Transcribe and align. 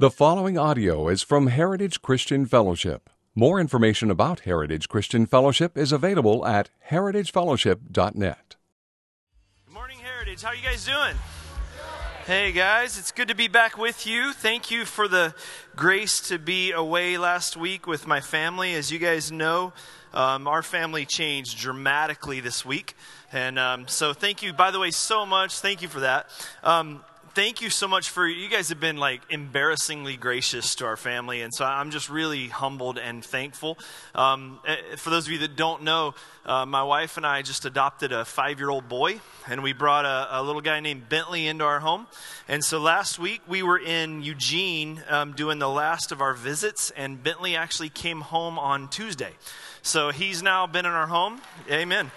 The 0.00 0.12
following 0.12 0.56
audio 0.56 1.08
is 1.08 1.24
from 1.24 1.48
Heritage 1.48 2.02
Christian 2.02 2.46
Fellowship. 2.46 3.10
More 3.34 3.58
information 3.58 4.12
about 4.12 4.38
Heritage 4.42 4.88
Christian 4.88 5.26
Fellowship 5.26 5.76
is 5.76 5.90
available 5.90 6.46
at 6.46 6.70
heritagefellowship.net. 6.88 8.54
Good 9.66 9.74
morning, 9.74 9.98
Heritage. 9.98 10.42
How 10.42 10.50
are 10.50 10.54
you 10.54 10.62
guys 10.62 10.86
doing? 10.86 11.16
Hey, 12.26 12.52
guys. 12.52 12.96
It's 12.96 13.10
good 13.10 13.26
to 13.26 13.34
be 13.34 13.48
back 13.48 13.76
with 13.76 14.06
you. 14.06 14.32
Thank 14.32 14.70
you 14.70 14.84
for 14.84 15.08
the 15.08 15.34
grace 15.74 16.20
to 16.28 16.38
be 16.38 16.70
away 16.70 17.18
last 17.18 17.56
week 17.56 17.88
with 17.88 18.06
my 18.06 18.20
family. 18.20 18.74
As 18.74 18.92
you 18.92 19.00
guys 19.00 19.32
know, 19.32 19.72
um, 20.14 20.46
our 20.46 20.62
family 20.62 21.06
changed 21.06 21.58
dramatically 21.58 22.38
this 22.38 22.64
week. 22.64 22.94
And 23.32 23.58
um, 23.58 23.88
so, 23.88 24.12
thank 24.12 24.44
you, 24.44 24.52
by 24.52 24.70
the 24.70 24.78
way, 24.78 24.92
so 24.92 25.26
much. 25.26 25.58
Thank 25.58 25.82
you 25.82 25.88
for 25.88 25.98
that. 26.00 26.30
Um, 26.62 27.02
thank 27.38 27.62
you 27.62 27.70
so 27.70 27.86
much 27.86 28.10
for 28.10 28.26
you 28.26 28.48
guys 28.48 28.68
have 28.68 28.80
been 28.80 28.96
like 28.96 29.20
embarrassingly 29.30 30.16
gracious 30.16 30.74
to 30.74 30.84
our 30.84 30.96
family 30.96 31.40
and 31.40 31.54
so 31.54 31.64
i'm 31.64 31.92
just 31.92 32.10
really 32.10 32.48
humbled 32.48 32.98
and 32.98 33.24
thankful. 33.24 33.78
Um, 34.12 34.58
eh, 34.66 34.96
for 34.96 35.10
those 35.10 35.26
of 35.26 35.32
you 35.32 35.38
that 35.38 35.54
don't 35.54 35.84
know 35.84 36.16
uh, 36.44 36.66
my 36.66 36.82
wife 36.82 37.16
and 37.16 37.24
i 37.24 37.42
just 37.42 37.64
adopted 37.64 38.10
a 38.10 38.24
five 38.24 38.58
year 38.58 38.70
old 38.70 38.88
boy 38.88 39.20
and 39.46 39.62
we 39.62 39.72
brought 39.72 40.04
a, 40.04 40.40
a, 40.40 40.42
little 40.42 40.60
guy 40.60 40.80
named 40.80 41.08
bentley 41.08 41.46
into 41.46 41.64
our 41.64 41.78
home. 41.78 42.06
And 42.48 42.64
so 42.64 42.80
last 42.80 43.18
week 43.18 43.40
we 43.46 43.62
were 43.62 43.78
in 43.78 44.22
eugene 44.22 45.02
um, 45.08 45.32
doing 45.32 45.60
the 45.60 45.70
last 45.70 46.10
of 46.10 46.20
our 46.20 46.34
visits 46.34 46.90
and 46.96 47.22
bentley 47.22 47.54
actually 47.54 47.88
came 47.88 48.20
home 48.20 48.58
on 48.58 48.88
tuesday. 48.88 49.32
So 49.82 50.10
he's 50.10 50.42
now 50.42 50.66
been 50.66 50.86
in 50.86 50.92
our 50.92 51.06
home. 51.06 51.40
Amen 51.70 52.10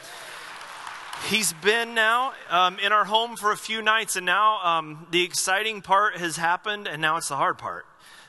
He's 1.29 1.53
been 1.53 1.93
now 1.93 2.33
um, 2.49 2.77
in 2.79 2.91
our 2.91 3.05
home 3.05 3.35
for 3.35 3.51
a 3.51 3.57
few 3.57 3.81
nights, 3.81 4.15
and 4.15 4.25
now 4.25 4.59
um, 4.63 5.07
the 5.11 5.23
exciting 5.23 5.81
part 5.81 6.17
has 6.17 6.35
happened, 6.35 6.87
and 6.87 7.01
now 7.01 7.17
it's 7.17 7.29
the 7.29 7.37
hard 7.37 7.57
part. 7.57 7.85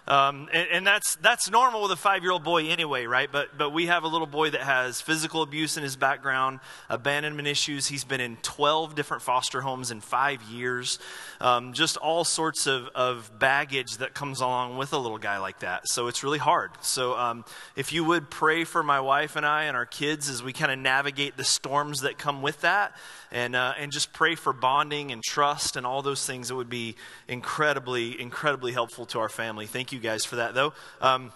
Um, 0.08 0.48
and, 0.52 0.68
and, 0.72 0.86
that's 0.86 1.14
that's 1.16 1.48
normal 1.48 1.82
with 1.82 1.92
a 1.92 1.96
five-year-old 1.96 2.42
boy 2.42 2.66
anyway, 2.66 3.06
right? 3.06 3.30
But 3.30 3.56
but 3.56 3.70
we 3.70 3.86
have 3.86 4.02
a 4.02 4.08
little 4.08 4.26
boy 4.26 4.50
that 4.50 4.62
has 4.62 5.00
physical 5.00 5.42
abuse 5.42 5.76
in 5.76 5.84
his 5.84 5.94
background, 5.94 6.58
abandonment 6.88 7.46
issues. 7.46 7.86
He's 7.86 8.02
been 8.02 8.20
in 8.20 8.36
12 8.42 8.96
different 8.96 9.22
foster 9.22 9.60
homes 9.60 9.92
in 9.92 10.00
five 10.00 10.42
years. 10.42 10.98
Um, 11.40 11.72
just 11.72 11.96
all 11.98 12.24
sorts 12.24 12.66
of, 12.66 12.88
of 12.96 13.30
baggage 13.38 13.98
that 13.98 14.12
comes 14.12 14.40
along 14.40 14.76
with 14.76 14.92
a 14.92 14.98
little 14.98 15.18
guy 15.18 15.38
like 15.38 15.60
that. 15.60 15.88
So 15.88 16.08
it's 16.08 16.24
really 16.24 16.38
hard. 16.38 16.72
So 16.80 17.16
um, 17.16 17.44
if 17.76 17.92
you 17.92 18.02
would 18.02 18.28
pray 18.28 18.64
for 18.64 18.82
my 18.82 18.98
wife 18.98 19.36
and 19.36 19.46
I 19.46 19.64
and 19.64 19.76
our 19.76 19.86
kids 19.86 20.28
as 20.28 20.42
we 20.42 20.52
kind 20.52 20.72
of 20.72 20.80
navigate 20.80 21.36
the 21.36 21.44
storms 21.44 22.00
that 22.00 22.18
come 22.18 22.42
with 22.42 22.60
that 22.62 22.96
and, 23.32 23.56
uh, 23.56 23.72
and 23.78 23.90
just 23.90 24.12
pray 24.12 24.34
for 24.34 24.52
bonding 24.52 25.10
and 25.10 25.22
trust 25.22 25.76
and 25.76 25.84
all 25.84 26.02
those 26.02 26.24
things. 26.24 26.50
It 26.50 26.54
would 26.54 26.70
be 26.70 26.94
incredibly, 27.26 28.20
incredibly 28.20 28.72
helpful 28.72 29.06
to 29.06 29.18
our 29.18 29.28
family. 29.28 29.66
Thank 29.66 29.90
you 29.90 29.98
guys 29.98 30.24
for 30.24 30.36
that, 30.36 30.54
though. 30.54 30.74
Um, 31.00 31.32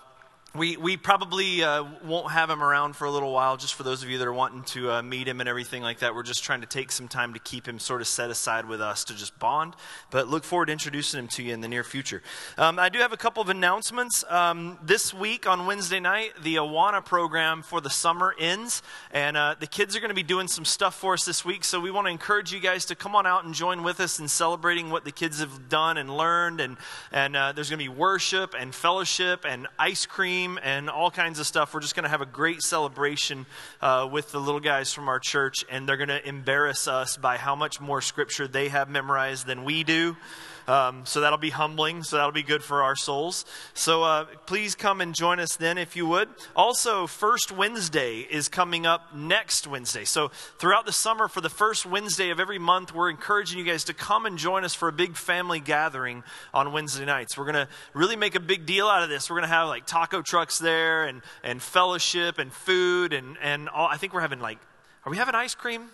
we, 0.55 0.77
we 0.77 0.97
probably 0.97 1.62
uh, 1.62 1.84
won't 2.05 2.30
have 2.33 2.48
him 2.48 2.62
around 2.62 2.97
for 2.97 3.05
a 3.05 3.11
little 3.11 3.33
while, 3.33 3.56
just 3.56 3.75
for 3.75 3.83
those 3.83 4.02
of 4.02 4.08
you 4.08 4.19
that 4.19 4.27
are 4.27 4.33
wanting 4.33 4.62
to 4.64 4.91
uh, 4.91 5.02
meet 5.02 5.28
him 5.28 5.41
and 5.41 5.48
everything 5.48 5.83
like 5.83 5.98
that. 5.98 6.14
We're 6.14 6.22
just 6.22 6.42
trying 6.44 6.62
to 6.62 6.66
take 6.66 6.91
some 6.92 7.08
time 7.08 7.34
to 7.34 7.39
keep 7.39 7.69
him 7.69 7.78
sort 7.78 8.00
of 8.00 8.06
set 8.06 8.30
aside 8.30 8.67
with 8.67 8.80
us 8.80 9.05
to 9.05 9.14
just 9.14 9.39
bond. 9.39 9.74
But 10.11 10.28
look 10.28 10.44
forward 10.44 10.67
to 10.67 10.72
introducing 10.72 11.20
him 11.20 11.28
to 11.28 11.42
you 11.42 11.52
in 11.52 11.61
the 11.61 11.69
near 11.69 11.84
future. 11.84 12.22
Um, 12.56 12.78
I 12.78 12.89
do 12.89 12.98
have 13.00 13.12
a 13.12 13.17
couple 13.17 13.42
of 13.42 13.48
announcements. 13.48 14.24
Um, 14.28 14.78
this 14.83 15.12
week 15.12 15.47
on 15.47 15.67
Wednesday 15.67 16.00
night, 16.00 16.33
the 16.42 16.56
Awana 16.56 17.05
program 17.05 17.62
for 17.62 17.80
the 17.80 17.91
summer 17.91 18.34
ends, 18.39 18.83
and 19.12 19.36
uh, 19.36 19.56
the 19.58 19.67
kids 19.67 19.94
are 19.94 20.00
going 20.00 20.11
to 20.11 20.14
be 20.14 20.22
doing 20.22 20.48
some 20.48 20.64
stuff 20.64 20.94
for 20.94 21.12
us 21.14 21.24
this 21.24 21.44
week. 21.44 21.64
So 21.64 21.80
we 21.80 21.91
want 21.91 22.06
to 22.06 22.11
encourage 22.11 22.52
you 22.52 22.61
guys 22.61 22.86
to 22.86 22.94
come 22.94 23.14
on 23.14 23.27
out 23.27 23.44
and 23.44 23.52
join 23.52 23.83
with 23.83 24.00
us 24.00 24.19
in 24.19 24.28
celebrating 24.28 24.91
what 24.91 25.05
the 25.05 25.12
kids 25.12 25.41
have 25.41 25.69
done 25.69 25.98
and 25.98 26.17
learned. 26.17 26.61
And, 26.61 26.78
and 27.12 27.36
uh, 27.36 27.52
there's 27.52 27.69
going 27.69 27.78
to 27.78 27.84
be 27.84 27.94
worship 27.94 28.55
and 28.58 28.74
fellowship 28.74 29.44
and 29.47 29.67
ice 29.78 30.06
cream 30.06 30.36
and 30.45 30.91
all 30.91 31.11
kinds 31.11 31.41
of 31.41 31.47
stuff. 31.47 31.73
We're 31.73 31.81
just 31.81 31.95
going 31.95 32.05
to 32.05 32.11
have 32.11 32.20
a 32.20 32.27
great 32.27 32.62
celebration 32.62 33.47
uh, 33.81 34.09
with 34.11 34.33
the 34.33 34.39
little 34.39 34.61
guys 34.61 34.92
from 34.92 35.09
our 35.09 35.19
church, 35.19 35.65
and 35.70 35.89
they're 35.89 35.97
going 35.97 36.08
to 36.08 36.29
embarrass 36.29 36.86
us 36.86 37.17
by 37.17 37.39
how 37.39 37.57
much 37.57 37.80
more 37.80 38.01
scripture 38.01 38.46
they 38.46 38.69
have 38.69 38.91
memorized 38.91 39.46
than 39.46 39.64
we 39.64 39.83
do. 39.83 40.17
Um, 40.66 41.06
so 41.06 41.20
that'll 41.20 41.38
be 41.38 41.50
humbling. 41.50 42.02
So 42.02 42.16
that'll 42.16 42.32
be 42.32 42.42
good 42.42 42.62
for 42.62 42.82
our 42.82 42.96
souls. 42.96 43.44
So 43.74 44.02
uh, 44.02 44.24
please 44.46 44.74
come 44.74 45.00
and 45.00 45.14
join 45.14 45.40
us 45.40 45.56
then 45.56 45.78
if 45.78 45.96
you 45.96 46.06
would. 46.06 46.28
Also, 46.54 47.06
First 47.06 47.52
Wednesday 47.52 48.20
is 48.20 48.48
coming 48.48 48.86
up 48.86 49.14
next 49.14 49.66
Wednesday. 49.66 50.04
So 50.04 50.28
throughout 50.58 50.86
the 50.86 50.92
summer, 50.92 51.28
for 51.28 51.40
the 51.40 51.48
first 51.50 51.86
Wednesday 51.86 52.30
of 52.30 52.40
every 52.40 52.58
month, 52.58 52.94
we're 52.94 53.10
encouraging 53.10 53.58
you 53.58 53.64
guys 53.64 53.84
to 53.84 53.94
come 53.94 54.27
and 54.27 54.38
join 54.38 54.64
us 54.64 54.74
for 54.74 54.88
a 54.88 54.92
big 54.92 55.16
family 55.16 55.60
gathering 55.60 56.24
on 56.52 56.72
Wednesday 56.72 57.04
nights. 57.04 57.36
We're 57.36 57.44
going 57.44 57.66
to 57.66 57.68
really 57.94 58.16
make 58.16 58.34
a 58.34 58.40
big 58.40 58.66
deal 58.66 58.88
out 58.88 59.02
of 59.02 59.08
this. 59.08 59.30
We're 59.30 59.36
going 59.36 59.48
to 59.48 59.54
have 59.54 59.68
like 59.68 59.86
taco 59.86 60.22
trucks 60.22 60.58
there 60.58 61.04
and, 61.04 61.22
and 61.42 61.62
fellowship 61.62 62.38
and 62.38 62.52
food 62.52 63.12
and, 63.12 63.36
and 63.42 63.68
all. 63.68 63.86
I 63.86 63.96
think 63.96 64.12
we're 64.12 64.20
having 64.20 64.40
like, 64.40 64.58
are 65.04 65.10
we 65.10 65.16
having 65.16 65.36
ice 65.36 65.54
cream? 65.54 65.90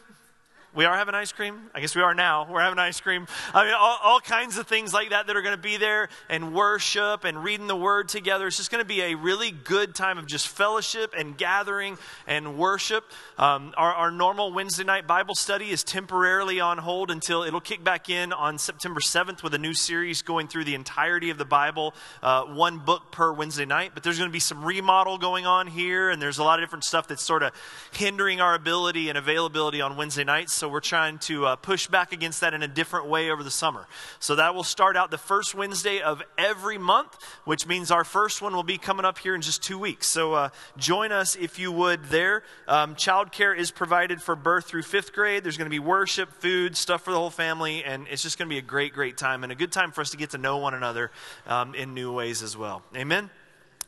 We 0.74 0.86
are 0.86 0.96
having 0.96 1.14
ice 1.14 1.32
cream. 1.32 1.68
I 1.74 1.82
guess 1.82 1.94
we 1.94 2.00
are 2.00 2.14
now. 2.14 2.50
We're 2.50 2.62
having 2.62 2.78
ice 2.78 2.98
cream. 2.98 3.26
I 3.52 3.64
mean, 3.64 3.74
all, 3.74 3.98
all 4.02 4.20
kinds 4.20 4.56
of 4.56 4.66
things 4.66 4.94
like 4.94 5.10
that 5.10 5.26
that 5.26 5.36
are 5.36 5.42
going 5.42 5.54
to 5.54 5.60
be 5.60 5.76
there 5.76 6.08
and 6.30 6.54
worship 6.54 7.24
and 7.24 7.44
reading 7.44 7.66
the 7.66 7.76
word 7.76 8.08
together. 8.08 8.46
It's 8.46 8.56
just 8.56 8.70
going 8.70 8.82
to 8.82 8.88
be 8.88 9.02
a 9.02 9.14
really 9.14 9.50
good 9.50 9.94
time 9.94 10.16
of 10.16 10.26
just 10.26 10.48
fellowship 10.48 11.12
and 11.14 11.36
gathering 11.36 11.98
and 12.26 12.56
worship. 12.56 13.04
Um, 13.36 13.74
our, 13.76 13.92
our 13.92 14.10
normal 14.10 14.50
Wednesday 14.50 14.82
night 14.82 15.06
Bible 15.06 15.34
study 15.34 15.68
is 15.68 15.84
temporarily 15.84 16.58
on 16.58 16.78
hold 16.78 17.10
until 17.10 17.42
it'll 17.42 17.60
kick 17.60 17.84
back 17.84 18.08
in 18.08 18.32
on 18.32 18.56
September 18.56 19.00
7th 19.00 19.42
with 19.42 19.52
a 19.52 19.58
new 19.58 19.74
series 19.74 20.22
going 20.22 20.48
through 20.48 20.64
the 20.64 20.74
entirety 20.74 21.28
of 21.28 21.36
the 21.36 21.44
Bible, 21.44 21.92
uh, 22.22 22.44
one 22.44 22.78
book 22.78 23.12
per 23.12 23.30
Wednesday 23.30 23.66
night. 23.66 23.90
But 23.92 24.04
there's 24.04 24.16
going 24.16 24.30
to 24.30 24.32
be 24.32 24.40
some 24.40 24.64
remodel 24.64 25.18
going 25.18 25.44
on 25.44 25.66
here, 25.66 26.08
and 26.08 26.22
there's 26.22 26.38
a 26.38 26.44
lot 26.44 26.60
of 26.60 26.62
different 26.62 26.84
stuff 26.84 27.08
that's 27.08 27.22
sort 27.22 27.42
of 27.42 27.52
hindering 27.92 28.40
our 28.40 28.54
ability 28.54 29.10
and 29.10 29.18
availability 29.18 29.82
on 29.82 29.98
Wednesday 29.98 30.24
nights 30.24 30.61
so 30.62 30.68
we're 30.68 30.78
trying 30.78 31.18
to 31.18 31.44
uh, 31.44 31.56
push 31.56 31.88
back 31.88 32.12
against 32.12 32.40
that 32.42 32.54
in 32.54 32.62
a 32.62 32.68
different 32.68 33.08
way 33.08 33.30
over 33.32 33.42
the 33.42 33.50
summer. 33.50 33.88
So 34.20 34.36
that 34.36 34.54
will 34.54 34.62
start 34.62 34.96
out 34.96 35.10
the 35.10 35.18
first 35.18 35.56
Wednesday 35.56 36.00
of 36.00 36.22
every 36.38 36.78
month, 36.78 37.18
which 37.44 37.66
means 37.66 37.90
our 37.90 38.04
first 38.04 38.40
one 38.40 38.54
will 38.54 38.62
be 38.62 38.78
coming 38.78 39.04
up 39.04 39.18
here 39.18 39.34
in 39.34 39.40
just 39.40 39.60
two 39.60 39.76
weeks. 39.76 40.06
So 40.06 40.34
uh, 40.34 40.50
join 40.76 41.10
us 41.10 41.34
if 41.34 41.58
you 41.58 41.72
would 41.72 42.04
there. 42.04 42.44
Um, 42.68 42.94
childcare 42.94 43.58
is 43.58 43.72
provided 43.72 44.22
for 44.22 44.36
birth 44.36 44.66
through 44.66 44.82
fifth 44.82 45.12
grade. 45.12 45.42
There's 45.42 45.56
going 45.56 45.66
to 45.66 45.74
be 45.74 45.80
worship, 45.80 46.32
food, 46.34 46.76
stuff 46.76 47.02
for 47.02 47.10
the 47.10 47.18
whole 47.18 47.28
family, 47.28 47.82
and 47.82 48.06
it's 48.08 48.22
just 48.22 48.38
going 48.38 48.48
to 48.48 48.54
be 48.54 48.58
a 48.58 48.62
great, 48.62 48.92
great 48.92 49.16
time 49.16 49.42
and 49.42 49.50
a 49.50 49.56
good 49.56 49.72
time 49.72 49.90
for 49.90 50.00
us 50.00 50.10
to 50.10 50.16
get 50.16 50.30
to 50.30 50.38
know 50.38 50.58
one 50.58 50.74
another 50.74 51.10
um, 51.48 51.74
in 51.74 51.92
new 51.92 52.12
ways 52.12 52.40
as 52.40 52.56
well. 52.56 52.84
Amen. 52.94 53.30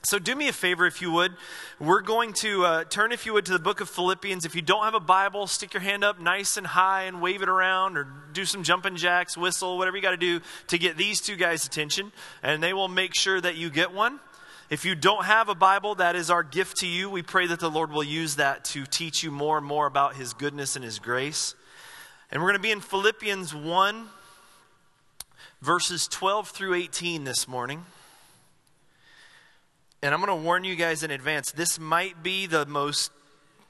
So, 0.06 0.18
do 0.18 0.36
me 0.36 0.48
a 0.48 0.52
favor 0.52 0.84
if 0.84 1.00
you 1.00 1.10
would. 1.12 1.32
We're 1.80 2.02
going 2.02 2.34
to 2.34 2.66
uh, 2.66 2.84
turn, 2.84 3.10
if 3.10 3.24
you 3.24 3.32
would, 3.32 3.46
to 3.46 3.52
the 3.52 3.58
book 3.58 3.80
of 3.80 3.88
Philippians. 3.88 4.44
If 4.44 4.54
you 4.54 4.60
don't 4.60 4.84
have 4.84 4.92
a 4.92 5.00
Bible, 5.00 5.46
stick 5.46 5.72
your 5.72 5.80
hand 5.80 6.04
up 6.04 6.20
nice 6.20 6.58
and 6.58 6.66
high 6.66 7.04
and 7.04 7.22
wave 7.22 7.40
it 7.40 7.48
around, 7.48 7.96
or 7.96 8.06
do 8.34 8.44
some 8.44 8.64
jumping 8.64 8.96
jacks, 8.96 9.34
whistle, 9.34 9.78
whatever 9.78 9.96
you 9.96 10.02
got 10.02 10.10
to 10.10 10.18
do 10.18 10.42
to 10.66 10.76
get 10.76 10.98
these 10.98 11.22
two 11.22 11.36
guys' 11.36 11.64
attention, 11.64 12.12
and 12.42 12.62
they 12.62 12.74
will 12.74 12.88
make 12.88 13.14
sure 13.14 13.40
that 13.40 13.56
you 13.56 13.70
get 13.70 13.94
one. 13.94 14.20
If 14.68 14.84
you 14.84 14.94
don't 14.94 15.24
have 15.24 15.48
a 15.48 15.54
Bible, 15.54 15.94
that 15.94 16.16
is 16.16 16.30
our 16.30 16.42
gift 16.42 16.76
to 16.78 16.86
you. 16.86 17.08
We 17.08 17.22
pray 17.22 17.46
that 17.46 17.60
the 17.60 17.70
Lord 17.70 17.90
will 17.90 18.04
use 18.04 18.36
that 18.36 18.62
to 18.66 18.84
teach 18.84 19.22
you 19.22 19.30
more 19.30 19.56
and 19.56 19.66
more 19.66 19.86
about 19.86 20.16
His 20.16 20.34
goodness 20.34 20.76
and 20.76 20.84
His 20.84 20.98
grace. 20.98 21.54
And 22.30 22.42
we're 22.42 22.48
going 22.50 22.60
to 22.60 22.62
be 22.62 22.72
in 22.72 22.82
Philippians 22.82 23.54
1, 23.54 24.04
verses 25.62 26.06
12 26.08 26.50
through 26.50 26.74
18 26.74 27.24
this 27.24 27.48
morning. 27.48 27.86
And 30.04 30.12
I'm 30.12 30.20
going 30.20 30.38
to 30.38 30.44
warn 30.44 30.64
you 30.64 30.76
guys 30.76 31.02
in 31.02 31.10
advance 31.10 31.50
this 31.50 31.80
might 31.80 32.22
be 32.22 32.44
the 32.44 32.66
most 32.66 33.10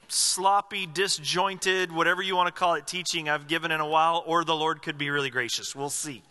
sloppy, 0.09 0.85
disjointed, 0.85 1.93
whatever 1.93 2.21
you 2.21 2.35
want 2.35 2.47
to 2.47 2.51
call 2.51 2.73
it, 2.73 2.85
teaching 2.85 3.29
I've 3.29 3.47
given 3.47 3.71
in 3.71 3.79
a 3.79 3.87
while, 3.87 4.21
or 4.27 4.43
the 4.43 4.53
Lord 4.53 4.81
could 4.81 4.97
be 4.97 5.09
really 5.09 5.29
gracious. 5.29 5.73
We'll 5.73 5.89
see. 5.89 6.23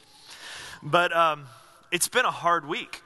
But 0.83 1.17
um, 1.17 1.47
it's 1.91 2.09
been 2.09 2.27
a 2.27 2.31
hard 2.31 2.69
week. 2.69 3.01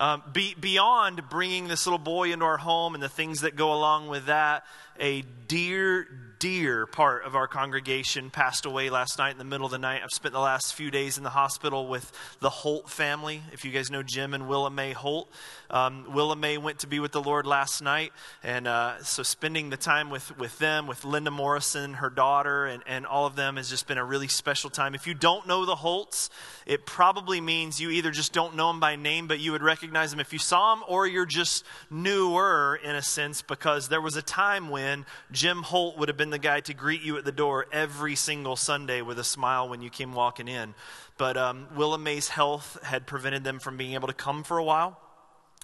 Um, 0.00 0.24
be, 0.32 0.56
beyond 0.58 1.22
bringing 1.30 1.68
this 1.68 1.86
little 1.86 1.96
boy 1.96 2.32
into 2.32 2.44
our 2.44 2.56
home 2.56 2.94
and 2.94 3.02
the 3.02 3.08
things 3.08 3.42
that 3.42 3.54
go 3.54 3.72
along 3.72 4.08
with 4.08 4.26
that, 4.26 4.64
a 4.98 5.22
dear, 5.46 6.08
dear 6.42 6.86
part 6.86 7.24
of 7.24 7.36
our 7.36 7.46
congregation 7.46 8.28
passed 8.28 8.66
away 8.66 8.90
last 8.90 9.16
night 9.16 9.30
in 9.30 9.38
the 9.38 9.44
middle 9.44 9.64
of 9.64 9.70
the 9.70 9.78
night. 9.78 10.00
I've 10.02 10.10
spent 10.10 10.32
the 10.32 10.40
last 10.40 10.74
few 10.74 10.90
days 10.90 11.16
in 11.16 11.22
the 11.22 11.30
hospital 11.30 11.86
with 11.86 12.10
the 12.40 12.50
Holt 12.50 12.90
family. 12.90 13.42
If 13.52 13.64
you 13.64 13.70
guys 13.70 13.92
know 13.92 14.02
Jim 14.02 14.34
and 14.34 14.48
Willa 14.48 14.68
Mae 14.68 14.90
Holt, 14.90 15.30
um, 15.70 16.12
Willa 16.12 16.34
Mae 16.34 16.58
went 16.58 16.80
to 16.80 16.88
be 16.88 16.98
with 16.98 17.12
the 17.12 17.22
Lord 17.22 17.46
last 17.46 17.80
night. 17.80 18.12
And 18.42 18.66
uh, 18.66 19.04
so 19.04 19.22
spending 19.22 19.70
the 19.70 19.76
time 19.76 20.10
with, 20.10 20.36
with 20.36 20.58
them, 20.58 20.88
with 20.88 21.04
Linda 21.04 21.30
Morrison, 21.30 21.94
her 21.94 22.10
daughter, 22.10 22.66
and, 22.66 22.82
and 22.88 23.06
all 23.06 23.24
of 23.24 23.36
them 23.36 23.54
has 23.54 23.70
just 23.70 23.86
been 23.86 23.96
a 23.96 24.04
really 24.04 24.26
special 24.26 24.68
time. 24.68 24.96
If 24.96 25.06
you 25.06 25.14
don't 25.14 25.46
know 25.46 25.64
the 25.64 25.76
Holts, 25.76 26.28
it 26.66 26.86
probably 26.86 27.40
means 27.40 27.80
you 27.80 27.90
either 27.90 28.10
just 28.10 28.32
don't 28.32 28.56
know 28.56 28.66
them 28.66 28.80
by 28.80 28.96
name, 28.96 29.28
but 29.28 29.38
you 29.38 29.52
would 29.52 29.62
recognize 29.62 30.10
them 30.10 30.18
if 30.18 30.32
you 30.32 30.40
saw 30.40 30.74
them, 30.74 30.82
or 30.88 31.06
you're 31.06 31.24
just 31.24 31.64
newer 31.88 32.80
in 32.82 32.96
a 32.96 33.02
sense 33.02 33.42
because 33.42 33.88
there 33.88 34.00
was 34.00 34.16
a 34.16 34.22
time 34.22 34.70
when 34.70 35.06
Jim 35.30 35.62
Holt 35.62 35.96
would 35.98 36.08
have 36.08 36.16
been 36.16 36.31
the 36.32 36.38
guy 36.38 36.60
to 36.60 36.74
greet 36.74 37.02
you 37.02 37.16
at 37.18 37.24
the 37.24 37.32
door 37.32 37.66
every 37.72 38.16
single 38.16 38.56
Sunday 38.56 39.02
with 39.02 39.18
a 39.18 39.24
smile 39.24 39.68
when 39.68 39.82
you 39.82 39.90
came 39.90 40.12
walking 40.12 40.48
in. 40.48 40.74
But 41.18 41.36
um, 41.36 41.68
Willa 41.76 41.98
Mae's 41.98 42.28
health 42.28 42.78
had 42.82 43.06
prevented 43.06 43.44
them 43.44 43.58
from 43.58 43.76
being 43.76 43.94
able 43.94 44.08
to 44.08 44.14
come 44.14 44.42
for 44.42 44.58
a 44.58 44.64
while. 44.64 44.98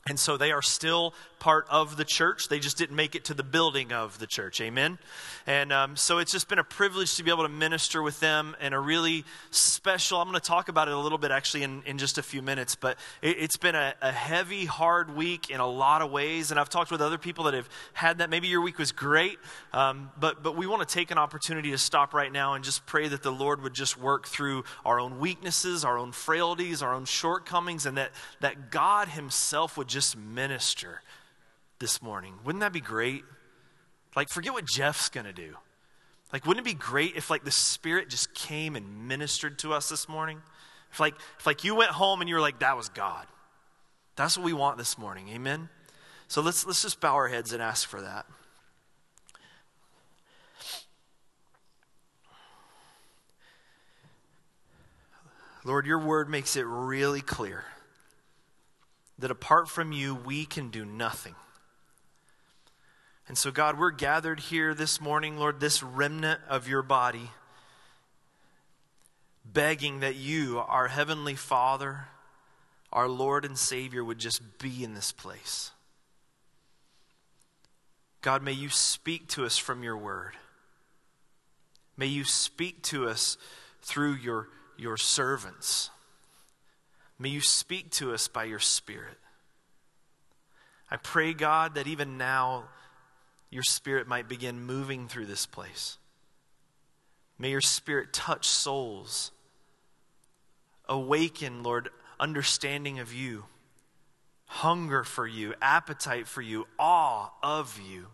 And 0.09 0.19
so 0.19 0.37
they 0.37 0.53
are 0.53 0.63
still 0.63 1.13
part 1.39 1.67
of 1.71 1.97
the 1.97 2.05
church. 2.05 2.49
They 2.49 2.59
just 2.59 2.79
didn't 2.79 2.97
make 2.97 3.15
it 3.15 3.25
to 3.27 3.35
the 3.35 3.43
building 3.43 3.93
of 3.93 4.19
the 4.19 4.27
church. 4.27 4.61
Amen. 4.61 4.99
And 5.47 5.73
um, 5.73 5.97
so 5.97 6.19
it's 6.19 6.33
just 6.33 6.49
been 6.49 6.59
a 6.59 6.65
privilege 6.65 7.17
to 7.17 7.23
be 7.23 7.31
able 7.31 7.45
to 7.45 7.49
minister 7.49 8.03
with 8.03 8.21
them 8.21 8.57
and 8.61 8.75
a 8.75 8.79
really 8.79 9.25
special, 9.51 10.21
I'm 10.21 10.29
going 10.29 10.41
to 10.41 10.47
talk 10.47 10.69
about 10.69 10.89
it 10.89 10.95
a 10.95 10.99
little 10.99 11.19
bit 11.19 11.31
actually 11.31 11.63
in, 11.63 11.83
in 11.87 11.99
just 11.99 12.19
a 12.19 12.23
few 12.23 12.43
minutes, 12.43 12.75
but 12.75 12.99
it, 13.23 13.39
has 13.39 13.57
been 13.57 13.75
a, 13.75 13.95
a, 14.03 14.13
heavy, 14.13 14.65
hard 14.65 15.15
week 15.15 15.51
in 15.51 15.61
a 15.61 15.67
lot 15.67 16.03
of 16.03 16.11
ways. 16.11 16.51
And 16.51 16.61
I've 16.61 16.69
talked 16.69 16.91
with 16.91 17.01
other 17.01 17.19
people 17.19 17.45
that 17.45 17.55
have 17.55 17.69
had 17.93 18.19
that. 18.19 18.31
Maybe 18.31 18.49
your 18.49 18.61
week 18.61 18.79
was 18.79 18.93
great, 18.93 19.39
um, 19.73 20.11
but, 20.19 20.43
but 20.43 20.57
we 20.57 20.67
want 20.67 20.87
to 20.87 20.93
take 20.93 21.11
an 21.11 21.19
opportunity 21.19 21.71
to 21.71 21.79
stop 21.79 22.15
right 22.15 22.33
now 22.33 22.55
and 22.55 22.65
just 22.65 22.85
pray 22.87 23.09
that 23.09 23.23
the 23.23 23.33
Lord 23.33 23.63
would 23.63 23.75
just 23.75 23.99
work 23.99 24.27
through 24.27 24.65
our 24.85 25.01
own 25.01 25.19
weaknesses, 25.19 25.85
our 25.85 25.99
own 25.99 26.13
frailties, 26.13 26.83
our 26.83 26.95
own 26.95 27.05
shortcomings, 27.05 27.87
and 27.87 27.97
that, 27.97 28.11
that 28.41 28.71
God 28.71 29.09
Himself 29.09 29.77
would 29.77 29.89
just 29.89 30.17
minister 30.17 31.03
this 31.79 32.03
morning. 32.03 32.35
Wouldn't 32.45 32.61
that 32.61 32.73
be 32.73 32.81
great? 32.81 33.25
Like, 34.17 34.29
forget 34.29 34.53
what 34.53 34.67
Jeff's 34.67 35.09
going 35.09 35.27
to 35.27 35.33
do. 35.33 35.57
Like, 36.33 36.47
wouldn't 36.47 36.67
it 36.67 36.71
be 36.71 36.77
great 36.77 37.17
if, 37.17 37.31
like, 37.31 37.45
the 37.45 37.51
Spirit 37.51 38.11
just 38.11 38.35
came 38.35 38.77
and 38.77 39.09
ministered 39.09 39.59
to 39.61 39.73
us 39.73 39.89
this 39.89 40.09
morning? 40.09 40.43
If, 40.93 41.01
like, 41.01 41.15
if, 41.39 41.47
like, 41.47 41.65
you 41.65 41.75
went 41.75 41.91
home 41.91 42.21
and 42.21 42.29
you 42.29 42.35
were 42.35 42.41
like, 42.41 42.61
that 42.61 42.77
was 42.77 42.89
God. 42.89 43.27
That's 44.17 44.37
what 44.37 44.45
we 44.45 44.53
want 44.53 44.79
this 44.79 44.99
morning. 44.99 45.29
Amen? 45.31 45.69
So 46.27 46.43
let's, 46.43 46.67
let's 46.67 46.83
just 46.83 47.01
bow 47.01 47.15
our 47.15 47.29
heads 47.29 47.53
and 47.53 47.63
ask 47.63 47.89
for 47.89 48.01
that. 48.03 48.27
Lord, 55.65 55.87
your 55.87 55.99
word 55.99 56.29
makes 56.29 56.57
it 56.57 56.67
really 56.67 57.21
clear 57.21 57.65
that 59.19 59.31
apart 59.31 59.69
from 59.69 59.93
you, 59.93 60.15
we 60.15 60.45
can 60.45 60.71
do 60.71 60.85
nothing. 60.85 61.35
And 63.29 63.37
so, 63.37 63.51
God, 63.51 63.79
we're 63.79 63.91
gathered 63.91 64.41
here 64.41 64.73
this 64.73 65.03
morning, 65.03 65.37
Lord, 65.37 65.61
this 65.61 65.83
remnant 65.83 66.41
of 66.49 66.67
your 66.67 66.83
body, 66.83 67.31
begging 69.45 70.01
that 70.01 70.17
you, 70.17 70.59
our 70.59 70.89
Heavenly 70.89 71.35
Father, 71.35 72.07
our 72.91 73.07
Lord 73.07 73.45
and 73.45 73.59
Savior, 73.59 74.03
would 74.03 74.19
just 74.19 74.59
be 74.59 74.83
in 74.83 74.95
this 74.95 75.13
place. 75.13 75.73
God, 78.23 78.43
may 78.43 78.53
you 78.53 78.71
speak 78.71 79.29
to 79.29 79.45
us 79.45 79.59
from 79.59 79.83
your 79.83 79.97
word. 79.97 80.33
May 81.99 82.07
you 82.07 82.25
speak 82.25 82.83
to 82.85 83.09
us 83.09 83.37
through 83.83 84.15
your, 84.15 84.49
your 84.79 84.97
servants. 84.97 85.91
May 87.19 87.29
you 87.29 87.43
speak 87.43 87.91
to 87.93 88.15
us 88.15 88.27
by 88.27 88.45
your 88.45 88.59
Spirit. 88.59 89.19
I 90.91 90.97
pray, 90.97 91.35
God, 91.35 91.75
that 91.75 91.87
even 91.87 92.17
now, 92.17 92.65
your 93.51 93.63
spirit 93.63 94.07
might 94.07 94.29
begin 94.29 94.61
moving 94.61 95.09
through 95.09 95.27
this 95.27 95.47
place. 95.47 95.99
May 97.39 97.51
your 97.51 97.61
spirit 97.61 98.13
touch 98.13 98.47
souls. 98.47 99.31
Awaken, 100.89 101.63
Lord, 101.63 101.91
understanding 102.19 102.99
of 102.99 103.13
you, 103.13 103.45
hunger 104.47 105.05
for 105.05 105.27
you, 105.27 105.55
appetite 105.63 106.27
for 106.27 106.43
you, 106.43 106.67
awe 106.79 107.31
of 107.43 107.81
you. 107.89 108.09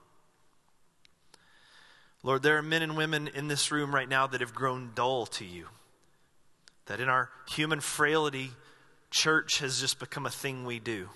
Lord, 2.23 2.43
there 2.43 2.57
are 2.57 2.63
men 2.63 2.83
and 2.83 2.97
women 2.97 3.29
in 3.29 3.49
this 3.49 3.71
room 3.71 3.95
right 3.95 4.09
now 4.09 4.27
that 4.27 4.41
have 4.41 4.55
grown 4.55 4.93
dull 4.95 5.27
to 5.27 5.45
you. 5.45 5.69
That 6.87 7.01
in 7.01 7.09
our 7.09 7.31
human 7.49 7.81
frailty, 7.81 8.51
church 9.11 9.59
has 9.59 9.81
just 9.81 9.99
become 9.99 10.27
a 10.27 10.31
thing 10.31 10.65
we 10.65 10.79
do. 10.79 11.09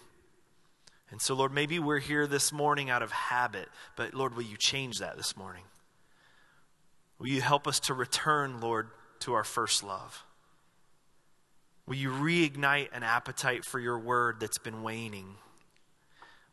And 1.11 1.21
so, 1.21 1.35
Lord, 1.35 1.53
maybe 1.53 1.79
we're 1.79 2.01
here 2.01 2.27
this 2.27 2.53
morning 2.53 2.91
out 2.91 3.03
of 3.03 3.11
habit, 3.11 3.69
but 3.97 4.13
Lord, 4.13 4.37
will 4.37 4.43
you 4.43 4.57
change 4.57 4.99
that 4.99 5.17
this 5.17 5.37
morning? 5.37 5.65
Will 7.19 7.29
you 7.29 7.41
help 7.41 7.67
us 7.67 7.81
to 7.81 7.95
return, 7.95 8.61
Lord, 8.61 8.91
to 9.21 9.33
our 9.33 9.45
first 9.45 9.83
love? 9.83 10.25
Will 11.87 11.97
you 11.97 12.11
reignite 12.11 12.89
an 12.93 13.03
appetite 13.03 13.65
for 13.65 13.81
your 13.81 13.99
word 13.99 14.37
that's 14.39 14.59
been 14.59 14.83
waning? 14.83 15.37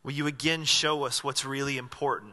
Will 0.02 0.12
you 0.12 0.26
again 0.26 0.64
show 0.64 1.04
us 1.04 1.22
what's 1.22 1.44
really 1.44 1.76
important? 1.76 2.32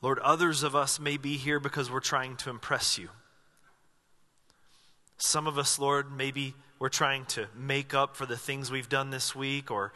Lord, 0.00 0.18
others 0.18 0.64
of 0.64 0.74
us 0.74 0.98
may 0.98 1.16
be 1.16 1.36
here 1.36 1.60
because 1.60 1.88
we're 1.88 2.00
trying 2.00 2.36
to 2.38 2.50
impress 2.50 2.98
you. 2.98 3.10
Some 5.16 5.46
of 5.46 5.56
us, 5.56 5.78
Lord, 5.78 6.10
maybe 6.10 6.54
we're 6.82 6.88
trying 6.88 7.24
to 7.24 7.46
make 7.56 7.94
up 7.94 8.16
for 8.16 8.26
the 8.26 8.36
things 8.36 8.68
we've 8.68 8.88
done 8.88 9.10
this 9.10 9.36
week, 9.36 9.70
or 9.70 9.92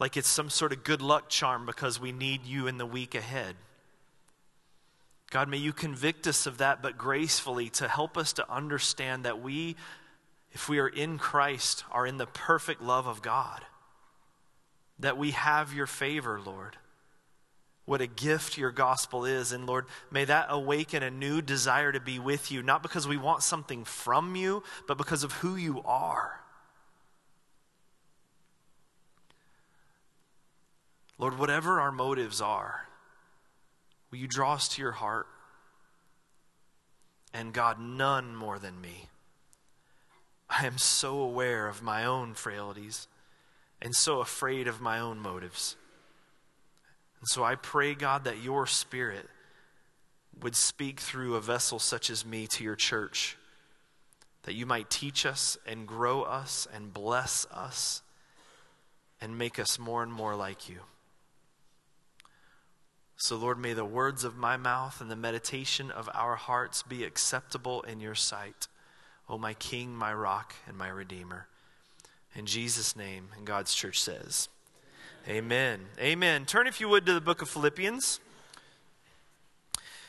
like 0.00 0.16
it's 0.16 0.28
some 0.28 0.50
sort 0.50 0.72
of 0.72 0.82
good 0.82 1.00
luck 1.00 1.28
charm 1.28 1.64
because 1.64 2.00
we 2.00 2.10
need 2.10 2.44
you 2.44 2.66
in 2.66 2.76
the 2.76 2.84
week 2.84 3.14
ahead. 3.14 3.54
God, 5.30 5.48
may 5.48 5.58
you 5.58 5.72
convict 5.72 6.26
us 6.26 6.44
of 6.44 6.58
that, 6.58 6.82
but 6.82 6.98
gracefully 6.98 7.68
to 7.68 7.86
help 7.86 8.18
us 8.18 8.32
to 8.32 8.52
understand 8.52 9.24
that 9.26 9.40
we, 9.40 9.76
if 10.50 10.68
we 10.68 10.80
are 10.80 10.88
in 10.88 11.18
Christ, 11.18 11.84
are 11.92 12.04
in 12.04 12.18
the 12.18 12.26
perfect 12.26 12.82
love 12.82 13.06
of 13.06 13.22
God. 13.22 13.64
That 14.98 15.16
we 15.16 15.30
have 15.30 15.72
your 15.72 15.86
favor, 15.86 16.40
Lord 16.44 16.78
what 17.84 18.00
a 18.00 18.06
gift 18.06 18.56
your 18.56 18.70
gospel 18.70 19.24
is. 19.24 19.52
And 19.52 19.66
Lord, 19.66 19.86
may 20.10 20.24
that 20.24 20.46
awaken 20.48 21.02
a 21.02 21.10
new 21.10 21.42
desire 21.42 21.92
to 21.92 22.00
be 22.00 22.18
with 22.18 22.50
you, 22.50 22.62
not 22.62 22.82
because 22.82 23.08
we 23.08 23.16
want 23.16 23.42
something 23.42 23.84
from 23.84 24.36
you, 24.36 24.62
but 24.86 24.98
because 24.98 25.24
of 25.24 25.32
who 25.32 25.56
you 25.56 25.82
are. 25.84 26.40
Lord, 31.18 31.38
whatever 31.38 31.80
our 31.80 31.92
motives 31.92 32.40
are, 32.40 32.88
will 34.10 34.18
you 34.18 34.28
draw 34.28 34.54
us 34.54 34.68
to 34.68 34.82
your 34.82 34.92
heart? 34.92 35.26
And 37.34 37.52
God, 37.52 37.80
none 37.80 38.36
more 38.36 38.58
than 38.58 38.80
me. 38.80 39.06
I 40.48 40.66
am 40.66 40.78
so 40.78 41.20
aware 41.20 41.66
of 41.66 41.82
my 41.82 42.04
own 42.04 42.34
frailties 42.34 43.08
and 43.80 43.94
so 43.94 44.20
afraid 44.20 44.68
of 44.68 44.80
my 44.80 44.98
own 44.98 45.18
motives. 45.18 45.76
And 47.22 47.28
so 47.28 47.44
I 47.44 47.54
pray, 47.54 47.94
God, 47.94 48.24
that 48.24 48.42
your 48.42 48.66
spirit 48.66 49.28
would 50.40 50.56
speak 50.56 50.98
through 50.98 51.36
a 51.36 51.40
vessel 51.40 51.78
such 51.78 52.10
as 52.10 52.26
me 52.26 52.48
to 52.48 52.64
your 52.64 52.74
church, 52.74 53.36
that 54.42 54.54
you 54.54 54.66
might 54.66 54.90
teach 54.90 55.24
us 55.24 55.56
and 55.64 55.86
grow 55.86 56.22
us 56.22 56.66
and 56.74 56.92
bless 56.92 57.46
us 57.52 58.02
and 59.20 59.38
make 59.38 59.60
us 59.60 59.78
more 59.78 60.02
and 60.02 60.12
more 60.12 60.34
like 60.34 60.68
you. 60.68 60.80
So, 63.16 63.36
Lord, 63.36 63.56
may 63.56 63.72
the 63.72 63.84
words 63.84 64.24
of 64.24 64.36
my 64.36 64.56
mouth 64.56 65.00
and 65.00 65.08
the 65.08 65.14
meditation 65.14 65.92
of 65.92 66.10
our 66.12 66.34
hearts 66.34 66.82
be 66.82 67.04
acceptable 67.04 67.82
in 67.82 68.00
your 68.00 68.16
sight, 68.16 68.66
O 69.28 69.38
my 69.38 69.54
King, 69.54 69.94
my 69.94 70.12
rock, 70.12 70.56
and 70.66 70.76
my 70.76 70.88
Redeemer. 70.88 71.46
In 72.34 72.46
Jesus' 72.46 72.96
name, 72.96 73.28
and 73.36 73.46
God's 73.46 73.74
church 73.74 74.00
says, 74.00 74.48
Amen. 75.28 75.86
Amen. 76.00 76.46
Turn, 76.46 76.66
if 76.66 76.80
you 76.80 76.88
would, 76.88 77.06
to 77.06 77.14
the 77.14 77.20
book 77.20 77.42
of 77.42 77.48
Philippians. 77.48 78.18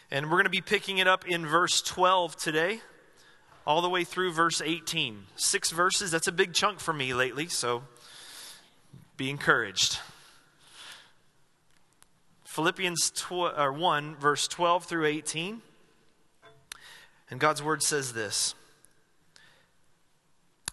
And 0.09 0.25
we're 0.25 0.37
going 0.37 0.45
to 0.45 0.49
be 0.49 0.59
picking 0.59 0.97
it 0.97 1.07
up 1.07 1.27
in 1.27 1.45
verse 1.45 1.83
12 1.83 2.35
today, 2.35 2.81
all 3.67 3.83
the 3.83 3.89
way 3.89 4.05
through 4.05 4.33
verse 4.33 4.59
18. 4.59 5.25
Six 5.35 5.69
verses. 5.69 6.09
That's 6.09 6.27
a 6.27 6.31
big 6.31 6.55
chunk 6.55 6.79
for 6.79 6.93
me 6.93 7.13
lately, 7.13 7.47
so 7.47 7.83
be 9.15 9.29
encouraged. 9.29 9.99
Philippians 12.45 13.11
tw- 13.11 13.53
uh, 13.55 13.69
1, 13.69 14.15
verse 14.15 14.47
12 14.47 14.85
through 14.85 15.05
18. 15.05 15.61
And 17.29 17.39
God's 17.39 17.61
word 17.61 17.83
says 17.83 18.13
this 18.13 18.55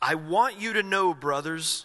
I 0.00 0.14
want 0.14 0.58
you 0.58 0.72
to 0.72 0.82
know, 0.82 1.12
brothers 1.12 1.84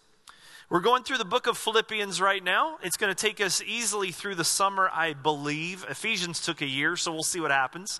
We're 0.71 0.79
going 0.79 1.03
through 1.03 1.17
the 1.17 1.25
book 1.25 1.47
of 1.47 1.57
Philippians 1.57 2.21
right 2.21 2.41
now. 2.41 2.77
It's 2.81 2.95
going 2.95 3.13
to 3.13 3.21
take 3.21 3.41
us 3.41 3.61
easily 3.61 4.13
through 4.13 4.35
the 4.35 4.45
summer, 4.45 4.89
I 4.93 5.11
believe. 5.11 5.85
Ephesians 5.89 6.39
took 6.39 6.61
a 6.61 6.65
year, 6.65 6.95
so 6.95 7.11
we'll 7.11 7.23
see 7.23 7.41
what 7.41 7.51
happens. 7.51 7.99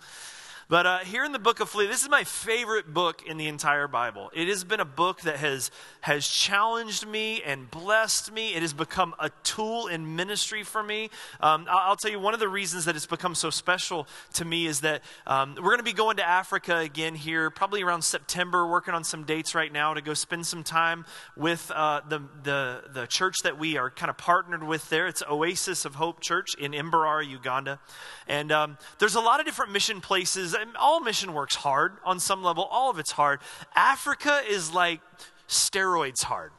But 0.72 0.86
uh, 0.86 1.00
here 1.00 1.26
in 1.26 1.34
the 1.34 1.38
book 1.38 1.60
of 1.60 1.70
Philippians, 1.70 1.98
this 1.98 2.04
is 2.04 2.10
my 2.10 2.24
favorite 2.24 2.94
book 2.94 3.24
in 3.28 3.36
the 3.36 3.50
entire 3.50 3.90
Bible. 3.90 4.32
It 4.34 4.48
has 4.48 4.64
been 4.64 4.80
a 4.80 4.86
book 4.86 5.20
that 5.24 5.36
has, 5.36 5.70
has 6.00 6.26
challenged 6.26 7.06
me 7.06 7.42
and 7.46 7.70
blessed 7.70 8.32
me. 8.32 8.56
It 8.56 8.62
has 8.62 8.72
become 8.72 9.14
a 9.20 9.32
tool 9.44 9.88
in 9.88 10.16
ministry 10.16 10.64
for 10.64 10.82
me. 10.82 11.10
Um, 11.42 11.68
I'll, 11.70 11.90
I'll, 11.90 11.96
tell 11.98 12.10
you, 12.10 12.22
one 12.22 12.34
of 12.34 12.40
the 12.40 12.48
reasons 12.48 12.86
that 12.86 12.96
it's 12.96 13.06
become 13.06 13.36
so 13.36 13.50
special 13.50 14.08
to 14.36 14.46
me 14.46 14.66
is 14.66 14.80
that 14.80 15.02
um, 15.28 15.56
we're 15.58 15.72
going 15.76 15.80
to 15.80 15.84
be 15.84 15.92
going 15.92 16.16
to 16.16 16.26
Africa 16.26 16.78
again 16.78 17.16
here, 17.16 17.50
probably 17.50 17.84
around 17.84 18.04
September, 18.04 18.66
working 18.66 18.94
on 18.94 19.04
some 19.04 19.26
dates 19.26 19.54
right 19.54 19.74
now 19.74 19.94
to 19.94 20.00
go 20.00 20.14
spend 20.14 20.48
some 20.48 20.64
time 20.64 21.04
with 21.36 21.70
uh, 21.76 22.00
the, 22.08 22.22
the, 22.44 22.84
the 22.94 23.08
church 23.08 23.40
that 23.44 23.60
we 23.60 23.76
are 23.76 23.90
kind 23.90 24.10
of 24.10 24.16
partnered 24.16 24.64
with 24.64 24.88
there. 24.88 25.06
It's 25.06 25.22
Oasis 25.30 25.84
of 25.84 25.96
Hope 25.96 26.22
Church 26.22 26.56
in 26.56 26.72
Mbarara, 26.72 27.28
Uganda. 27.28 27.82
And 28.26 28.54
um, 28.54 28.78
there's 29.00 29.16
a 29.16 29.20
lot 29.20 29.42
of 29.42 29.46
different 29.46 29.74
mission 29.74 30.00
places 30.00 30.56
all 30.80 31.00
mission 31.00 31.34
works 31.34 31.56
hard 31.56 31.94
on 32.04 32.20
some 32.20 32.44
level, 32.44 32.64
all 32.64 32.90
of 32.90 33.00
it's 33.00 33.12
hard. 33.12 33.40
Africa 33.76 34.42
is 34.48 34.74
like 34.74 35.02
steroids 35.48 36.24
hard. 36.24 36.52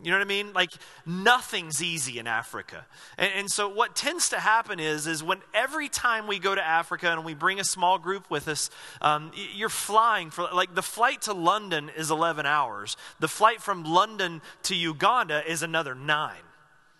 You 0.00 0.12
know 0.12 0.18
what 0.18 0.24
I 0.24 0.28
mean? 0.28 0.52
Like 0.52 0.70
nothing's 1.04 1.82
easy 1.82 2.20
in 2.20 2.28
Africa. 2.28 2.86
And, 3.16 3.32
and, 3.34 3.50
so 3.50 3.68
what 3.68 3.96
tends 3.96 4.28
to 4.28 4.38
happen 4.38 4.78
is, 4.78 5.08
is 5.08 5.24
when 5.24 5.40
every 5.52 5.88
time 5.88 6.28
we 6.28 6.38
go 6.38 6.54
to 6.54 6.64
Africa 6.64 7.10
and 7.10 7.24
we 7.24 7.34
bring 7.34 7.58
a 7.58 7.64
small 7.64 7.98
group 7.98 8.30
with 8.30 8.46
us, 8.46 8.70
um, 9.00 9.32
you're 9.56 9.68
flying 9.68 10.30
for, 10.30 10.48
like 10.54 10.72
the 10.76 10.82
flight 10.82 11.22
to 11.22 11.32
London 11.32 11.90
is 11.96 12.12
11 12.12 12.46
hours. 12.46 12.96
The 13.18 13.26
flight 13.26 13.60
from 13.60 13.82
London 13.82 14.40
to 14.64 14.76
Uganda 14.76 15.42
is 15.50 15.64
another 15.64 15.96
nine. 15.96 16.47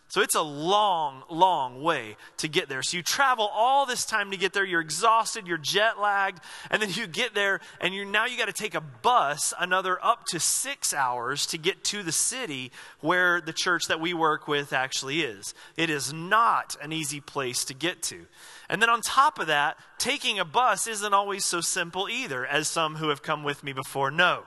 So 0.09 0.23
it's 0.23 0.35
a 0.35 0.43
long, 0.43 1.23
long 1.29 1.83
way 1.83 2.17
to 2.39 2.49
get 2.49 2.71
there. 2.71 2.83
So 2.83 2.97
you 2.97 3.03
travel 3.03 3.49
all 3.53 3.85
this 3.85 4.07
time 4.07 4.31
to 4.31 4.39
get 4.39 4.55
there. 4.55 4.65
You're 4.65 4.81
exhausted, 4.81 5.47
you're 5.47 5.59
jet 5.59 6.01
lagged, 6.01 6.41
and 6.71 6.81
then 6.81 6.91
you 6.91 7.07
get 7.07 7.35
there, 7.35 7.61
and 7.79 7.95
you 7.95 8.07
now 8.07 8.25
you 8.25 8.39
got 8.39 8.47
to 8.47 8.53
take 8.55 8.75
a 8.75 8.81
bus 8.81 9.53
another 9.59 10.03
up 10.03 10.25
to 10.31 10.41
six 10.41 10.95
hours 10.95 11.45
to 11.47 11.59
get 11.59 11.85
to 11.85 12.03
the 12.03 12.13
city 12.13 12.73
where 13.01 13.43
the 13.43 13.53
church 13.53 13.83
that 13.89 14.01
we 14.01 14.15
work 14.15 14.49
with 14.49 14.73
actually 14.73 15.21
is. 15.21 15.53
It 15.77 15.91
is 15.91 16.11
not 16.11 16.75
an 16.81 16.91
easy 16.91 17.21
place 17.21 17.63
to 17.67 17.75
get 17.75 18.03
to. 18.05 18.27
And 18.71 18.81
then 18.81 18.89
on 18.89 19.03
top 19.03 19.39
of 19.39 19.47
that, 19.49 19.77
taking 19.99 20.39
a 20.39 20.45
bus 20.45 20.87
isn't 20.87 21.15
always 21.15 21.45
so 21.45 21.61
simple 21.61 22.09
either, 22.09 22.47
as 22.47 22.67
some 22.67 22.97
who 22.97 23.11
have 23.11 23.23
come 23.23 23.45
with 23.45 23.63
me 23.63 23.73
before 23.75 24.11
know. 24.11 24.45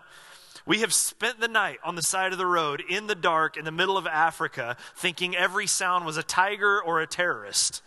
We 0.66 0.80
have 0.80 0.94
spent 0.94 1.40
the 1.40 1.48
night 1.48 1.80
on 1.84 1.96
the 1.96 2.02
side 2.02 2.32
of 2.32 2.38
the 2.38 2.46
road 2.46 2.84
in 2.88 3.08
the 3.08 3.16
dark 3.16 3.58
in 3.58 3.66
the 3.66 3.72
middle 3.72 3.98
of 3.98 4.06
Africa 4.08 4.78
thinking 4.96 5.36
every 5.36 5.68
sound 5.68 6.06
was 6.06 6.18
a 6.18 6.24
tiger 6.24 6.82
or 6.82 7.02
a 7.02 7.08
terrorist. 7.08 7.82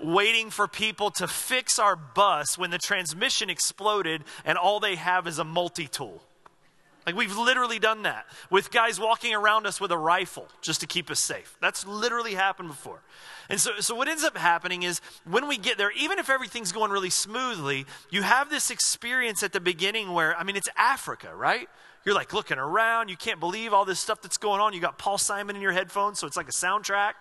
Waiting 0.00 0.50
for 0.50 0.68
people 0.68 1.10
to 1.12 1.26
fix 1.26 1.78
our 1.78 1.96
bus 1.96 2.56
when 2.56 2.70
the 2.70 2.78
transmission 2.78 3.50
exploded 3.50 4.22
and 4.44 4.56
all 4.56 4.78
they 4.78 4.94
have 4.94 5.26
is 5.26 5.38
a 5.38 5.44
multi 5.44 5.88
tool. 5.88 6.22
Like 7.04 7.16
we've 7.16 7.36
literally 7.36 7.78
done 7.78 8.02
that 8.02 8.26
with 8.50 8.70
guys 8.70 9.00
walking 9.00 9.34
around 9.34 9.66
us 9.66 9.80
with 9.80 9.90
a 9.90 9.98
rifle 9.98 10.46
just 10.60 10.82
to 10.82 10.86
keep 10.86 11.10
us 11.10 11.18
safe. 11.18 11.56
That's 11.60 11.86
literally 11.86 12.34
happened 12.34 12.68
before. 12.68 13.00
And 13.48 13.58
so, 13.58 13.80
so 13.80 13.94
what 13.94 14.08
ends 14.08 14.24
up 14.24 14.36
happening 14.36 14.82
is 14.82 15.00
when 15.24 15.48
we 15.48 15.56
get 15.56 15.78
there, 15.78 15.90
even 15.92 16.18
if 16.18 16.28
everything's 16.28 16.70
going 16.70 16.90
really 16.90 17.10
smoothly, 17.10 17.86
you 18.10 18.22
have 18.22 18.50
this 18.50 18.70
experience 18.70 19.42
at 19.42 19.52
the 19.52 19.60
beginning 19.60 20.12
where, 20.12 20.36
I 20.36 20.44
mean, 20.44 20.56
it's 20.56 20.68
Africa, 20.76 21.34
right? 21.34 21.68
You're 22.04 22.14
like 22.14 22.32
looking 22.34 22.58
around, 22.58 23.08
you 23.08 23.16
can't 23.16 23.40
believe 23.40 23.72
all 23.72 23.84
this 23.84 24.00
stuff 24.00 24.20
that's 24.20 24.36
going 24.36 24.60
on. 24.60 24.74
You 24.74 24.80
got 24.80 24.98
Paul 24.98 25.18
Simon 25.18 25.56
in 25.56 25.62
your 25.62 25.72
headphones, 25.72 26.18
so 26.18 26.26
it's 26.26 26.36
like 26.36 26.48
a 26.48 26.52
soundtrack. 26.52 27.12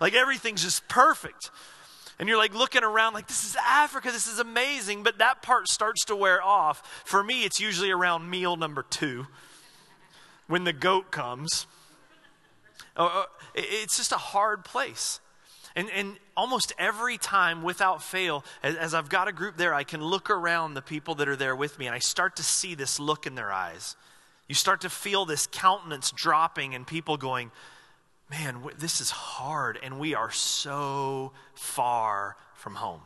Like 0.00 0.14
everything's 0.14 0.62
just 0.62 0.88
perfect. 0.88 1.50
And 2.18 2.28
you're 2.28 2.38
like 2.38 2.54
looking 2.54 2.82
around, 2.82 3.14
like, 3.14 3.28
this 3.28 3.44
is 3.44 3.56
Africa, 3.56 4.10
this 4.10 4.26
is 4.26 4.40
amazing. 4.40 5.04
But 5.04 5.18
that 5.18 5.42
part 5.42 5.68
starts 5.68 6.04
to 6.06 6.16
wear 6.16 6.42
off. 6.42 7.02
For 7.04 7.22
me, 7.22 7.44
it's 7.44 7.60
usually 7.60 7.92
around 7.92 8.28
meal 8.28 8.56
number 8.56 8.82
two 8.82 9.28
when 10.48 10.64
the 10.64 10.72
goat 10.72 11.12
comes. 11.12 11.66
Oh, 12.96 13.10
oh, 13.12 13.26
it's 13.54 13.96
just 13.96 14.10
a 14.10 14.16
hard 14.16 14.64
place. 14.64 15.20
And, 15.78 15.88
and 15.92 16.16
almost 16.36 16.72
every 16.76 17.18
time, 17.18 17.62
without 17.62 18.02
fail, 18.02 18.44
as, 18.64 18.74
as 18.74 18.94
I've 18.94 19.08
got 19.08 19.28
a 19.28 19.32
group 19.32 19.56
there, 19.56 19.72
I 19.72 19.84
can 19.84 20.02
look 20.02 20.28
around 20.28 20.74
the 20.74 20.82
people 20.82 21.14
that 21.14 21.28
are 21.28 21.36
there 21.36 21.54
with 21.54 21.78
me 21.78 21.86
and 21.86 21.94
I 21.94 22.00
start 22.00 22.34
to 22.36 22.42
see 22.42 22.74
this 22.74 22.98
look 22.98 23.28
in 23.28 23.36
their 23.36 23.52
eyes. 23.52 23.94
You 24.48 24.56
start 24.56 24.80
to 24.80 24.90
feel 24.90 25.24
this 25.24 25.46
countenance 25.46 26.10
dropping 26.10 26.74
and 26.74 26.84
people 26.84 27.16
going, 27.16 27.52
man, 28.28 28.60
this 28.76 29.00
is 29.00 29.12
hard 29.12 29.78
and 29.80 30.00
we 30.00 30.16
are 30.16 30.32
so 30.32 31.30
far 31.54 32.36
from 32.54 32.74
home. 32.74 33.02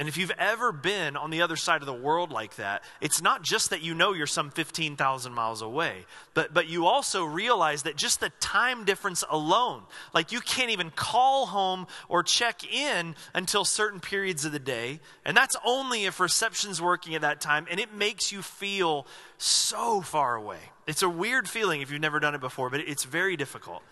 And 0.00 0.08
if 0.08 0.16
you've 0.16 0.32
ever 0.38 0.72
been 0.72 1.14
on 1.14 1.28
the 1.28 1.42
other 1.42 1.56
side 1.56 1.82
of 1.82 1.86
the 1.86 1.92
world 1.92 2.32
like 2.32 2.56
that, 2.56 2.82
it's 3.02 3.20
not 3.20 3.42
just 3.42 3.68
that 3.68 3.82
you 3.82 3.92
know 3.92 4.14
you're 4.14 4.26
some 4.26 4.50
15,000 4.50 5.34
miles 5.34 5.60
away, 5.60 6.06
but, 6.32 6.54
but 6.54 6.68
you 6.68 6.86
also 6.86 7.22
realize 7.22 7.82
that 7.82 7.96
just 7.96 8.18
the 8.18 8.30
time 8.40 8.86
difference 8.86 9.22
alone, 9.28 9.82
like 10.14 10.32
you 10.32 10.40
can't 10.40 10.70
even 10.70 10.90
call 10.90 11.44
home 11.44 11.86
or 12.08 12.22
check 12.22 12.64
in 12.72 13.14
until 13.34 13.62
certain 13.62 14.00
periods 14.00 14.46
of 14.46 14.52
the 14.52 14.58
day. 14.58 15.00
And 15.26 15.36
that's 15.36 15.54
only 15.66 16.06
if 16.06 16.18
reception's 16.18 16.80
working 16.80 17.14
at 17.14 17.20
that 17.20 17.42
time. 17.42 17.66
And 17.70 17.78
it 17.78 17.94
makes 17.94 18.32
you 18.32 18.40
feel 18.40 19.06
so 19.36 20.00
far 20.00 20.34
away. 20.34 20.60
It's 20.86 21.02
a 21.02 21.10
weird 21.10 21.46
feeling 21.46 21.82
if 21.82 21.90
you've 21.90 22.00
never 22.00 22.20
done 22.20 22.34
it 22.34 22.40
before, 22.40 22.70
but 22.70 22.80
it's 22.80 23.04
very 23.04 23.36
difficult. 23.36 23.82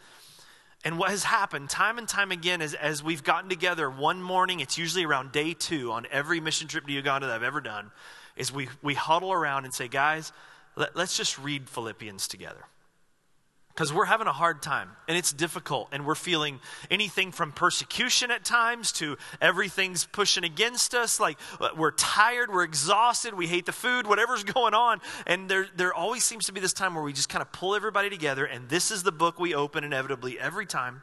And 0.84 0.98
what 0.98 1.10
has 1.10 1.24
happened 1.24 1.70
time 1.70 1.98
and 1.98 2.08
time 2.08 2.30
again 2.30 2.62
is 2.62 2.74
as 2.74 3.02
we've 3.02 3.24
gotten 3.24 3.50
together 3.50 3.90
one 3.90 4.22
morning, 4.22 4.60
it's 4.60 4.78
usually 4.78 5.04
around 5.04 5.32
day 5.32 5.52
two 5.54 5.90
on 5.92 6.06
every 6.10 6.40
mission 6.40 6.68
trip 6.68 6.86
to 6.86 6.92
Uganda 6.92 7.26
that 7.26 7.34
I've 7.34 7.42
ever 7.42 7.60
done, 7.60 7.90
is 8.36 8.52
we, 8.52 8.68
we 8.82 8.94
huddle 8.94 9.32
around 9.32 9.64
and 9.64 9.74
say, 9.74 9.88
guys, 9.88 10.32
let, 10.76 10.94
let's 10.94 11.16
just 11.16 11.38
read 11.38 11.68
Philippians 11.68 12.28
together 12.28 12.64
because 13.78 13.92
we're 13.92 14.06
having 14.06 14.26
a 14.26 14.32
hard 14.32 14.60
time 14.60 14.90
and 15.06 15.16
it's 15.16 15.32
difficult 15.32 15.88
and 15.92 16.04
we're 16.04 16.16
feeling 16.16 16.58
anything 16.90 17.30
from 17.30 17.52
persecution 17.52 18.28
at 18.32 18.44
times 18.44 18.90
to 18.90 19.16
everything's 19.40 20.04
pushing 20.04 20.42
against 20.42 20.96
us 20.96 21.20
like 21.20 21.38
uh, 21.60 21.68
we're 21.76 21.92
tired 21.92 22.52
we're 22.52 22.64
exhausted 22.64 23.34
we 23.34 23.46
hate 23.46 23.66
the 23.66 23.72
food 23.72 24.04
whatever's 24.04 24.42
going 24.54 24.74
on. 24.74 25.00
And 25.28 25.48
there, 25.48 25.68
there 25.76 25.94
always 25.94 26.24
seems 26.24 26.46
to 26.46 26.52
be 26.52 26.58
this 26.58 26.72
time 26.72 26.96
where 26.96 27.04
we 27.04 27.12
just 27.12 27.28
kind 27.28 27.40
of 27.40 27.52
pull 27.52 27.76
everybody 27.76 28.10
together 28.10 28.44
and 28.44 28.68
this 28.68 28.90
is 28.90 29.04
the 29.04 29.12
book 29.12 29.38
we 29.38 29.54
open 29.54 29.84
inevitably 29.84 30.40
every 30.40 30.66
time 30.66 31.02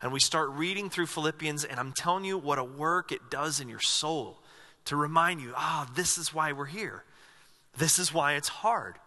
and 0.00 0.12
we 0.12 0.20
start 0.20 0.50
reading 0.50 0.90
through 0.90 1.06
philippians 1.06 1.64
and 1.64 1.80
i'm 1.80 1.90
telling 1.90 2.24
you 2.24 2.38
what 2.38 2.56
a 2.56 2.64
work 2.64 3.10
it 3.10 3.32
does 3.32 3.58
in 3.58 3.68
your 3.68 3.80
soul 3.80 4.38
to 4.84 4.94
remind 4.94 5.40
you 5.40 5.52
ah 5.56 5.88
oh, 5.88 5.92
this 5.96 6.18
is 6.18 6.32
why 6.32 6.52
we're 6.52 6.66
here. 6.66 7.02
This 7.76 7.98
is 7.98 8.14
why 8.14 8.34
it's 8.34 8.48
hard 8.48 9.00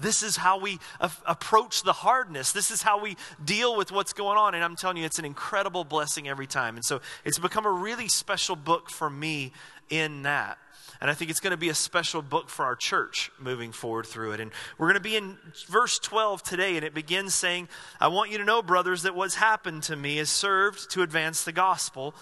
this 0.00 0.22
is 0.22 0.36
how 0.36 0.58
we 0.58 0.78
approach 1.26 1.82
the 1.82 1.92
hardness. 1.92 2.52
This 2.52 2.70
is 2.70 2.82
how 2.82 3.00
we 3.00 3.16
deal 3.44 3.76
with 3.76 3.90
what's 3.90 4.12
going 4.12 4.38
on. 4.38 4.54
And 4.54 4.62
I'm 4.62 4.76
telling 4.76 4.96
you, 4.96 5.04
it's 5.04 5.18
an 5.18 5.24
incredible 5.24 5.82
blessing 5.82 6.28
every 6.28 6.46
time. 6.46 6.76
And 6.76 6.84
so 6.84 7.00
it's 7.24 7.38
become 7.38 7.66
a 7.66 7.70
really 7.70 8.08
special 8.08 8.54
book 8.54 8.90
for 8.90 9.10
me 9.10 9.52
in 9.90 10.22
that. 10.22 10.58
And 11.00 11.10
I 11.10 11.14
think 11.14 11.30
it's 11.30 11.40
going 11.40 11.52
to 11.52 11.56
be 11.56 11.68
a 11.68 11.74
special 11.74 12.22
book 12.22 12.48
for 12.48 12.64
our 12.64 12.74
church 12.74 13.30
moving 13.38 13.72
forward 13.72 14.06
through 14.06 14.32
it. 14.32 14.40
And 14.40 14.50
we're 14.78 14.86
going 14.86 14.94
to 14.94 15.00
be 15.00 15.16
in 15.16 15.36
verse 15.68 15.98
12 15.98 16.42
today, 16.42 16.76
and 16.76 16.84
it 16.84 16.92
begins 16.94 17.34
saying, 17.34 17.68
I 18.00 18.08
want 18.08 18.30
you 18.30 18.38
to 18.38 18.44
know, 18.44 18.62
brothers, 18.62 19.02
that 19.02 19.14
what's 19.14 19.36
happened 19.36 19.84
to 19.84 19.96
me 19.96 20.16
has 20.16 20.28
served 20.28 20.90
to 20.90 21.02
advance 21.02 21.44
the 21.44 21.52
gospel 21.52 22.14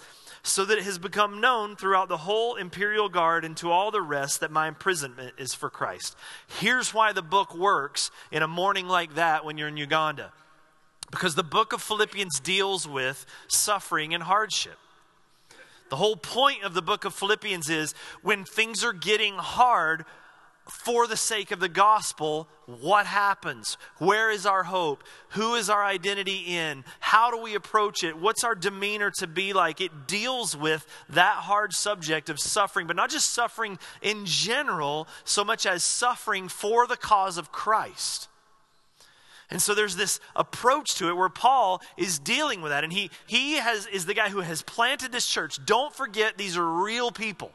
so 0.47 0.63
that 0.65 0.77
it 0.77 0.83
has 0.85 0.97
become 0.97 1.41
known 1.41 1.75
throughout 1.75 2.07
the 2.07 2.17
whole 2.17 2.55
imperial 2.55 3.09
guard 3.09 3.43
and 3.43 3.55
to 3.57 3.69
all 3.71 3.91
the 3.91 4.01
rest 4.01 4.39
that 4.39 4.49
my 4.49 4.67
imprisonment 4.67 5.33
is 5.37 5.53
for 5.53 5.69
Christ. 5.69 6.15
Here's 6.47 6.93
why 6.93 7.11
the 7.11 7.21
book 7.21 7.55
works 7.55 8.11
in 8.31 8.41
a 8.41 8.47
morning 8.47 8.87
like 8.87 9.15
that 9.15 9.43
when 9.43 9.57
you're 9.57 9.67
in 9.67 9.77
Uganda. 9.77 10.31
Because 11.11 11.35
the 11.35 11.43
book 11.43 11.73
of 11.73 11.81
Philippians 11.81 12.39
deals 12.39 12.87
with 12.87 13.25
suffering 13.47 14.13
and 14.13 14.23
hardship. 14.23 14.77
The 15.89 15.97
whole 15.97 16.15
point 16.15 16.63
of 16.63 16.73
the 16.73 16.81
book 16.81 17.05
of 17.05 17.13
Philippians 17.13 17.69
is 17.69 17.93
when 18.21 18.43
things 18.43 18.83
are 18.83 18.93
getting 18.93 19.35
hard, 19.35 20.05
for 20.69 21.07
the 21.07 21.17
sake 21.17 21.51
of 21.51 21.59
the 21.59 21.69
gospel, 21.69 22.47
what 22.65 23.05
happens? 23.05 23.77
Where 23.97 24.29
is 24.29 24.45
our 24.45 24.63
hope? 24.63 25.03
Who 25.29 25.55
is 25.55 25.69
our 25.69 25.83
identity 25.83 26.43
in? 26.47 26.83
How 26.99 27.31
do 27.31 27.41
we 27.41 27.55
approach 27.55 28.03
it? 28.03 28.17
What's 28.17 28.43
our 28.43 28.55
demeanor 28.55 29.11
to 29.19 29.27
be 29.27 29.53
like? 29.53 29.79
It 29.79 30.07
deals 30.07 30.55
with 30.55 30.85
that 31.09 31.35
hard 31.35 31.73
subject 31.73 32.29
of 32.29 32.39
suffering, 32.39 32.87
but 32.87 32.95
not 32.95 33.09
just 33.09 33.33
suffering 33.33 33.79
in 34.01 34.25
general, 34.25 35.07
so 35.23 35.43
much 35.43 35.65
as 35.65 35.83
suffering 35.83 36.47
for 36.47 36.85
the 36.87 36.97
cause 36.97 37.37
of 37.37 37.51
Christ. 37.51 38.27
And 39.49 39.61
so 39.61 39.73
there's 39.73 39.95
this 39.95 40.19
approach 40.35 40.95
to 40.95 41.07
it 41.07 41.15
where 41.15 41.29
Paul 41.29 41.81
is 41.95 42.19
dealing 42.19 42.61
with 42.61 42.71
that. 42.71 42.83
And 42.83 42.91
he, 42.91 43.09
he 43.27 43.53
has, 43.53 43.87
is 43.87 44.05
the 44.05 44.13
guy 44.13 44.29
who 44.29 44.41
has 44.41 44.61
planted 44.61 45.13
this 45.13 45.25
church. 45.25 45.65
Don't 45.65 45.95
forget, 45.95 46.37
these 46.37 46.57
are 46.57 46.65
real 46.65 47.11
people. 47.11 47.51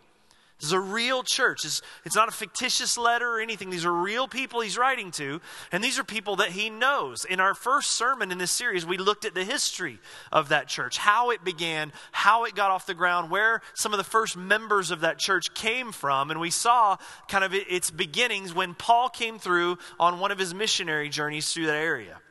This 0.62 0.68
is 0.68 0.74
a 0.74 0.80
real 0.80 1.24
church. 1.24 1.64
It's, 1.64 1.82
it's 2.04 2.14
not 2.14 2.28
a 2.28 2.30
fictitious 2.30 2.96
letter 2.96 3.28
or 3.28 3.40
anything. 3.40 3.68
These 3.68 3.84
are 3.84 3.92
real 3.92 4.28
people 4.28 4.60
he's 4.60 4.78
writing 4.78 5.10
to, 5.12 5.40
and 5.72 5.82
these 5.82 5.98
are 5.98 6.04
people 6.04 6.36
that 6.36 6.50
he 6.50 6.70
knows. 6.70 7.24
In 7.24 7.40
our 7.40 7.52
first 7.52 7.90
sermon 7.90 8.30
in 8.30 8.38
this 8.38 8.52
series, 8.52 8.86
we 8.86 8.96
looked 8.96 9.24
at 9.24 9.34
the 9.34 9.42
history 9.42 9.98
of 10.30 10.50
that 10.50 10.68
church, 10.68 10.98
how 10.98 11.30
it 11.30 11.42
began, 11.42 11.92
how 12.12 12.44
it 12.44 12.54
got 12.54 12.70
off 12.70 12.86
the 12.86 12.94
ground, 12.94 13.28
where 13.28 13.60
some 13.74 13.92
of 13.92 13.98
the 13.98 14.04
first 14.04 14.36
members 14.36 14.92
of 14.92 15.00
that 15.00 15.18
church 15.18 15.52
came 15.52 15.90
from, 15.90 16.30
and 16.30 16.38
we 16.38 16.50
saw 16.50 16.96
kind 17.26 17.42
of 17.42 17.52
its 17.52 17.90
beginnings 17.90 18.54
when 18.54 18.74
Paul 18.74 19.08
came 19.08 19.40
through 19.40 19.78
on 19.98 20.20
one 20.20 20.30
of 20.30 20.38
his 20.38 20.54
missionary 20.54 21.08
journeys 21.08 21.52
through 21.52 21.66
that 21.66 21.74
area. 21.74 22.21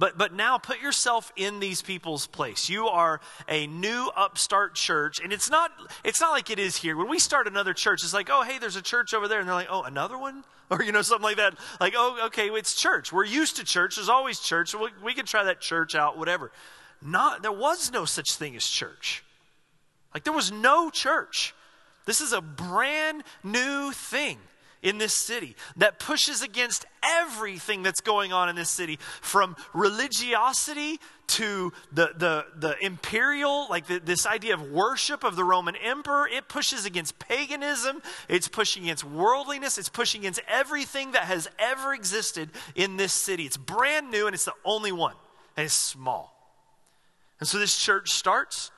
But, 0.00 0.16
but 0.16 0.32
now 0.32 0.56
put 0.56 0.80
yourself 0.80 1.30
in 1.36 1.60
these 1.60 1.82
people's 1.82 2.26
place. 2.26 2.70
You 2.70 2.88
are 2.88 3.20
a 3.46 3.66
new 3.66 4.10
upstart 4.16 4.74
church, 4.74 5.20
and 5.20 5.30
it's 5.30 5.50
not, 5.50 5.70
it's 6.02 6.22
not 6.22 6.30
like 6.30 6.48
it 6.48 6.58
is 6.58 6.74
here. 6.74 6.96
When 6.96 7.10
we 7.10 7.18
start 7.18 7.46
another 7.46 7.74
church, 7.74 8.02
it's 8.02 8.14
like, 8.14 8.30
oh, 8.32 8.42
hey, 8.42 8.58
there's 8.58 8.76
a 8.76 8.82
church 8.82 9.12
over 9.12 9.28
there. 9.28 9.40
And 9.40 9.46
they're 9.46 9.54
like, 9.54 9.68
oh, 9.70 9.82
another 9.82 10.18
one? 10.18 10.42
Or, 10.70 10.84
you 10.84 10.92
know, 10.92 11.02
something 11.02 11.24
like 11.24 11.38
that. 11.38 11.58
Like, 11.80 11.94
oh, 11.96 12.26
okay, 12.26 12.46
it's 12.46 12.76
church. 12.76 13.12
We're 13.12 13.24
used 13.24 13.56
to 13.56 13.64
church. 13.64 13.96
There's 13.96 14.08
always 14.08 14.38
church. 14.38 14.72
We, 14.72 14.90
we 15.02 15.14
can 15.14 15.26
try 15.26 15.42
that 15.42 15.60
church 15.60 15.96
out, 15.96 16.16
whatever. 16.16 16.52
Not, 17.02 17.42
there 17.42 17.50
was 17.50 17.90
no 17.90 18.04
such 18.04 18.36
thing 18.36 18.54
as 18.54 18.64
church. 18.64 19.24
Like, 20.14 20.22
there 20.22 20.32
was 20.32 20.52
no 20.52 20.88
church. 20.88 21.56
This 22.06 22.20
is 22.20 22.32
a 22.32 22.40
brand 22.40 23.24
new 23.42 23.90
thing 23.90 24.38
in 24.82 24.98
this 24.98 25.12
city 25.12 25.56
that 25.76 25.98
pushes 25.98 26.42
against 26.42 26.86
everything 27.02 27.82
that's 27.82 28.00
going 28.00 28.32
on 28.32 28.48
in 28.48 28.56
this 28.56 28.70
city 28.70 28.98
from 29.20 29.56
religiosity 29.74 30.98
to 31.26 31.72
the, 31.92 32.10
the, 32.16 32.46
the 32.56 32.84
imperial, 32.84 33.66
like 33.70 33.86
the, 33.86 34.00
this 34.00 34.26
idea 34.26 34.54
of 34.54 34.70
worship 34.70 35.22
of 35.22 35.36
the 35.36 35.44
Roman 35.44 35.76
emperor. 35.76 36.26
It 36.26 36.48
pushes 36.48 36.86
against 36.86 37.18
paganism. 37.18 38.02
It's 38.28 38.48
pushing 38.48 38.84
against 38.84 39.04
worldliness. 39.04 39.78
It's 39.78 39.88
pushing 39.88 40.22
against 40.22 40.40
everything 40.48 41.12
that 41.12 41.24
has 41.24 41.48
ever 41.58 41.94
existed 41.94 42.50
in 42.74 42.96
this 42.96 43.12
city. 43.12 43.44
It's 43.44 43.56
brand 43.56 44.10
new 44.10 44.26
and 44.26 44.34
it's 44.34 44.44
the 44.44 44.54
only 44.64 44.92
one. 44.92 45.14
And 45.56 45.66
it's 45.66 45.74
small. 45.74 46.34
And 47.38 47.48
so 47.48 47.58
this 47.58 47.78
church 47.78 48.10
starts. 48.10 48.70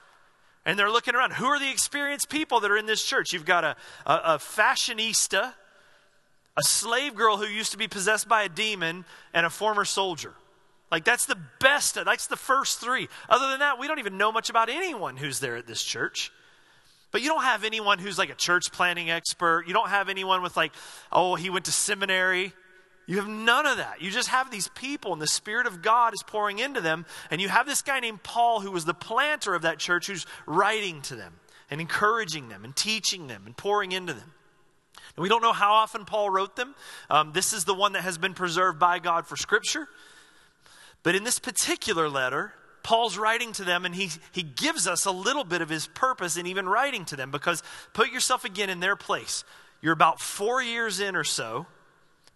And 0.64 0.78
they're 0.78 0.90
looking 0.90 1.14
around. 1.14 1.32
Who 1.32 1.46
are 1.46 1.58
the 1.58 1.70
experienced 1.70 2.28
people 2.28 2.60
that 2.60 2.70
are 2.70 2.76
in 2.76 2.86
this 2.86 3.02
church? 3.02 3.32
You've 3.32 3.44
got 3.44 3.64
a, 3.64 3.76
a, 4.06 4.14
a 4.14 4.38
fashionista 4.38 5.54
a 6.56 6.62
slave 6.62 7.14
girl 7.14 7.38
who 7.38 7.46
used 7.46 7.72
to 7.72 7.78
be 7.78 7.88
possessed 7.88 8.28
by 8.28 8.42
a 8.42 8.48
demon, 8.48 9.04
and 9.32 9.46
a 9.46 9.50
former 9.50 9.84
soldier. 9.84 10.34
Like, 10.90 11.04
that's 11.04 11.24
the 11.24 11.38
best, 11.58 11.94
that's 11.94 12.26
the 12.26 12.36
first 12.36 12.78
three. 12.78 13.08
Other 13.28 13.48
than 13.48 13.60
that, 13.60 13.78
we 13.78 13.88
don't 13.88 13.98
even 13.98 14.18
know 14.18 14.30
much 14.30 14.50
about 14.50 14.68
anyone 14.68 15.16
who's 15.16 15.40
there 15.40 15.56
at 15.56 15.66
this 15.66 15.82
church. 15.82 16.30
But 17.10 17.22
you 17.22 17.28
don't 17.28 17.42
have 17.42 17.64
anyone 17.64 17.98
who's 17.98 18.18
like 18.18 18.30
a 18.30 18.34
church 18.34 18.72
planting 18.72 19.10
expert. 19.10 19.66
You 19.66 19.72
don't 19.72 19.88
have 19.88 20.08
anyone 20.08 20.42
with, 20.42 20.56
like, 20.56 20.72
oh, 21.10 21.34
he 21.34 21.48
went 21.48 21.64
to 21.64 21.72
seminary. 21.72 22.52
You 23.06 23.16
have 23.16 23.28
none 23.28 23.66
of 23.66 23.78
that. 23.78 24.02
You 24.02 24.10
just 24.10 24.28
have 24.28 24.50
these 24.50 24.68
people, 24.68 25.12
and 25.12 25.20
the 25.20 25.26
Spirit 25.26 25.66
of 25.66 25.82
God 25.82 26.14
is 26.14 26.22
pouring 26.22 26.58
into 26.58 26.80
them. 26.80 27.06
And 27.30 27.40
you 27.40 27.48
have 27.48 27.66
this 27.66 27.82
guy 27.82 28.00
named 28.00 28.22
Paul, 28.22 28.60
who 28.60 28.70
was 28.70 28.84
the 28.84 28.94
planter 28.94 29.54
of 29.54 29.62
that 29.62 29.78
church, 29.78 30.06
who's 30.06 30.26
writing 30.46 31.00
to 31.02 31.16
them 31.16 31.34
and 31.70 31.80
encouraging 31.80 32.50
them 32.50 32.64
and 32.64 32.76
teaching 32.76 33.26
them 33.28 33.44
and 33.46 33.56
pouring 33.56 33.92
into 33.92 34.12
them. 34.12 34.32
We 35.16 35.28
don't 35.28 35.42
know 35.42 35.52
how 35.52 35.74
often 35.74 36.04
Paul 36.04 36.30
wrote 36.30 36.56
them. 36.56 36.74
Um, 37.10 37.32
this 37.32 37.52
is 37.52 37.64
the 37.64 37.74
one 37.74 37.92
that 37.92 38.02
has 38.02 38.16
been 38.16 38.34
preserved 38.34 38.78
by 38.78 38.98
God 38.98 39.26
for 39.26 39.36
Scripture. 39.36 39.88
But 41.02 41.14
in 41.14 41.24
this 41.24 41.38
particular 41.38 42.08
letter, 42.08 42.54
Paul's 42.82 43.18
writing 43.18 43.52
to 43.54 43.64
them 43.64 43.84
and 43.84 43.94
he, 43.94 44.10
he 44.32 44.42
gives 44.42 44.86
us 44.86 45.04
a 45.04 45.10
little 45.10 45.44
bit 45.44 45.60
of 45.60 45.68
his 45.68 45.86
purpose 45.86 46.36
in 46.36 46.46
even 46.46 46.68
writing 46.68 47.04
to 47.06 47.16
them 47.16 47.30
because 47.30 47.62
put 47.92 48.10
yourself 48.10 48.44
again 48.44 48.70
in 48.70 48.80
their 48.80 48.96
place. 48.96 49.44
You're 49.80 49.92
about 49.92 50.20
four 50.20 50.62
years 50.62 51.00
in 51.00 51.16
or 51.16 51.24
so. 51.24 51.66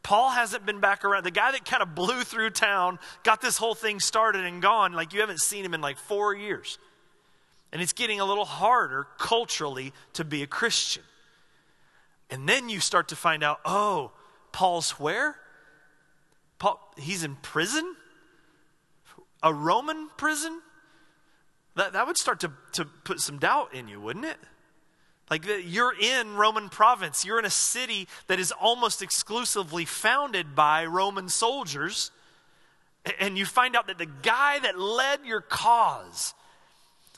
Paul 0.03 0.31
hasn't 0.31 0.65
been 0.65 0.79
back 0.79 1.05
around. 1.05 1.25
The 1.25 1.33
guy 1.33 1.53
that 1.53 1.65
kind 1.65 1.83
of 1.83 1.95
blew 1.95 2.23
through 2.23 2.51
town, 2.51 2.99
got 3.25 3.41
this 3.41 3.57
whole 3.57 3.75
thing 3.75 3.99
started 3.99 4.45
and 4.45 4.63
gone, 4.63 4.93
like 4.93 5.13
you 5.13 5.21
haven't 5.21 5.41
seen 5.41 5.65
him 5.65 5.75
in 5.75 5.81
like 5.81 5.99
four 5.99 6.35
years. 6.35 6.79
And 7.73 7.83
it's 7.83 7.93
getting 7.93 8.21
a 8.21 8.25
little 8.25 8.45
harder 8.45 9.09
culturally 9.19 9.93
to 10.13 10.25
be 10.25 10.45
a 10.45 10.47
Christian. 10.47 11.03
And 12.31 12.49
then 12.49 12.69
you 12.69 12.81
start 12.81 13.09
to 13.09 13.17
find 13.17 13.45
out, 13.45 13.61
oh, 13.65 14.13
Paul's 14.53 14.93
where? 14.93 15.37
Paul, 16.59 16.81
he's 16.97 17.23
in 17.23 17.37
prison? 17.37 17.95
A 19.43 19.53
Roman 19.53 20.09
prison? 20.17 20.61
That, 21.77 21.93
that 21.93 22.07
would 22.07 22.17
start 22.17 22.41
to, 22.41 22.53
to 22.73 22.85
put 22.85 23.21
some 23.21 23.39
doubt 23.39 23.75
in 23.75 23.87
you, 23.87 24.01
wouldn't 24.01 24.25
it? 24.25 24.39
Like 25.31 25.45
you're 25.67 25.95
in 25.99 26.37
Roman 26.37 26.69
province, 26.69 27.25
you're 27.25 27.39
in 27.39 27.45
a 27.45 27.51
city 27.51 28.07
that 28.29 28.39
is 28.39 28.53
almost 28.53 29.03
exclusively 29.03 29.85
founded 29.85 30.55
by 30.55 30.87
Roman 30.87 31.29
soldiers, 31.29 32.13
and 33.19 33.37
you 33.37 33.45
find 33.45 33.75
out 33.75 33.89
that 33.89 33.99
the 33.99 34.07
guy 34.07 34.61
that 34.61 34.79
led 34.79 35.21
your 35.25 35.41
cause 35.41 36.35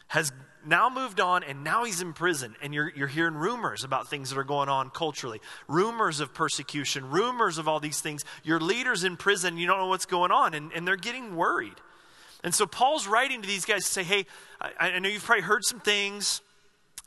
has 0.08 0.32
now 0.68 0.90
moved 0.90 1.20
on 1.20 1.42
and 1.42 1.64
now 1.64 1.84
he's 1.84 2.00
in 2.00 2.12
prison 2.12 2.54
and 2.62 2.74
you're, 2.74 2.92
you're 2.94 3.08
hearing 3.08 3.34
rumors 3.34 3.84
about 3.84 4.08
things 4.08 4.30
that 4.30 4.38
are 4.38 4.44
going 4.44 4.68
on 4.68 4.90
culturally 4.90 5.40
rumors 5.66 6.20
of 6.20 6.34
persecution 6.34 7.10
rumors 7.10 7.58
of 7.58 7.66
all 7.66 7.80
these 7.80 8.00
things. 8.00 8.24
Your 8.44 8.60
leaders 8.60 9.04
in 9.04 9.16
prison 9.16 9.56
you 9.56 9.66
don't 9.66 9.78
know 9.78 9.86
what's 9.86 10.06
going 10.06 10.30
on 10.30 10.54
and, 10.54 10.72
and 10.72 10.86
they're 10.86 10.96
getting 10.96 11.36
worried. 11.36 11.74
And 12.44 12.54
so 12.54 12.66
paul's 12.66 13.06
writing 13.06 13.42
to 13.42 13.48
these 13.48 13.64
guys 13.64 13.84
to 13.84 13.90
say 13.90 14.02
hey 14.04 14.26
I, 14.60 14.90
I 14.90 14.98
know 14.98 15.08
you've 15.08 15.24
probably 15.24 15.42
heard 15.42 15.64
some 15.64 15.80
things 15.80 16.42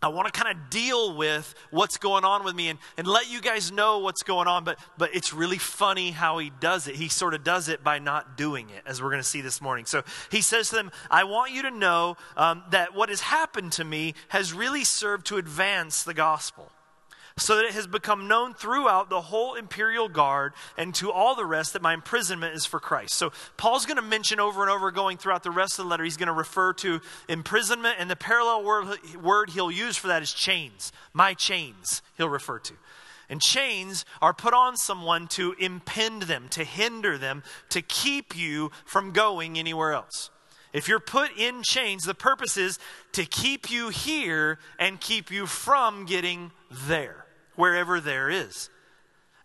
I 0.02 0.08
want 0.08 0.34
to 0.34 0.40
kind 0.40 0.58
of 0.58 0.70
deal 0.70 1.16
with 1.16 1.54
what's 1.70 1.98
going 1.98 2.26
on 2.26 2.44
with 2.44 2.56
me 2.56 2.70
and, 2.70 2.80
and 2.98 3.06
let 3.06 3.32
you 3.32 3.40
guys 3.40 3.72
know 3.72 4.00
what's 4.00 4.24
going 4.24 4.48
on, 4.48 4.64
but, 4.64 4.80
but 4.98 5.16
it's 5.16 5.34
really 5.34 5.60
funny 5.60 6.12
how 6.12 6.40
he 6.40 6.52
does 6.60 6.88
it. 6.88 6.96
He 6.96 7.08
sort 7.08 7.34
of 7.34 7.44
does 7.44 7.70
it 7.70 7.84
by 7.84 8.00
not 8.00 8.36
doing 8.36 8.70
it, 8.72 8.82
as 8.86 9.02
we're 9.02 9.10
going 9.10 9.22
to 9.22 9.28
see 9.28 9.42
this 9.42 9.62
morning. 9.62 9.86
So 9.86 10.04
he 10.32 10.42
says 10.42 10.70
to 10.70 10.76
them, 10.76 10.92
I 11.10 11.24
want 11.24 11.52
you 11.52 11.62
to 11.64 11.72
know 11.72 12.18
um, 12.36 12.64
that 12.72 12.96
what 12.96 13.10
has 13.10 13.22
happened 13.22 13.74
to 13.74 13.84
me 13.84 14.16
has 14.30 14.54
really 14.54 14.84
served 14.84 15.28
to 15.28 15.38
advance 15.38 16.04
the 16.04 16.14
gospel 16.14 16.72
so 17.38 17.56
that 17.56 17.66
it 17.66 17.74
has 17.74 17.88
become 17.88 18.28
known 18.28 18.54
throughout 18.54 19.10
the 19.10 19.22
whole 19.22 19.56
imperial 19.56 20.10
guard 20.10 20.54
and 20.78 20.94
to 20.96 21.12
all 21.12 21.36
the 21.36 21.46
rest 21.46 21.74
that 21.74 21.82
my 21.82 21.94
imprisonment 21.94 22.56
is 22.56 22.66
for 22.66 22.80
Christ. 22.80 23.16
So 23.16 23.32
Paul's 23.58 23.86
going 23.86 23.98
to 23.98 24.02
mention 24.02 24.40
over 24.40 24.62
and 24.62 24.72
over 24.72 24.92
going 24.92 25.18
throughout 25.18 25.44
the 25.44 25.52
rest 25.52 25.80
of 25.80 25.86
the 25.86 25.90
letter, 25.90 26.04
he's 26.04 26.18
going 26.18 26.28
to 26.28 26.34
refer 26.34 26.74
to 26.74 27.02
imprisonment, 27.30 27.98
and 28.00 28.10
the 28.10 28.16
parallel 28.16 28.64
word, 28.64 28.98
word 29.22 29.52
he'll 29.52 29.72
use 29.72 29.98
for 29.98 30.08
that 30.08 30.22
is 30.22 30.34
chains. 30.34 30.92
My 31.14 31.34
chains, 31.34 32.02
he'll 32.18 32.30
refer 32.30 32.60
to. 32.60 32.74
And 33.30 33.40
chains 33.40 34.04
are 34.22 34.34
put 34.34 34.54
on 34.54 34.76
someone 34.76 35.28
to 35.30 35.54
impend 35.54 36.24
them, 36.24 36.48
to 36.50 36.66
hinder 36.66 37.18
them, 37.18 37.44
to 37.70 37.82
keep 37.82 38.36
you 38.36 38.72
from 38.84 39.14
going 39.14 39.58
anywhere 39.58 39.94
else. 39.94 40.31
If 40.74 40.88
you're 40.88 41.00
put 41.00 41.38
in 41.38 41.64
chains, 41.64 42.04
the 42.04 42.16
purpose 42.16 42.56
is 42.58 42.80
to 43.14 43.26
keep 43.26 43.70
you 43.70 43.90
here 43.90 44.60
and 44.80 45.00
keep 45.00 45.30
you 45.30 45.46
from 45.46 46.06
getting 46.06 46.52
there, 46.70 47.26
wherever 47.56 48.00
there 48.00 48.30
is. 48.30 48.70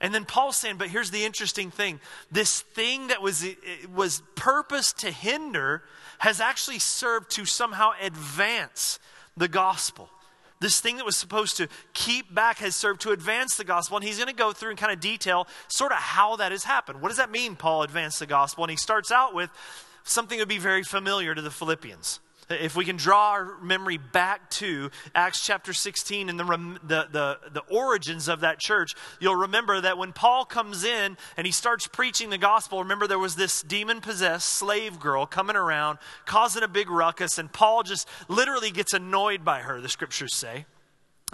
And 0.00 0.14
then 0.14 0.24
Paul's 0.24 0.56
saying, 0.56 0.76
but 0.76 0.88
here's 0.88 1.10
the 1.10 1.24
interesting 1.24 1.70
thing 1.70 2.00
this 2.30 2.60
thing 2.60 3.08
that 3.08 3.22
was, 3.22 3.46
was 3.94 4.22
purposed 4.34 4.98
to 5.00 5.10
hinder 5.10 5.82
has 6.18 6.40
actually 6.40 6.78
served 6.78 7.30
to 7.32 7.44
somehow 7.44 7.92
advance 8.00 8.98
the 9.36 9.48
gospel. 9.48 10.10
This 10.58 10.80
thing 10.80 10.96
that 10.96 11.04
was 11.04 11.16
supposed 11.16 11.58
to 11.58 11.68
keep 11.92 12.34
back 12.34 12.58
has 12.58 12.74
served 12.74 13.02
to 13.02 13.10
advance 13.10 13.56
the 13.56 13.64
gospel. 13.64 13.98
And 13.98 14.04
he's 14.04 14.16
going 14.16 14.28
to 14.28 14.34
go 14.34 14.52
through 14.52 14.70
and 14.70 14.78
kind 14.78 14.92
of 14.92 15.00
detail 15.00 15.46
sort 15.68 15.92
of 15.92 15.98
how 15.98 16.36
that 16.36 16.50
has 16.52 16.64
happened. 16.64 17.02
What 17.02 17.08
does 17.08 17.18
that 17.18 17.30
mean, 17.30 17.56
Paul 17.56 17.82
advanced 17.82 18.20
the 18.20 18.26
gospel? 18.26 18.64
And 18.64 18.70
he 18.70 18.76
starts 18.76 19.12
out 19.12 19.34
with 19.34 19.50
something 20.06 20.38
that 20.38 20.42
would 20.42 20.48
be 20.48 20.58
very 20.58 20.82
familiar 20.82 21.34
to 21.34 21.42
the 21.42 21.50
Philippians. 21.50 22.20
If 22.48 22.76
we 22.76 22.84
can 22.84 22.96
draw 22.96 23.30
our 23.30 23.60
memory 23.60 23.98
back 23.98 24.50
to 24.50 24.90
Acts 25.16 25.44
chapter 25.44 25.72
16 25.72 26.28
and 26.28 26.38
the, 26.38 26.44
the, 26.44 27.08
the, 27.10 27.38
the, 27.52 27.62
origins 27.68 28.28
of 28.28 28.40
that 28.40 28.60
church, 28.60 28.94
you'll 29.18 29.34
remember 29.34 29.80
that 29.80 29.98
when 29.98 30.12
Paul 30.12 30.44
comes 30.44 30.84
in 30.84 31.16
and 31.36 31.44
he 31.44 31.52
starts 31.52 31.88
preaching 31.88 32.30
the 32.30 32.38
gospel, 32.38 32.78
remember 32.78 33.08
there 33.08 33.18
was 33.18 33.34
this 33.34 33.62
demon 33.62 34.00
possessed 34.00 34.48
slave 34.48 35.00
girl 35.00 35.26
coming 35.26 35.56
around, 35.56 35.98
causing 36.24 36.62
a 36.62 36.68
big 36.68 36.88
ruckus, 36.88 37.36
and 37.36 37.52
Paul 37.52 37.82
just 37.82 38.08
literally 38.28 38.70
gets 38.70 38.92
annoyed 38.92 39.44
by 39.44 39.62
her, 39.62 39.80
the 39.80 39.88
scriptures 39.88 40.36
say. 40.36 40.66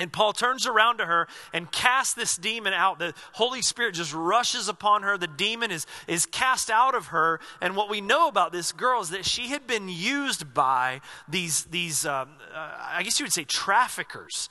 And 0.02 0.12
Paul 0.12 0.32
turns 0.32 0.66
around 0.66 0.98
to 0.98 1.06
her 1.06 1.28
and 1.52 1.70
casts 1.70 2.12
this 2.12 2.36
demon 2.36 2.72
out. 2.72 2.98
The 2.98 3.14
Holy 3.34 3.62
Spirit 3.62 3.94
just 3.94 4.12
rushes 4.12 4.68
upon 4.68 5.04
her. 5.04 5.16
The 5.16 5.28
demon 5.28 5.70
is, 5.70 5.86
is 6.08 6.26
cast 6.26 6.70
out 6.70 6.96
of 6.96 7.06
her. 7.06 7.38
And 7.60 7.76
what 7.76 7.88
we 7.88 8.00
know 8.00 8.26
about 8.26 8.50
this 8.50 8.72
girl 8.72 9.00
is 9.00 9.10
that 9.10 9.24
she 9.24 9.50
had 9.50 9.64
been 9.64 9.88
used 9.88 10.52
by 10.52 11.02
these, 11.28 11.66
these 11.66 12.04
um, 12.04 12.30
uh, 12.52 12.70
I 12.94 13.04
guess 13.04 13.20
you 13.20 13.24
would 13.24 13.32
say, 13.32 13.44
traffickers. 13.44 14.48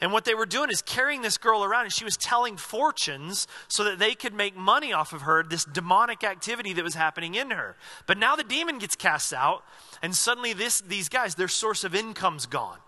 And 0.00 0.10
what 0.10 0.24
they 0.24 0.34
were 0.34 0.46
doing 0.46 0.70
is 0.70 0.80
carrying 0.80 1.20
this 1.20 1.36
girl 1.36 1.62
around, 1.62 1.84
and 1.84 1.92
she 1.92 2.04
was 2.04 2.16
telling 2.16 2.56
fortunes 2.56 3.46
so 3.68 3.84
that 3.84 3.98
they 3.98 4.14
could 4.14 4.32
make 4.32 4.56
money 4.56 4.94
off 4.94 5.12
of 5.12 5.22
her, 5.22 5.42
this 5.42 5.66
demonic 5.66 6.24
activity 6.24 6.72
that 6.72 6.82
was 6.82 6.94
happening 6.94 7.34
in 7.34 7.50
her. 7.50 7.76
But 8.06 8.16
now 8.16 8.36
the 8.36 8.42
demon 8.42 8.78
gets 8.78 8.96
cast 8.96 9.34
out, 9.34 9.64
and 10.00 10.16
suddenly 10.16 10.54
this, 10.54 10.80
these 10.80 11.10
guys, 11.10 11.34
their 11.34 11.46
source 11.46 11.84
of 11.84 11.94
income's 11.94 12.46
gone 12.46 12.78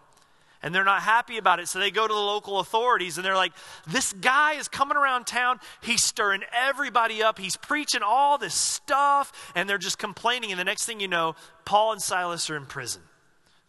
and 0.66 0.74
they're 0.74 0.82
not 0.82 1.02
happy 1.02 1.38
about 1.38 1.60
it. 1.60 1.68
So 1.68 1.78
they 1.78 1.92
go 1.92 2.08
to 2.08 2.12
the 2.12 2.18
local 2.18 2.58
authorities 2.58 3.16
and 3.18 3.24
they're 3.24 3.36
like, 3.36 3.52
This 3.86 4.12
guy 4.14 4.54
is 4.54 4.66
coming 4.66 4.96
around 4.96 5.24
town. 5.24 5.60
He's 5.80 6.02
stirring 6.02 6.42
everybody 6.52 7.22
up. 7.22 7.38
He's 7.38 7.56
preaching 7.56 8.00
all 8.04 8.36
this 8.36 8.56
stuff. 8.56 9.52
And 9.54 9.70
they're 9.70 9.78
just 9.78 9.96
complaining. 9.96 10.50
And 10.50 10.58
the 10.58 10.64
next 10.64 10.84
thing 10.84 10.98
you 10.98 11.06
know, 11.06 11.36
Paul 11.64 11.92
and 11.92 12.02
Silas 12.02 12.50
are 12.50 12.56
in 12.56 12.66
prison, 12.66 13.02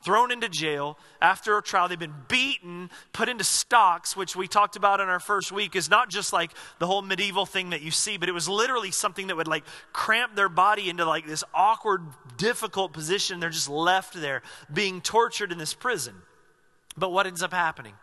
thrown 0.04 0.32
into 0.32 0.50
jail. 0.50 0.98
After 1.22 1.56
a 1.56 1.62
trial, 1.62 1.88
they've 1.88 2.00
been 2.00 2.16
beaten, 2.30 2.90
put 3.14 3.30
into 3.30 3.44
stocks, 3.44 4.18
which 4.18 4.36
we 4.36 4.48
talked 4.48 4.76
about 4.76 5.00
in 5.00 5.08
our 5.08 5.20
first 5.20 5.52
week, 5.52 5.76
is 5.76 5.92
not 5.92 6.10
just 6.10 6.34
like 6.34 6.50
the 6.80 6.88
whole 6.88 7.04
medieval 7.04 7.46
thing 7.46 7.70
that 7.70 7.84
you 7.84 7.92
see, 7.92 8.18
but 8.18 8.28
it 8.28 8.32
was 8.32 8.50
literally 8.50 8.90
something 8.90 9.28
that 9.28 9.38
would 9.38 9.48
like 9.48 9.66
cramp 9.94 10.36
their 10.36 10.50
body 10.50 10.90
into 10.90 11.06
like 11.06 11.28
this 11.28 11.44
awkward, 11.54 12.02
difficult 12.38 12.92
position. 12.92 13.40
They're 13.40 13.52
just 13.52 13.70
left 13.70 14.16
there 14.16 14.42
being 14.74 15.00
tortured 15.00 15.52
in 15.52 15.60
this 15.60 15.76
prison. 15.76 16.16
But 16.98 17.12
what 17.12 17.28
ends 17.28 17.44
up 17.44 17.54
happening? 17.54 17.94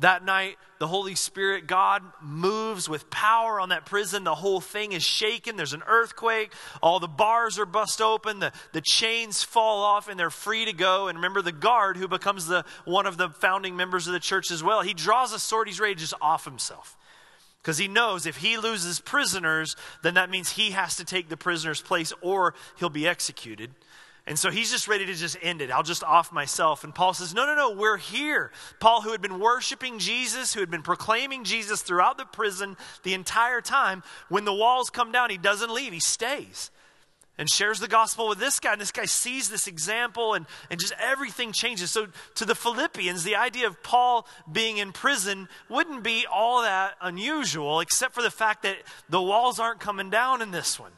That 0.00 0.24
night, 0.24 0.56
the 0.80 0.88
Holy 0.88 1.14
Spirit, 1.14 1.68
God 1.68 2.02
moves 2.20 2.88
with 2.88 3.10
power 3.10 3.60
on 3.60 3.68
that 3.68 3.86
prison. 3.86 4.24
The 4.24 4.34
whole 4.34 4.60
thing 4.60 4.90
is 4.90 5.04
shaken. 5.04 5.56
There's 5.56 5.72
an 5.72 5.84
earthquake. 5.86 6.52
All 6.82 6.98
the 6.98 7.06
bars 7.06 7.60
are 7.60 7.66
bust 7.66 8.00
open. 8.00 8.40
The, 8.40 8.52
the 8.72 8.80
chains 8.80 9.44
fall 9.44 9.82
off 9.82 10.08
and 10.08 10.18
they're 10.18 10.30
free 10.30 10.64
to 10.64 10.72
go. 10.72 11.06
And 11.06 11.18
remember, 11.18 11.42
the 11.42 11.52
guard, 11.52 11.96
who 11.96 12.08
becomes 12.08 12.46
the, 12.46 12.64
one 12.84 13.06
of 13.06 13.16
the 13.18 13.28
founding 13.28 13.76
members 13.76 14.08
of 14.08 14.12
the 14.12 14.20
church 14.20 14.50
as 14.50 14.64
well, 14.64 14.82
he 14.82 14.94
draws 14.94 15.32
a 15.32 15.38
sword. 15.38 15.68
He's 15.68 15.78
ready 15.78 15.94
to 15.94 16.00
just 16.00 16.14
off 16.20 16.44
himself. 16.44 16.96
Because 17.62 17.78
he 17.78 17.86
knows 17.86 18.26
if 18.26 18.38
he 18.38 18.58
loses 18.58 19.00
prisoners, 19.00 19.76
then 20.02 20.14
that 20.14 20.28
means 20.28 20.50
he 20.50 20.72
has 20.72 20.96
to 20.96 21.04
take 21.04 21.28
the 21.28 21.36
prisoner's 21.36 21.80
place 21.80 22.12
or 22.20 22.54
he'll 22.78 22.90
be 22.90 23.06
executed. 23.06 23.70
And 24.26 24.38
so 24.38 24.50
he's 24.50 24.70
just 24.70 24.88
ready 24.88 25.04
to 25.04 25.14
just 25.14 25.36
end 25.42 25.60
it. 25.60 25.70
I'll 25.70 25.82
just 25.82 26.02
off 26.02 26.32
myself. 26.32 26.82
And 26.82 26.94
Paul 26.94 27.12
says, 27.12 27.34
No, 27.34 27.44
no, 27.44 27.54
no, 27.54 27.72
we're 27.72 27.98
here. 27.98 28.50
Paul, 28.80 29.02
who 29.02 29.12
had 29.12 29.20
been 29.20 29.38
worshiping 29.38 29.98
Jesus, 29.98 30.54
who 30.54 30.60
had 30.60 30.70
been 30.70 30.82
proclaiming 30.82 31.44
Jesus 31.44 31.82
throughout 31.82 32.16
the 32.16 32.24
prison 32.24 32.76
the 33.02 33.12
entire 33.12 33.60
time, 33.60 34.02
when 34.30 34.46
the 34.46 34.54
walls 34.54 34.88
come 34.88 35.12
down, 35.12 35.28
he 35.28 35.36
doesn't 35.36 35.70
leave, 35.70 35.92
he 35.92 36.00
stays 36.00 36.70
and 37.36 37.50
shares 37.50 37.80
the 37.80 37.88
gospel 37.88 38.28
with 38.28 38.38
this 38.38 38.60
guy. 38.60 38.72
And 38.72 38.80
this 38.80 38.92
guy 38.92 39.04
sees 39.04 39.48
this 39.48 39.66
example, 39.66 40.34
and, 40.34 40.46
and 40.70 40.80
just 40.80 40.94
everything 40.98 41.52
changes. 41.52 41.90
So, 41.90 42.06
to 42.36 42.44
the 42.44 42.54
Philippians, 42.54 43.24
the 43.24 43.36
idea 43.36 43.66
of 43.66 43.82
Paul 43.82 44.26
being 44.50 44.78
in 44.78 44.92
prison 44.92 45.48
wouldn't 45.68 46.02
be 46.02 46.26
all 46.32 46.62
that 46.62 46.94
unusual, 47.00 47.80
except 47.80 48.14
for 48.14 48.22
the 48.22 48.30
fact 48.30 48.62
that 48.62 48.76
the 49.08 49.20
walls 49.20 49.58
aren't 49.58 49.80
coming 49.80 50.10
down 50.10 50.42
in 50.42 50.50
this 50.50 50.78
one. 50.78 50.92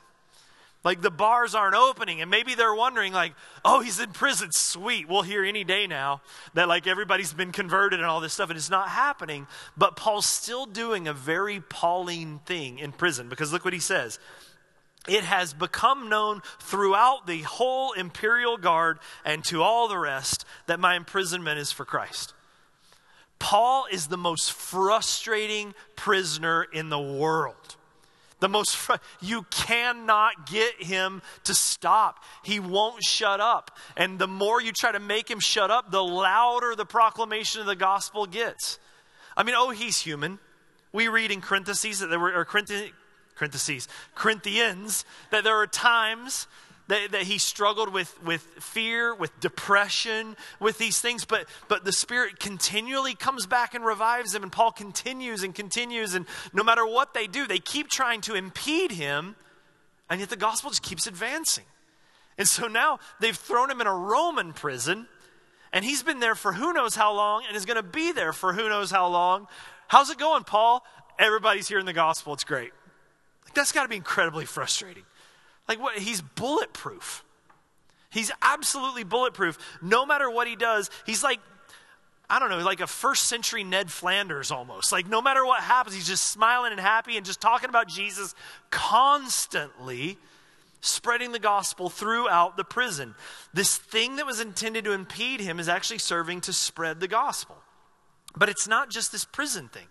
Like 0.86 1.02
the 1.02 1.10
bars 1.10 1.56
aren't 1.56 1.74
opening. 1.74 2.22
And 2.22 2.30
maybe 2.30 2.54
they're 2.54 2.72
wondering, 2.72 3.12
like, 3.12 3.34
oh, 3.64 3.80
he's 3.80 3.98
in 3.98 4.12
prison. 4.12 4.52
Sweet. 4.52 5.08
We'll 5.08 5.22
hear 5.22 5.44
any 5.44 5.64
day 5.64 5.88
now 5.88 6.20
that 6.54 6.68
like 6.68 6.86
everybody's 6.86 7.32
been 7.32 7.50
converted 7.50 7.98
and 7.98 8.08
all 8.08 8.20
this 8.20 8.34
stuff. 8.34 8.50
And 8.50 8.56
it's 8.56 8.70
not 8.70 8.90
happening. 8.90 9.48
But 9.76 9.96
Paul's 9.96 10.26
still 10.26 10.64
doing 10.64 11.08
a 11.08 11.12
very 11.12 11.60
Pauline 11.60 12.38
thing 12.46 12.78
in 12.78 12.92
prison 12.92 13.28
because 13.28 13.52
look 13.52 13.64
what 13.64 13.74
he 13.74 13.80
says. 13.80 14.20
It 15.08 15.24
has 15.24 15.52
become 15.52 16.08
known 16.08 16.40
throughout 16.60 17.26
the 17.26 17.42
whole 17.42 17.90
imperial 17.92 18.56
guard 18.56 19.00
and 19.24 19.44
to 19.46 19.64
all 19.64 19.88
the 19.88 19.98
rest 19.98 20.44
that 20.68 20.78
my 20.78 20.94
imprisonment 20.94 21.58
is 21.58 21.72
for 21.72 21.84
Christ. 21.84 22.32
Paul 23.40 23.86
is 23.90 24.06
the 24.06 24.16
most 24.16 24.52
frustrating 24.52 25.74
prisoner 25.96 26.62
in 26.62 26.90
the 26.90 27.00
world. 27.00 27.75
The 28.40 28.48
most, 28.48 28.76
fr- 28.76 28.94
you 29.20 29.44
cannot 29.50 30.46
get 30.46 30.82
him 30.82 31.22
to 31.44 31.54
stop. 31.54 32.22
He 32.44 32.60
won't 32.60 33.02
shut 33.02 33.40
up. 33.40 33.76
And 33.96 34.18
the 34.18 34.26
more 34.26 34.60
you 34.60 34.72
try 34.72 34.92
to 34.92 35.00
make 35.00 35.30
him 35.30 35.40
shut 35.40 35.70
up, 35.70 35.90
the 35.90 36.04
louder 36.04 36.74
the 36.74 36.84
proclamation 36.84 37.62
of 37.62 37.66
the 37.66 37.76
gospel 37.76 38.26
gets. 38.26 38.78
I 39.36 39.42
mean, 39.42 39.54
oh, 39.56 39.70
he's 39.70 40.00
human. 40.00 40.38
We 40.92 41.08
read 41.08 41.30
in 41.30 41.40
Corinthians 41.40 42.00
that 42.00 42.08
there 42.08 42.20
were, 42.20 42.34
or 42.34 42.44
Corinthians, 42.44 42.92
Corinthians, 44.14 45.04
that 45.30 45.44
there 45.44 45.56
are 45.56 45.66
times 45.66 46.46
that, 46.88 47.12
that 47.12 47.22
he 47.22 47.38
struggled 47.38 47.92
with, 47.92 48.22
with 48.22 48.42
fear, 48.60 49.14
with 49.14 49.38
depression, 49.40 50.36
with 50.60 50.78
these 50.78 51.00
things, 51.00 51.24
but, 51.24 51.46
but 51.68 51.84
the 51.84 51.92
Spirit 51.92 52.38
continually 52.38 53.14
comes 53.14 53.46
back 53.46 53.74
and 53.74 53.84
revives 53.84 54.34
him, 54.34 54.42
and 54.42 54.52
Paul 54.52 54.72
continues 54.72 55.42
and 55.42 55.54
continues, 55.54 56.14
and 56.14 56.26
no 56.52 56.62
matter 56.62 56.86
what 56.86 57.14
they 57.14 57.26
do, 57.26 57.46
they 57.46 57.58
keep 57.58 57.88
trying 57.88 58.20
to 58.22 58.34
impede 58.34 58.92
him, 58.92 59.36
and 60.08 60.20
yet 60.20 60.30
the 60.30 60.36
gospel 60.36 60.70
just 60.70 60.82
keeps 60.82 61.06
advancing. 61.06 61.64
And 62.38 62.46
so 62.46 62.68
now 62.68 62.98
they've 63.20 63.36
thrown 63.36 63.70
him 63.70 63.80
in 63.80 63.86
a 63.86 63.94
Roman 63.94 64.52
prison, 64.52 65.08
and 65.72 65.84
he's 65.84 66.02
been 66.02 66.20
there 66.20 66.34
for 66.34 66.52
who 66.52 66.72
knows 66.72 66.94
how 66.94 67.14
long, 67.14 67.42
and 67.48 67.56
is 67.56 67.64
going 67.64 67.76
to 67.76 67.82
be 67.82 68.12
there 68.12 68.32
for 68.32 68.52
who 68.52 68.68
knows 68.68 68.90
how 68.90 69.08
long. 69.08 69.48
How's 69.88 70.10
it 70.10 70.18
going, 70.18 70.44
Paul? 70.44 70.84
Everybody's 71.18 71.66
hearing 71.66 71.86
the 71.86 71.92
gospel. 71.92 72.34
It's 72.34 72.44
great. 72.44 72.72
That's 73.54 73.72
got 73.72 73.84
to 73.84 73.88
be 73.88 73.96
incredibly 73.96 74.44
frustrating. 74.44 75.04
Like 75.68 75.80
what? 75.80 75.98
He's 75.98 76.20
bulletproof. 76.20 77.24
He's 78.10 78.30
absolutely 78.40 79.04
bulletproof. 79.04 79.58
No 79.82 80.06
matter 80.06 80.30
what 80.30 80.46
he 80.46 80.56
does, 80.56 80.90
he's 81.04 81.22
like, 81.22 81.40
I 82.28 82.38
don't 82.38 82.50
know, 82.50 82.58
like 82.58 82.80
a 82.80 82.86
first 82.86 83.24
century 83.24 83.62
Ned 83.62 83.90
Flanders 83.90 84.50
almost. 84.50 84.90
Like 84.90 85.06
no 85.08 85.22
matter 85.22 85.44
what 85.44 85.62
happens, 85.62 85.94
he's 85.94 86.06
just 86.06 86.28
smiling 86.28 86.72
and 86.72 86.80
happy 86.80 87.16
and 87.16 87.26
just 87.26 87.40
talking 87.40 87.68
about 87.68 87.88
Jesus 87.88 88.34
constantly 88.70 90.18
spreading 90.80 91.32
the 91.32 91.38
gospel 91.38 91.88
throughout 91.88 92.56
the 92.56 92.64
prison. 92.64 93.14
This 93.52 93.76
thing 93.76 94.16
that 94.16 94.26
was 94.26 94.40
intended 94.40 94.84
to 94.84 94.92
impede 94.92 95.40
him 95.40 95.60
is 95.60 95.68
actually 95.68 95.98
serving 95.98 96.42
to 96.42 96.52
spread 96.52 97.00
the 97.00 97.08
gospel. 97.08 97.56
But 98.36 98.48
it's 98.48 98.68
not 98.68 98.90
just 98.90 99.12
this 99.12 99.24
prison 99.24 99.68
thing. 99.68 99.86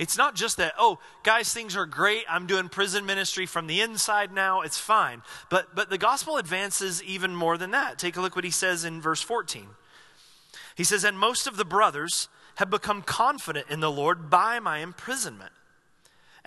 It's 0.00 0.16
not 0.16 0.34
just 0.34 0.56
that, 0.56 0.72
oh, 0.78 0.98
guys, 1.24 1.52
things 1.52 1.76
are 1.76 1.84
great. 1.84 2.24
I'm 2.26 2.46
doing 2.46 2.70
prison 2.70 3.04
ministry 3.04 3.44
from 3.44 3.66
the 3.66 3.82
inside 3.82 4.32
now. 4.32 4.62
It's 4.62 4.78
fine. 4.78 5.20
But, 5.50 5.74
but 5.74 5.90
the 5.90 5.98
gospel 5.98 6.38
advances 6.38 7.02
even 7.02 7.34
more 7.36 7.58
than 7.58 7.72
that. 7.72 7.98
Take 7.98 8.16
a 8.16 8.22
look 8.22 8.34
what 8.34 8.46
he 8.46 8.50
says 8.50 8.86
in 8.86 9.02
verse 9.02 9.20
14. 9.20 9.66
He 10.74 10.84
says, 10.84 11.04
And 11.04 11.18
most 11.18 11.46
of 11.46 11.58
the 11.58 11.66
brothers 11.66 12.30
have 12.54 12.70
become 12.70 13.02
confident 13.02 13.66
in 13.68 13.80
the 13.80 13.90
Lord 13.90 14.30
by 14.30 14.58
my 14.58 14.78
imprisonment, 14.78 15.52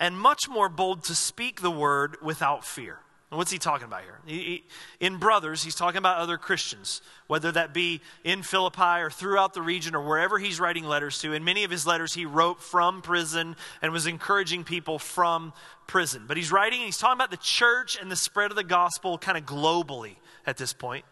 and 0.00 0.18
much 0.18 0.48
more 0.48 0.68
bold 0.68 1.04
to 1.04 1.14
speak 1.14 1.60
the 1.60 1.70
word 1.70 2.16
without 2.20 2.64
fear. 2.64 3.03
What's 3.36 3.50
he 3.50 3.58
talking 3.58 3.86
about 3.86 4.02
here? 4.02 4.20
He, 4.26 4.38
he, 4.38 4.64
in 5.00 5.18
brothers, 5.18 5.62
he's 5.62 5.74
talking 5.74 5.98
about 5.98 6.18
other 6.18 6.38
Christians, 6.38 7.02
whether 7.26 7.50
that 7.52 7.74
be 7.74 8.00
in 8.22 8.42
Philippi 8.42 9.00
or 9.00 9.10
throughout 9.10 9.54
the 9.54 9.62
region 9.62 9.94
or 9.94 10.06
wherever 10.06 10.38
he's 10.38 10.60
writing 10.60 10.84
letters 10.84 11.18
to. 11.20 11.32
In 11.32 11.44
many 11.44 11.64
of 11.64 11.70
his 11.70 11.86
letters, 11.86 12.14
he 12.14 12.26
wrote 12.26 12.62
from 12.62 13.02
prison 13.02 13.56
and 13.82 13.92
was 13.92 14.06
encouraging 14.06 14.64
people 14.64 14.98
from 14.98 15.52
prison. 15.86 16.24
But 16.26 16.36
he's 16.36 16.52
writing 16.52 16.80
and 16.80 16.86
he's 16.86 16.98
talking 16.98 17.18
about 17.18 17.30
the 17.30 17.36
church 17.38 17.98
and 18.00 18.10
the 18.10 18.16
spread 18.16 18.50
of 18.50 18.56
the 18.56 18.64
gospel 18.64 19.18
kind 19.18 19.36
of 19.36 19.44
globally 19.44 20.16
at 20.46 20.56
this 20.56 20.72
point. 20.72 21.04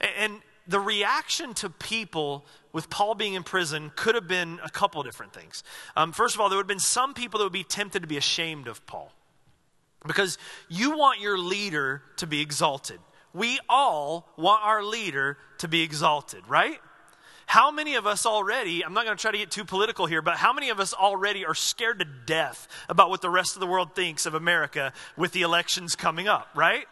And, 0.00 0.10
and 0.18 0.42
the 0.66 0.80
reaction 0.80 1.54
to 1.54 1.70
people 1.70 2.44
with 2.72 2.88
Paul 2.88 3.14
being 3.14 3.34
in 3.34 3.42
prison 3.42 3.90
could 3.96 4.14
have 4.14 4.28
been 4.28 4.60
a 4.64 4.70
couple 4.70 5.02
different 5.02 5.32
things. 5.32 5.62
Um, 5.96 6.12
first 6.12 6.34
of 6.34 6.40
all, 6.40 6.48
there 6.48 6.56
would 6.56 6.64
have 6.64 6.68
been 6.68 6.78
some 6.78 7.14
people 7.14 7.38
that 7.38 7.44
would 7.44 7.52
be 7.52 7.64
tempted 7.64 8.02
to 8.02 8.08
be 8.08 8.16
ashamed 8.16 8.68
of 8.68 8.84
Paul. 8.86 9.12
Because 10.06 10.38
you 10.68 10.96
want 10.96 11.20
your 11.20 11.38
leader 11.38 12.02
to 12.16 12.26
be 12.26 12.40
exalted. 12.40 12.98
We 13.32 13.58
all 13.68 14.28
want 14.36 14.64
our 14.64 14.82
leader 14.82 15.38
to 15.58 15.68
be 15.68 15.82
exalted, 15.82 16.46
right? 16.48 16.78
How 17.46 17.70
many 17.70 17.96
of 17.96 18.06
us 18.06 18.24
already, 18.24 18.84
I'm 18.84 18.94
not 18.94 19.04
going 19.04 19.16
to 19.16 19.20
try 19.20 19.30
to 19.30 19.38
get 19.38 19.50
too 19.50 19.64
political 19.64 20.06
here, 20.06 20.22
but 20.22 20.36
how 20.36 20.52
many 20.52 20.70
of 20.70 20.80
us 20.80 20.94
already 20.94 21.44
are 21.44 21.54
scared 21.54 21.98
to 21.98 22.04
death 22.04 22.66
about 22.88 23.10
what 23.10 23.20
the 23.20 23.30
rest 23.30 23.56
of 23.56 23.60
the 23.60 23.66
world 23.66 23.94
thinks 23.94 24.26
of 24.26 24.34
America 24.34 24.92
with 25.16 25.32
the 25.32 25.42
elections 25.42 25.94
coming 25.94 26.28
up, 26.28 26.48
right? 26.54 26.86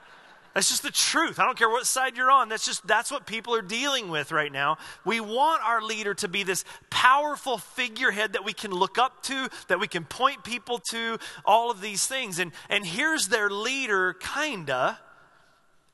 That's 0.54 0.68
just 0.68 0.82
the 0.82 0.90
truth. 0.90 1.38
I 1.38 1.44
don't 1.44 1.56
care 1.56 1.68
what 1.68 1.86
side 1.86 2.16
you're 2.16 2.30
on. 2.30 2.48
That's 2.48 2.66
just 2.66 2.84
that's 2.86 3.10
what 3.10 3.24
people 3.24 3.54
are 3.54 3.62
dealing 3.62 4.08
with 4.08 4.32
right 4.32 4.50
now. 4.50 4.78
We 5.04 5.20
want 5.20 5.62
our 5.62 5.80
leader 5.80 6.12
to 6.14 6.28
be 6.28 6.42
this 6.42 6.64
powerful 6.90 7.58
figurehead 7.58 8.32
that 8.32 8.44
we 8.44 8.52
can 8.52 8.72
look 8.72 8.98
up 8.98 9.22
to, 9.24 9.48
that 9.68 9.78
we 9.78 9.86
can 9.86 10.04
point 10.04 10.42
people 10.42 10.80
to, 10.90 11.18
all 11.44 11.70
of 11.70 11.80
these 11.80 12.06
things. 12.06 12.40
And 12.40 12.50
and 12.68 12.84
here's 12.84 13.28
their 13.28 13.48
leader 13.48 14.12
kinda 14.14 14.98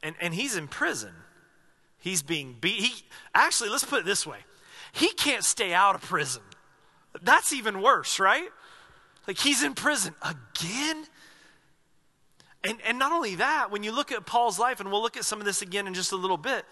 and 0.02 0.16
and 0.20 0.32
he's 0.32 0.56
in 0.56 0.68
prison. 0.68 1.12
He's 1.98 2.22
being 2.22 2.56
beat. 2.60 2.80
He 2.80 2.94
actually, 3.34 3.68
let's 3.68 3.84
put 3.84 4.00
it 4.00 4.04
this 4.06 4.26
way. 4.26 4.38
He 4.92 5.08
can't 5.08 5.44
stay 5.44 5.74
out 5.74 5.96
of 5.96 6.02
prison. 6.02 6.42
That's 7.20 7.52
even 7.52 7.82
worse, 7.82 8.20
right? 8.20 8.48
Like 9.26 9.38
he's 9.38 9.62
in 9.62 9.74
prison 9.74 10.14
again. 10.22 11.04
And, 12.68 12.78
and 12.86 12.98
not 12.98 13.12
only 13.12 13.36
that, 13.36 13.70
when 13.70 13.82
you 13.82 13.92
look 13.92 14.12
at 14.12 14.26
Paul's 14.26 14.58
life, 14.58 14.80
and 14.80 14.90
we'll 14.90 15.02
look 15.02 15.16
at 15.16 15.24
some 15.24 15.38
of 15.38 15.44
this 15.44 15.62
again 15.62 15.86
in 15.86 15.94
just 15.94 16.12
a 16.12 16.16
little 16.16 16.36
bit, 16.36 16.64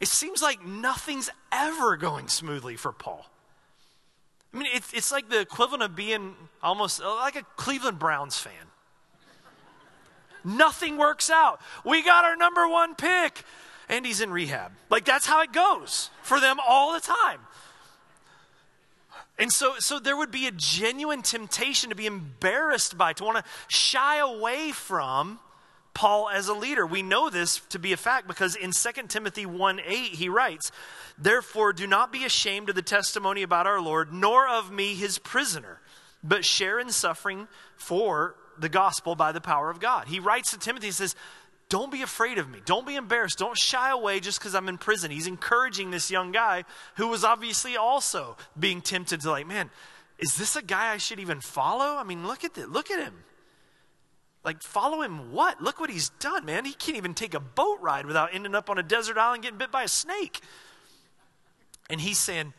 it 0.00 0.08
seems 0.08 0.42
like 0.42 0.64
nothing's 0.66 1.30
ever 1.52 1.96
going 1.96 2.28
smoothly 2.28 2.76
for 2.76 2.92
Paul. 2.92 3.26
I 4.52 4.58
mean, 4.58 4.68
it's, 4.74 4.92
it's 4.92 5.12
like 5.12 5.28
the 5.30 5.40
equivalent 5.40 5.82
of 5.82 5.96
being 5.96 6.34
almost 6.62 7.00
uh, 7.00 7.14
like 7.16 7.36
a 7.36 7.42
Cleveland 7.56 7.98
Browns 7.98 8.36
fan. 8.36 8.52
Nothing 10.44 10.98
works 10.98 11.30
out. 11.30 11.60
We 11.84 12.02
got 12.02 12.24
our 12.24 12.36
number 12.36 12.66
one 12.68 12.94
pick, 12.94 13.44
and 13.88 14.04
he's 14.04 14.20
in 14.20 14.30
rehab. 14.30 14.72
Like, 14.90 15.04
that's 15.04 15.24
how 15.24 15.40
it 15.42 15.52
goes 15.52 16.10
for 16.22 16.40
them 16.40 16.58
all 16.66 16.92
the 16.92 17.00
time. 17.00 17.40
And 19.42 19.52
so, 19.52 19.74
so 19.80 19.98
there 19.98 20.16
would 20.16 20.30
be 20.30 20.46
a 20.46 20.52
genuine 20.52 21.20
temptation 21.20 21.90
to 21.90 21.96
be 21.96 22.06
embarrassed 22.06 22.96
by, 22.96 23.12
to 23.14 23.24
want 23.24 23.38
to 23.38 23.50
shy 23.66 24.18
away 24.18 24.70
from 24.70 25.40
Paul 25.94 26.28
as 26.28 26.46
a 26.46 26.54
leader. 26.54 26.86
We 26.86 27.02
know 27.02 27.28
this 27.28 27.58
to 27.70 27.80
be 27.80 27.92
a 27.92 27.96
fact 27.96 28.28
because 28.28 28.54
in 28.54 28.70
2 28.70 29.08
Timothy 29.08 29.44
1 29.44 29.80
8, 29.84 29.94
he 30.12 30.28
writes, 30.28 30.70
Therefore, 31.18 31.72
do 31.72 31.88
not 31.88 32.12
be 32.12 32.24
ashamed 32.24 32.68
of 32.68 32.76
the 32.76 32.82
testimony 32.82 33.42
about 33.42 33.66
our 33.66 33.80
Lord, 33.80 34.12
nor 34.12 34.48
of 34.48 34.70
me, 34.70 34.94
his 34.94 35.18
prisoner, 35.18 35.80
but 36.22 36.44
share 36.44 36.78
in 36.78 36.90
suffering 36.90 37.48
for 37.74 38.36
the 38.56 38.68
gospel 38.68 39.16
by 39.16 39.32
the 39.32 39.40
power 39.40 39.70
of 39.70 39.80
God. 39.80 40.06
He 40.06 40.20
writes 40.20 40.52
to 40.52 40.58
Timothy, 40.58 40.86
he 40.86 40.92
says, 40.92 41.16
don't 41.72 41.90
be 41.90 42.02
afraid 42.02 42.36
of 42.36 42.50
me. 42.50 42.58
Don't 42.66 42.86
be 42.86 42.96
embarrassed. 42.96 43.38
Don't 43.38 43.56
shy 43.56 43.90
away 43.90 44.20
just 44.20 44.38
because 44.38 44.54
I'm 44.54 44.68
in 44.68 44.76
prison. 44.76 45.10
He's 45.10 45.26
encouraging 45.26 45.90
this 45.90 46.10
young 46.10 46.30
guy 46.30 46.64
who 46.96 47.08
was 47.08 47.24
obviously 47.24 47.78
also 47.78 48.36
being 48.60 48.82
tempted 48.82 49.22
to, 49.22 49.30
like, 49.30 49.46
man, 49.46 49.70
is 50.18 50.36
this 50.36 50.54
a 50.54 50.60
guy 50.60 50.92
I 50.92 50.98
should 50.98 51.18
even 51.18 51.40
follow? 51.40 51.96
I 51.96 52.04
mean, 52.04 52.26
look 52.26 52.44
at 52.44 52.52
this. 52.52 52.66
Look 52.66 52.90
at 52.90 53.02
him. 53.02 53.24
Like, 54.44 54.62
follow 54.62 55.00
him 55.00 55.32
what? 55.32 55.62
Look 55.62 55.80
what 55.80 55.88
he's 55.88 56.10
done, 56.20 56.44
man. 56.44 56.66
He 56.66 56.74
can't 56.74 56.98
even 56.98 57.14
take 57.14 57.32
a 57.32 57.40
boat 57.40 57.78
ride 57.80 58.04
without 58.04 58.34
ending 58.34 58.54
up 58.54 58.68
on 58.68 58.76
a 58.76 58.82
desert 58.82 59.16
island 59.16 59.42
getting 59.42 59.56
bit 59.56 59.72
by 59.72 59.84
a 59.84 59.88
snake. 59.88 60.40
And 61.88 62.02
he's 62.02 62.18
saying, 62.18 62.52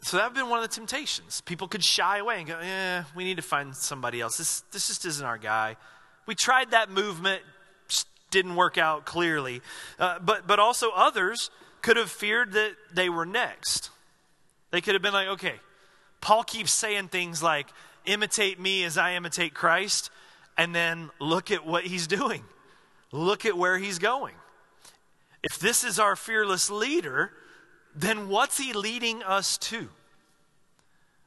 so 0.00 0.16
that 0.16 0.24
would 0.24 0.30
have 0.30 0.34
been 0.34 0.50
one 0.50 0.60
of 0.60 0.68
the 0.68 0.74
temptations. 0.74 1.40
People 1.42 1.68
could 1.68 1.84
shy 1.84 2.18
away 2.18 2.38
and 2.38 2.48
go, 2.48 2.58
yeah, 2.60 3.04
we 3.14 3.22
need 3.22 3.36
to 3.36 3.42
find 3.42 3.76
somebody 3.76 4.20
else. 4.20 4.38
This, 4.38 4.62
this 4.72 4.88
just 4.88 5.04
isn't 5.04 5.24
our 5.24 5.38
guy. 5.38 5.76
We 6.26 6.34
tried 6.34 6.72
that 6.72 6.90
movement, 6.90 7.42
didn't 8.30 8.56
work 8.56 8.78
out 8.78 9.04
clearly. 9.04 9.62
Uh, 9.98 10.18
but, 10.18 10.46
but 10.46 10.58
also 10.58 10.90
others 10.94 11.50
could 11.82 11.96
have 11.96 12.10
feared 12.10 12.52
that 12.52 12.72
they 12.92 13.08
were 13.08 13.26
next. 13.26 13.90
They 14.70 14.80
could 14.80 14.94
have 14.94 15.02
been 15.02 15.12
like, 15.12 15.28
okay, 15.28 15.54
Paul 16.20 16.42
keeps 16.42 16.72
saying 16.72 17.08
things 17.08 17.42
like, 17.42 17.68
imitate 18.04 18.58
me 18.58 18.84
as 18.84 18.98
I 18.98 19.14
imitate 19.14 19.54
Christ, 19.54 20.10
and 20.56 20.74
then 20.74 21.10
look 21.20 21.50
at 21.50 21.66
what 21.66 21.84
he's 21.84 22.06
doing. 22.06 22.44
Look 23.12 23.46
at 23.46 23.56
where 23.56 23.78
he's 23.78 23.98
going. 23.98 24.34
If 25.42 25.58
this 25.58 25.84
is 25.84 25.98
our 25.98 26.16
fearless 26.16 26.68
leader, 26.70 27.32
then 27.94 28.28
what's 28.28 28.58
he 28.58 28.72
leading 28.72 29.22
us 29.22 29.56
to? 29.58 29.88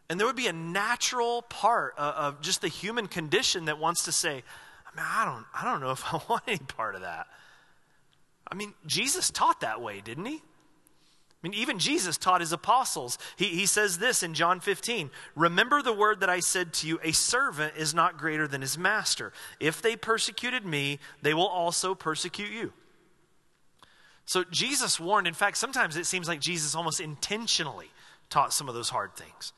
And 0.09 0.19
there 0.19 0.27
would 0.27 0.35
be 0.35 0.47
a 0.47 0.53
natural 0.53 1.43
part 1.43 1.93
of, 1.97 2.13
of 2.15 2.41
just 2.41 2.61
the 2.61 2.67
human 2.67 3.07
condition 3.07 3.65
that 3.65 3.79
wants 3.79 4.03
to 4.03 4.11
say, 4.11 4.43
I 4.93 4.97
mean, 4.97 5.05
I 5.09 5.25
don't, 5.25 5.45
I 5.53 5.71
don't 5.71 5.81
know 5.81 5.91
if 5.91 6.03
I 6.13 6.21
want 6.29 6.43
any 6.47 6.57
part 6.57 6.95
of 6.95 7.01
that. 7.01 7.27
I 8.47 8.55
mean, 8.55 8.73
Jesus 8.85 9.29
taught 9.29 9.61
that 9.61 9.81
way, 9.81 10.01
didn't 10.01 10.25
he? 10.25 10.41
I 11.43 11.47
mean, 11.47 11.53
even 11.55 11.79
Jesus 11.79 12.17
taught 12.17 12.41
his 12.41 12.51
apostles. 12.51 13.17
He, 13.35 13.47
he 13.47 13.65
says 13.65 13.97
this 13.97 14.21
in 14.21 14.35
John 14.35 14.59
15 14.59 15.09
Remember 15.35 15.81
the 15.81 15.93
word 15.93 16.19
that 16.19 16.29
I 16.29 16.39
said 16.39 16.71
to 16.73 16.87
you, 16.87 16.99
a 17.03 17.13
servant 17.13 17.73
is 17.77 17.95
not 17.95 18.17
greater 18.17 18.47
than 18.47 18.61
his 18.61 18.77
master. 18.77 19.33
If 19.59 19.81
they 19.81 19.95
persecuted 19.95 20.65
me, 20.65 20.99
they 21.21 21.33
will 21.33 21.47
also 21.47 21.95
persecute 21.95 22.51
you. 22.51 22.73
So 24.25 24.43
Jesus 24.51 24.99
warned. 24.99 25.27
In 25.27 25.33
fact, 25.33 25.57
sometimes 25.57 25.97
it 25.97 26.05
seems 26.05 26.27
like 26.27 26.39
Jesus 26.39 26.75
almost 26.75 26.99
intentionally 26.99 27.89
taught 28.29 28.53
some 28.53 28.69
of 28.69 28.75
those 28.75 28.89
hard 28.89 29.15
things. 29.15 29.51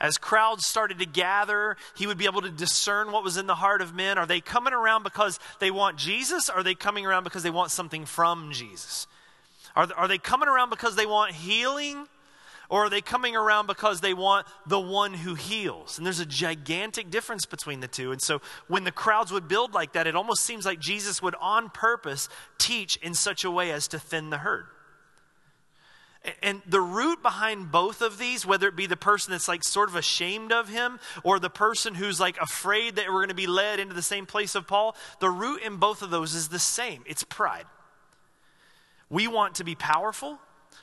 As 0.00 0.18
crowds 0.18 0.66
started 0.66 0.98
to 0.98 1.06
gather, 1.06 1.76
he 1.96 2.06
would 2.06 2.18
be 2.18 2.26
able 2.26 2.42
to 2.42 2.50
discern 2.50 3.12
what 3.12 3.24
was 3.24 3.36
in 3.36 3.46
the 3.46 3.54
heart 3.54 3.80
of 3.80 3.94
men. 3.94 4.18
Are 4.18 4.26
they 4.26 4.40
coming 4.40 4.74
around 4.74 5.02
because 5.02 5.40
they 5.58 5.70
want 5.70 5.96
Jesus? 5.96 6.50
Are 6.50 6.62
they 6.62 6.74
coming 6.74 7.06
around 7.06 7.24
because 7.24 7.42
they 7.42 7.50
want 7.50 7.70
something 7.70 8.04
from 8.04 8.52
Jesus? 8.52 9.06
Are, 9.74 9.88
are 9.96 10.08
they 10.08 10.18
coming 10.18 10.48
around 10.48 10.70
because 10.70 10.96
they 10.96 11.06
want 11.06 11.32
healing? 11.32 12.06
Or 12.68 12.86
are 12.86 12.90
they 12.90 13.00
coming 13.00 13.36
around 13.36 13.68
because 13.68 14.00
they 14.00 14.12
want 14.12 14.46
the 14.66 14.80
one 14.80 15.14
who 15.14 15.34
heals? 15.34 15.98
And 15.98 16.06
there's 16.06 16.20
a 16.20 16.26
gigantic 16.26 17.10
difference 17.10 17.46
between 17.46 17.80
the 17.80 17.88
two. 17.88 18.10
And 18.12 18.20
so 18.20 18.40
when 18.66 18.84
the 18.84 18.92
crowds 18.92 19.30
would 19.30 19.46
build 19.46 19.72
like 19.72 19.92
that, 19.92 20.06
it 20.06 20.16
almost 20.16 20.42
seems 20.42 20.66
like 20.66 20.80
Jesus 20.80 21.22
would 21.22 21.36
on 21.40 21.70
purpose 21.70 22.28
teach 22.58 22.96
in 22.96 23.14
such 23.14 23.44
a 23.44 23.50
way 23.50 23.70
as 23.70 23.86
to 23.88 23.98
thin 23.98 24.30
the 24.30 24.38
herd. 24.38 24.66
And 26.42 26.62
the 26.66 26.80
root 26.80 27.22
behind 27.22 27.70
both 27.70 28.02
of 28.02 28.18
these, 28.18 28.44
whether 28.44 28.68
it 28.68 28.76
be 28.76 28.86
the 28.86 28.96
person 28.96 29.32
that's 29.32 29.48
like 29.48 29.62
sort 29.62 29.88
of 29.88 29.96
ashamed 29.96 30.52
of 30.52 30.68
him 30.68 30.98
or 31.22 31.38
the 31.38 31.50
person 31.50 31.94
who's 31.94 32.18
like 32.18 32.36
afraid 32.38 32.96
that 32.96 33.06
we're 33.06 33.20
going 33.20 33.28
to 33.28 33.34
be 33.34 33.46
led 33.46 33.80
into 33.80 33.94
the 33.94 34.02
same 34.02 34.26
place 34.26 34.54
of 34.54 34.66
Paul, 34.66 34.96
the 35.20 35.30
root 35.30 35.62
in 35.62 35.76
both 35.76 36.02
of 36.02 36.10
those 36.10 36.34
is 36.34 36.48
the 36.48 36.58
same. 36.58 37.02
It's 37.06 37.22
pride. 37.22 37.66
We 39.08 39.28
want 39.28 39.56
to 39.56 39.64
be 39.64 39.74
powerful, 39.74 40.38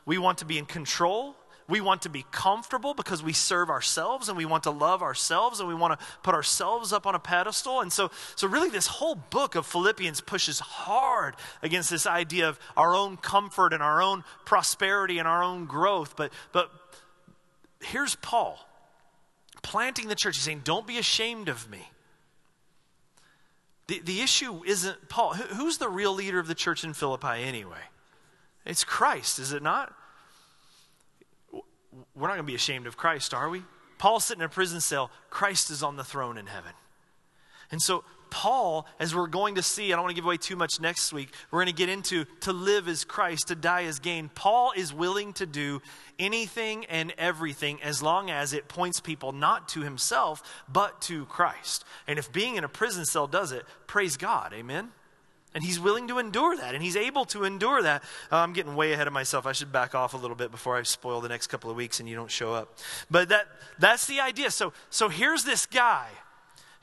we 0.05 0.17
want 0.17 0.37
to 0.37 0.45
be 0.45 0.57
in 0.57 0.65
control, 0.65 1.35
we 1.67 1.81
want 1.81 2.01
to 2.03 2.09
be 2.09 2.25
comfortable 2.31 2.93
because 2.93 3.23
we 3.23 3.33
serve 3.33 3.69
ourselves 3.69 4.27
and 4.29 4.37
we 4.37 4.45
want 4.45 4.63
to 4.63 4.71
love 4.71 5.01
ourselves 5.01 5.59
and 5.59 5.69
we 5.69 5.75
want 5.75 5.99
to 5.99 6.05
put 6.21 6.35
ourselves 6.35 6.91
up 6.91 7.07
on 7.07 7.15
a 7.15 7.19
pedestal. 7.19 7.81
And 7.81 7.91
so, 7.91 8.11
so 8.35 8.47
really, 8.47 8.69
this 8.69 8.87
whole 8.87 9.15
book 9.15 9.55
of 9.55 9.65
Philippians 9.65 10.21
pushes 10.21 10.59
hard 10.59 11.35
against 11.61 11.89
this 11.89 12.05
idea 12.05 12.49
of 12.49 12.59
our 12.75 12.93
own 12.93 13.17
comfort 13.17 13.73
and 13.73 13.81
our 13.81 14.01
own 14.01 14.23
prosperity 14.45 15.19
and 15.19 15.27
our 15.27 15.41
own 15.43 15.65
growth. 15.65 16.15
But, 16.15 16.33
but 16.51 16.71
here's 17.81 18.15
Paul 18.15 18.59
planting 19.61 20.09
the 20.09 20.15
church. 20.15 20.35
He's 20.35 20.43
saying, 20.43 20.61
Don't 20.63 20.85
be 20.85 20.97
ashamed 20.97 21.49
of 21.49 21.69
me. 21.69 21.89
The, 23.87 23.99
the 23.99 24.21
issue 24.21 24.63
isn't 24.65 25.09
Paul. 25.09 25.33
Who's 25.33 25.77
the 25.77 25.89
real 25.89 26.13
leader 26.13 26.39
of 26.39 26.47
the 26.47 26.55
church 26.55 26.83
in 26.83 26.93
Philippi 26.93 27.41
anyway? 27.43 27.81
It's 28.65 28.83
Christ, 28.83 29.39
is 29.39 29.51
it 29.51 29.61
not? 29.61 29.93
We're 32.15 32.27
not 32.27 32.35
going 32.35 32.45
to 32.45 32.51
be 32.51 32.55
ashamed 32.55 32.87
of 32.87 32.97
Christ, 32.97 33.33
are 33.33 33.49
we? 33.49 33.63
Paul's 33.97 34.25
sitting 34.25 34.41
in 34.41 34.45
a 34.45 34.49
prison 34.49 34.81
cell. 34.81 35.11
Christ 35.29 35.69
is 35.69 35.83
on 35.83 35.95
the 35.95 36.03
throne 36.03 36.37
in 36.37 36.47
heaven. 36.47 36.71
And 37.71 37.81
so, 37.81 38.03
Paul, 38.29 38.87
as 38.99 39.15
we're 39.15 39.27
going 39.27 39.55
to 39.55 39.61
see, 39.61 39.93
I 39.93 39.95
don't 39.95 40.03
want 40.03 40.11
to 40.11 40.15
give 40.15 40.25
away 40.25 40.37
too 40.37 40.55
much 40.55 40.79
next 40.79 41.13
week, 41.13 41.29
we're 41.51 41.59
going 41.59 41.73
to 41.73 41.77
get 41.77 41.89
into 41.89 42.25
to 42.41 42.51
live 42.51 42.87
as 42.87 43.03
Christ, 43.03 43.49
to 43.49 43.55
die 43.55 43.83
as 43.83 43.99
gain. 43.99 44.29
Paul 44.33 44.73
is 44.75 44.91
willing 44.91 45.33
to 45.33 45.45
do 45.45 45.81
anything 46.17 46.85
and 46.85 47.13
everything 47.17 47.81
as 47.83 48.01
long 48.01 48.31
as 48.31 48.53
it 48.53 48.67
points 48.67 48.99
people 48.99 49.31
not 49.31 49.69
to 49.69 49.81
himself, 49.81 50.41
but 50.67 50.99
to 51.03 51.25
Christ. 51.25 51.85
And 52.07 52.17
if 52.17 52.31
being 52.31 52.55
in 52.55 52.63
a 52.63 52.69
prison 52.69 53.05
cell 53.05 53.27
does 53.27 53.51
it, 53.51 53.63
praise 53.85 54.17
God. 54.17 54.51
Amen? 54.53 54.89
And 55.55 55.63
he's 55.63 55.79
willing 55.79 56.07
to 56.07 56.17
endure 56.17 56.57
that, 56.57 56.73
and 56.73 56.83
he's 56.83 56.95
able 56.95 57.25
to 57.25 57.43
endure 57.43 57.83
that. 57.83 58.03
Uh, 58.31 58.37
I'm 58.37 58.53
getting 58.53 58.75
way 58.75 58.93
ahead 58.93 59.05
of 59.05 59.13
myself. 59.13 59.45
I 59.45 59.51
should 59.51 59.71
back 59.71 59.93
off 59.93 60.15
a 60.15 60.17
little 60.17 60.35
bit 60.35 60.49
before 60.49 60.75
I 60.75 60.83
spoil 60.83 61.21
the 61.21 61.29
next 61.29 61.47
couple 61.47 61.69
of 61.69 61.75
weeks 61.75 61.99
and 61.99 62.09
you 62.09 62.15
don't 62.15 62.31
show 62.31 62.53
up. 62.53 62.79
But 63.11 63.29
that, 63.29 63.45
that's 63.77 64.07
the 64.07 64.19
idea. 64.19 64.49
So, 64.49 64.73
so 64.89 65.09
here's 65.09 65.43
this 65.43 65.67
guy 65.67 66.07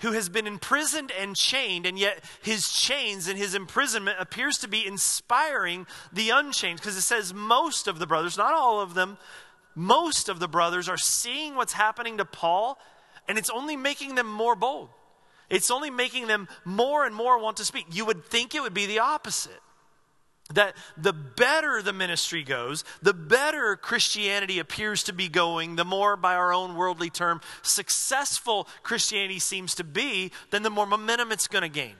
who 0.00 0.12
has 0.12 0.28
been 0.28 0.46
imprisoned 0.46 1.12
and 1.18 1.36
chained, 1.36 1.84
and 1.84 1.98
yet 1.98 2.24
his 2.42 2.72
chains 2.72 3.28
and 3.28 3.36
his 3.36 3.54
imprisonment 3.54 4.16
appears 4.18 4.56
to 4.58 4.68
be 4.68 4.86
inspiring 4.86 5.86
the 6.12 6.30
unchained, 6.30 6.78
because 6.78 6.96
it 6.96 7.02
says 7.02 7.34
most 7.34 7.86
of 7.86 7.98
the 7.98 8.06
brothers, 8.06 8.38
not 8.38 8.54
all 8.54 8.80
of 8.80 8.94
them, 8.94 9.18
most 9.74 10.28
of 10.28 10.40
the 10.40 10.48
brothers 10.48 10.88
are 10.88 10.96
seeing 10.96 11.54
what's 11.54 11.74
happening 11.74 12.16
to 12.18 12.24
Paul, 12.24 12.78
and 13.28 13.36
it's 13.36 13.50
only 13.50 13.76
making 13.76 14.14
them 14.14 14.26
more 14.26 14.56
bold. 14.56 14.88
It's 15.50 15.70
only 15.70 15.90
making 15.90 16.28
them 16.28 16.48
more 16.64 17.04
and 17.04 17.14
more 17.14 17.38
want 17.38 17.56
to 17.58 17.64
speak. 17.64 17.86
You 17.90 18.06
would 18.06 18.24
think 18.24 18.54
it 18.54 18.62
would 18.62 18.72
be 18.74 18.86
the 18.86 19.00
opposite. 19.00 19.60
That 20.54 20.74
the 20.96 21.12
better 21.12 21.80
the 21.80 21.92
ministry 21.92 22.42
goes, 22.42 22.84
the 23.02 23.14
better 23.14 23.76
Christianity 23.76 24.58
appears 24.58 25.04
to 25.04 25.12
be 25.12 25.28
going, 25.28 25.76
the 25.76 25.84
more, 25.84 26.16
by 26.16 26.34
our 26.34 26.52
own 26.52 26.74
worldly 26.74 27.08
term, 27.08 27.40
successful 27.62 28.66
Christianity 28.82 29.38
seems 29.38 29.76
to 29.76 29.84
be, 29.84 30.32
then 30.50 30.64
the 30.64 30.70
more 30.70 30.86
momentum 30.86 31.30
it's 31.30 31.46
going 31.46 31.62
to 31.62 31.68
gain. 31.68 31.94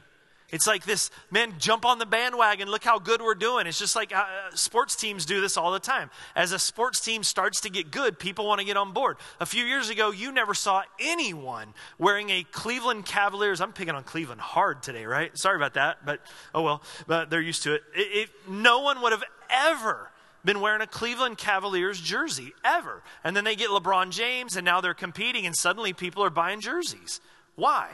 It's 0.53 0.67
like 0.67 0.85
this, 0.85 1.11
man, 1.31 1.55
jump 1.59 1.85
on 1.85 1.99
the 1.99 2.07
bandwagon. 2.07 2.69
Look 2.69 2.83
how 2.83 2.99
good 2.99 3.23
we're 3.23 3.35
doing. 3.35 3.67
It's 3.67 3.79
just 3.79 3.95
like 3.95 4.15
uh, 4.15 4.25
sports 4.55 4.97
teams 4.97 5.25
do 5.25 5.41
this 5.41 5.57
all 5.57 5.73
the 5.73 5.79
time. 5.79 6.11
As 6.35 6.53
a 6.53 6.59
sports 6.59 7.01
team 7.01 7.23
starts 7.23 7.61
to 7.63 7.71
get 7.71 7.91
good, 7.91 8.19
people 8.19 8.47
want 8.47 8.61
to 8.61 8.67
get 8.67 8.77
on 8.77 8.93
board. 8.93 9.17
A 9.39 9.47
few 9.47 9.65
years 9.65 9.91
ago, 9.91 10.11
you 10.11 10.33
never 10.33 10.55
saw 10.55 10.83
anyone 10.99 11.73
wearing 11.99 12.31
a 12.31 12.45
Cleveland 12.51 13.07
Cavaliers. 13.07 13.61
I'm 13.61 13.73
picking 13.73 13.95
on 13.95 14.03
Cleveland 14.03 14.41
hard 14.41 14.83
today, 14.83 15.07
right? 15.07 15.37
Sorry 15.39 15.57
about 15.57 15.75
that, 15.75 16.05
but 16.05 16.21
oh 16.55 16.63
well, 16.63 16.83
but 17.07 17.31
they're 17.31 17.41
used 17.41 17.63
to 17.65 17.75
it. 17.75 17.83
it, 17.95 18.01
it 18.01 18.31
no 18.49 18.81
one 18.81 19.03
would 19.03 19.13
have 19.13 19.25
ever 19.49 20.11
been 20.45 20.61
wearing 20.61 20.81
a 20.81 20.87
Cleveland 20.87 21.39
Cavaliers 21.39 22.01
jersey 22.01 22.53
ever. 22.65 23.03
And 23.23 23.37
then 23.37 23.45
they 23.45 23.55
get 23.55 23.69
LeBron 23.69 24.11
James, 24.11 24.57
and 24.57 24.65
now 24.65 24.81
they're 24.81 24.95
competing, 24.95 25.47
and 25.47 25.55
suddenly 25.55 25.93
people 25.93 26.25
are 26.25 26.31
buying 26.31 26.61
jerseys. 26.61 27.21
Why? 27.57 27.91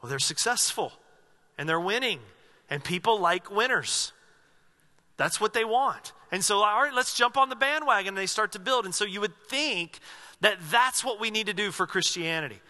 Well, 0.00 0.08
they're 0.08 0.18
successful 0.18 0.92
and 1.58 1.68
they're 1.68 1.80
winning, 1.80 2.20
and 2.70 2.82
people 2.82 3.20
like 3.20 3.50
winners. 3.50 4.12
That's 5.16 5.40
what 5.40 5.52
they 5.52 5.64
want. 5.64 6.12
And 6.30 6.44
so, 6.44 6.58
all 6.62 6.82
right, 6.82 6.94
let's 6.94 7.14
jump 7.14 7.36
on 7.36 7.48
the 7.48 7.56
bandwagon. 7.56 8.08
And 8.08 8.16
they 8.16 8.26
start 8.26 8.52
to 8.52 8.58
build. 8.58 8.84
And 8.84 8.94
so, 8.94 9.04
you 9.04 9.20
would 9.20 9.36
think 9.48 9.98
that 10.40 10.58
that's 10.70 11.04
what 11.04 11.20
we 11.20 11.30
need 11.30 11.46
to 11.46 11.54
do 11.54 11.72
for 11.72 11.86
Christianity. 11.86 12.60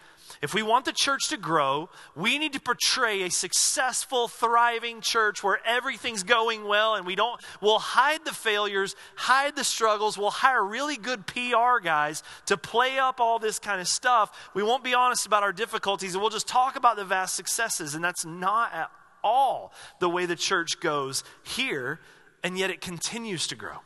If 0.41 0.53
we 0.53 0.63
want 0.63 0.85
the 0.85 0.93
church 0.93 1.27
to 1.29 1.37
grow, 1.37 1.89
we 2.15 2.37
need 2.37 2.53
to 2.53 2.61
portray 2.61 3.23
a 3.23 3.29
successful, 3.29 4.29
thriving 4.29 5.01
church 5.01 5.43
where 5.43 5.59
everything's 5.65 6.23
going 6.23 6.65
well 6.65 6.95
and 6.95 7.05
we 7.05 7.15
don't, 7.15 7.41
we'll 7.61 7.79
hide 7.79 8.23
the 8.23 8.31
failures, 8.31 8.95
hide 9.15 9.57
the 9.57 9.65
struggles, 9.65 10.17
we'll 10.17 10.29
hire 10.29 10.63
really 10.63 10.95
good 10.95 11.27
PR 11.27 11.79
guys 11.83 12.23
to 12.45 12.55
play 12.55 12.97
up 12.97 13.19
all 13.19 13.37
this 13.37 13.59
kind 13.59 13.81
of 13.81 13.87
stuff. 13.87 14.49
We 14.53 14.63
won't 14.63 14.83
be 14.83 14.93
honest 14.93 15.25
about 15.25 15.43
our 15.43 15.51
difficulties 15.51 16.13
and 16.13 16.21
we'll 16.21 16.29
just 16.29 16.47
talk 16.47 16.77
about 16.77 16.95
the 16.95 17.05
vast 17.05 17.35
successes. 17.35 17.93
And 17.93 18.01
that's 18.01 18.23
not 18.23 18.73
at 18.73 18.89
all 19.21 19.73
the 19.99 20.09
way 20.09 20.25
the 20.25 20.37
church 20.37 20.79
goes 20.79 21.25
here, 21.43 21.99
and 22.45 22.57
yet 22.57 22.69
it 22.69 22.79
continues 22.79 23.47
to 23.47 23.55
grow. 23.55 23.79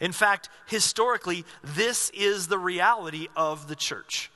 In 0.00 0.10
fact, 0.10 0.48
historically, 0.66 1.44
this 1.62 2.10
is 2.10 2.48
the 2.48 2.58
reality 2.58 3.28
of 3.36 3.68
the 3.68 3.76
church. 3.76 4.30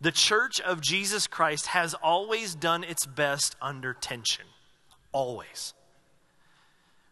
The 0.00 0.12
church 0.12 0.60
of 0.60 0.80
Jesus 0.80 1.26
Christ 1.26 1.66
has 1.68 1.94
always 1.94 2.54
done 2.54 2.84
its 2.84 3.04
best 3.04 3.54
under 3.60 3.92
tension. 3.92 4.46
Always. 5.12 5.74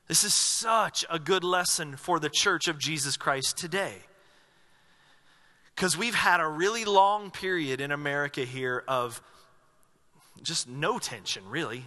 This 0.07 0.25
is 0.25 0.33
such 0.33 1.05
a 1.11 1.19
good 1.19 1.45
lesson 1.45 1.97
for 1.97 2.19
the 2.19 2.31
church 2.31 2.67
of 2.67 2.79
Jesus 2.79 3.19
Christ 3.19 3.59
today. 3.59 3.97
Because 5.75 5.99
we've 5.99 6.15
had 6.15 6.41
a 6.41 6.49
really 6.49 6.87
long 6.87 7.31
period 7.31 7.81
in 7.83 7.93
America 7.93 8.41
here 8.41 8.83
of 8.89 9.21
just 10.43 10.67
no 10.67 10.99
tension, 10.99 11.43
really. 11.49 11.85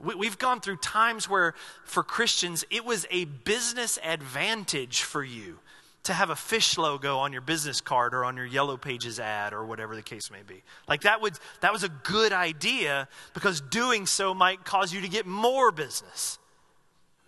We've 0.00 0.38
gone 0.38 0.60
through 0.60 0.76
times 0.76 1.28
where, 1.28 1.54
for 1.84 2.04
Christians, 2.04 2.64
it 2.70 2.84
was 2.84 3.06
a 3.10 3.24
business 3.24 3.98
advantage 4.04 5.02
for 5.02 5.24
you 5.24 5.58
to 6.04 6.12
have 6.12 6.30
a 6.30 6.36
fish 6.36 6.76
logo 6.78 7.18
on 7.18 7.32
your 7.32 7.40
business 7.40 7.80
card 7.80 8.14
or 8.14 8.24
on 8.24 8.36
your 8.36 8.46
yellow 8.46 8.76
pages 8.76 9.18
ad 9.18 9.52
or 9.52 9.64
whatever 9.64 9.96
the 9.96 10.02
case 10.02 10.30
may 10.30 10.42
be. 10.46 10.62
Like 10.86 11.02
that 11.02 11.20
would 11.20 11.38
that 11.60 11.72
was 11.72 11.82
a 11.82 11.88
good 11.88 12.32
idea 12.32 13.08
because 13.32 13.60
doing 13.60 14.06
so 14.06 14.34
might 14.34 14.64
cause 14.64 14.92
you 14.92 15.00
to 15.00 15.08
get 15.08 15.26
more 15.26 15.72
business. 15.72 16.38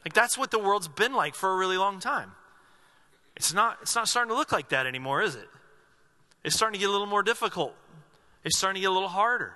Like 0.05 0.13
that's 0.13 0.37
what 0.39 0.51
the 0.51 0.59
world's 0.59 0.89
been 0.89 1.15
like 1.15 1.35
for 1.35 1.53
a 1.53 1.57
really 1.57 1.79
long 1.79 2.01
time. 2.01 2.33
It's 3.35 3.53
not 3.53 3.79
it's 3.83 3.95
not 3.95 4.09
starting 4.09 4.31
to 4.31 4.37
look 4.37 4.53
like 4.53 4.69
that 4.69 4.87
anymore, 4.87 5.23
is 5.23 5.35
it? 5.35 5.49
It's 6.45 6.55
starting 6.55 6.79
to 6.79 6.81
get 6.81 6.89
a 6.89 6.93
little 6.93 7.07
more 7.07 7.23
difficult. 7.23 7.75
It's 8.45 8.57
starting 8.57 8.77
to 8.77 8.81
get 8.83 8.91
a 8.91 8.95
little 8.95 9.09
harder. 9.09 9.55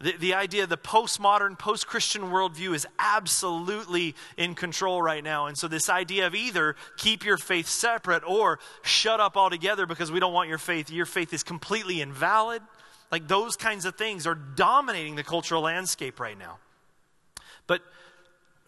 The, 0.00 0.16
the 0.16 0.34
idea, 0.34 0.62
of 0.62 0.70
the 0.70 0.78
postmodern, 0.78 1.58
post 1.58 1.86
Christian 1.86 2.22
worldview 2.22 2.74
is 2.74 2.86
absolutely 2.98 4.14
in 4.38 4.54
control 4.54 5.02
right 5.02 5.22
now. 5.22 5.46
And 5.46 5.58
so, 5.58 5.68
this 5.68 5.90
idea 5.90 6.26
of 6.26 6.34
either 6.34 6.74
keep 6.96 7.24
your 7.24 7.36
faith 7.36 7.68
separate 7.68 8.22
or 8.26 8.60
shut 8.82 9.20
up 9.20 9.36
altogether 9.36 9.84
because 9.84 10.10
we 10.10 10.18
don't 10.18 10.32
want 10.32 10.48
your 10.48 10.58
faith, 10.58 10.90
your 10.90 11.06
faith 11.06 11.34
is 11.34 11.42
completely 11.42 12.00
invalid. 12.00 12.62
Like 13.10 13.28
those 13.28 13.56
kinds 13.56 13.84
of 13.84 13.96
things 13.96 14.26
are 14.26 14.34
dominating 14.34 15.16
the 15.16 15.24
cultural 15.24 15.62
landscape 15.62 16.18
right 16.18 16.38
now. 16.38 16.58
But 17.66 17.82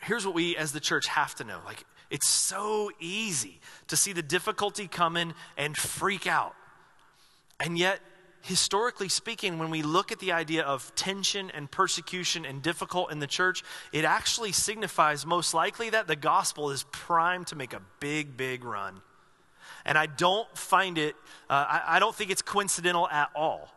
here's 0.00 0.26
what 0.26 0.34
we 0.34 0.56
as 0.56 0.72
the 0.72 0.80
church 0.80 1.06
have 1.06 1.34
to 1.36 1.44
know 1.44 1.60
like, 1.64 1.84
it's 2.10 2.28
so 2.28 2.90
easy 3.00 3.58
to 3.88 3.96
see 3.96 4.12
the 4.12 4.22
difficulty 4.22 4.86
coming 4.86 5.32
and 5.56 5.74
freak 5.76 6.26
out. 6.26 6.54
And 7.58 7.78
yet, 7.78 8.00
historically 8.42 9.08
speaking, 9.08 9.58
when 9.58 9.70
we 9.70 9.82
look 9.82 10.12
at 10.12 10.18
the 10.18 10.32
idea 10.32 10.62
of 10.62 10.94
tension 10.94 11.50
and 11.50 11.70
persecution 11.70 12.44
and 12.44 12.62
difficult 12.62 13.10
in 13.10 13.18
the 13.18 13.26
church, 13.26 13.62
it 13.92 14.04
actually 14.04 14.52
signifies 14.52 15.24
most 15.24 15.54
likely 15.54 15.90
that 15.90 16.06
the 16.06 16.16
gospel 16.16 16.70
is 16.70 16.84
primed 16.92 17.46
to 17.48 17.56
make 17.56 17.72
a 17.72 17.80
big, 18.00 18.36
big 18.36 18.64
run. 18.64 19.00
And 19.84 19.96
I 19.96 20.06
don't 20.06 20.48
find 20.56 20.98
it, 20.98 21.16
uh, 21.48 21.66
I, 21.68 21.82
I 21.86 21.98
don't 21.98 22.14
think 22.14 22.30
it's 22.30 22.42
coincidental 22.42 23.08
at 23.08 23.30
all 23.34 23.68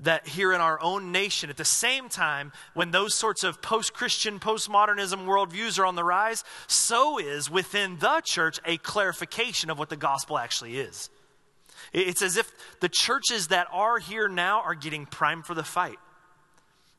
that 0.00 0.28
here 0.28 0.52
in 0.52 0.60
our 0.60 0.80
own 0.80 1.10
nation, 1.10 1.50
at 1.50 1.56
the 1.56 1.64
same 1.64 2.08
time, 2.08 2.52
when 2.74 2.90
those 2.90 3.14
sorts 3.14 3.42
of 3.42 3.60
post 3.60 3.92
Christian, 3.92 4.38
postmodernism 4.38 5.24
worldviews 5.26 5.78
are 5.78 5.86
on 5.86 5.96
the 5.96 6.04
rise, 6.04 6.44
so 6.68 7.18
is 7.18 7.50
within 7.50 7.98
the 7.98 8.20
church 8.24 8.60
a 8.64 8.76
clarification 8.78 9.70
of 9.70 9.78
what 9.78 9.88
the 9.88 9.96
gospel 9.96 10.38
actually 10.38 10.78
is. 10.78 11.10
It's 11.92 12.22
as 12.22 12.36
if 12.36 12.52
the 12.80 12.88
churches 12.88 13.48
that 13.48 13.68
are 13.72 13.98
here 13.98 14.28
now 14.28 14.60
are 14.60 14.74
getting 14.74 15.06
primed 15.06 15.46
for 15.46 15.54
the 15.54 15.64
fight. 15.64 15.98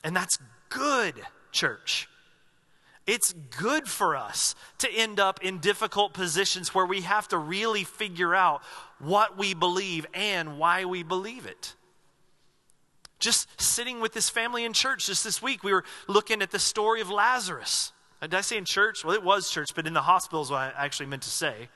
And 0.04 0.16
that's 0.16 0.38
good, 0.70 1.16
church. 1.52 2.08
It's 3.06 3.34
good 3.34 3.88
for 3.88 4.16
us 4.16 4.54
to 4.78 4.92
end 4.92 5.20
up 5.20 5.44
in 5.44 5.58
difficult 5.58 6.14
positions 6.14 6.76
where 6.76 6.86
we 6.86 7.02
have 7.02 7.28
to 7.30 7.38
really 7.38 7.84
figure 7.84 8.36
out 8.36 8.62
what 9.00 9.38
we 9.38 9.54
believe 9.54 10.06
and 10.14 10.60
why 10.60 10.86
we 10.86 11.02
believe 11.02 11.48
it. 11.48 11.74
Just 13.18 13.60
sitting 13.60 14.00
with 14.00 14.14
this 14.14 14.30
family 14.30 14.64
in 14.64 14.74
church 14.74 15.08
just 15.08 15.24
this 15.24 15.42
week, 15.42 15.64
we 15.64 15.74
were 15.74 15.84
looking 16.08 16.42
at 16.42 16.52
the 16.52 16.60
story 16.60 17.02
of 17.02 17.10
Lazarus. 17.10 17.94
Did 18.22 18.36
I 18.36 18.42
say 18.42 18.58
in 18.58 18.66
church? 18.66 19.04
Well, 19.04 19.16
it 19.16 19.24
was 19.24 19.50
church, 19.50 19.74
but 19.74 19.88
in 19.88 19.94
the 19.94 20.02
hospital 20.02 20.42
is 20.42 20.52
what 20.52 20.60
I 20.60 20.74
actually 20.78 21.08
meant 21.08 21.24
to 21.24 21.30
say 21.30 21.70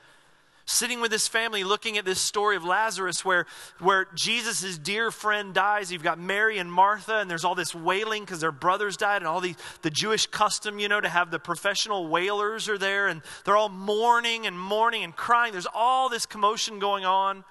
sitting 0.66 1.00
with 1.00 1.12
his 1.12 1.28
family 1.28 1.62
looking 1.64 1.98
at 1.98 2.04
this 2.04 2.20
story 2.20 2.56
of 2.56 2.64
Lazarus 2.64 3.24
where, 3.24 3.46
where 3.80 4.06
Jesus' 4.14 4.78
dear 4.78 5.10
friend 5.10 5.52
dies. 5.52 5.92
You've 5.92 6.02
got 6.02 6.18
Mary 6.18 6.58
and 6.58 6.72
Martha, 6.72 7.18
and 7.18 7.30
there's 7.30 7.44
all 7.44 7.54
this 7.54 7.74
wailing 7.74 8.22
because 8.24 8.40
their 8.40 8.52
brothers 8.52 8.96
died, 8.96 9.18
and 9.18 9.26
all 9.26 9.40
the, 9.40 9.54
the 9.82 9.90
Jewish 9.90 10.26
custom, 10.26 10.78
you 10.78 10.88
know, 10.88 11.00
to 11.00 11.08
have 11.08 11.30
the 11.30 11.38
professional 11.38 12.08
wailers 12.08 12.68
are 12.68 12.78
there, 12.78 13.08
and 13.08 13.22
they're 13.44 13.56
all 13.56 13.68
mourning 13.68 14.46
and 14.46 14.58
mourning 14.58 15.04
and 15.04 15.14
crying. 15.14 15.52
There's 15.52 15.66
all 15.72 16.08
this 16.08 16.26
commotion 16.26 16.78
going 16.78 17.04
on. 17.04 17.44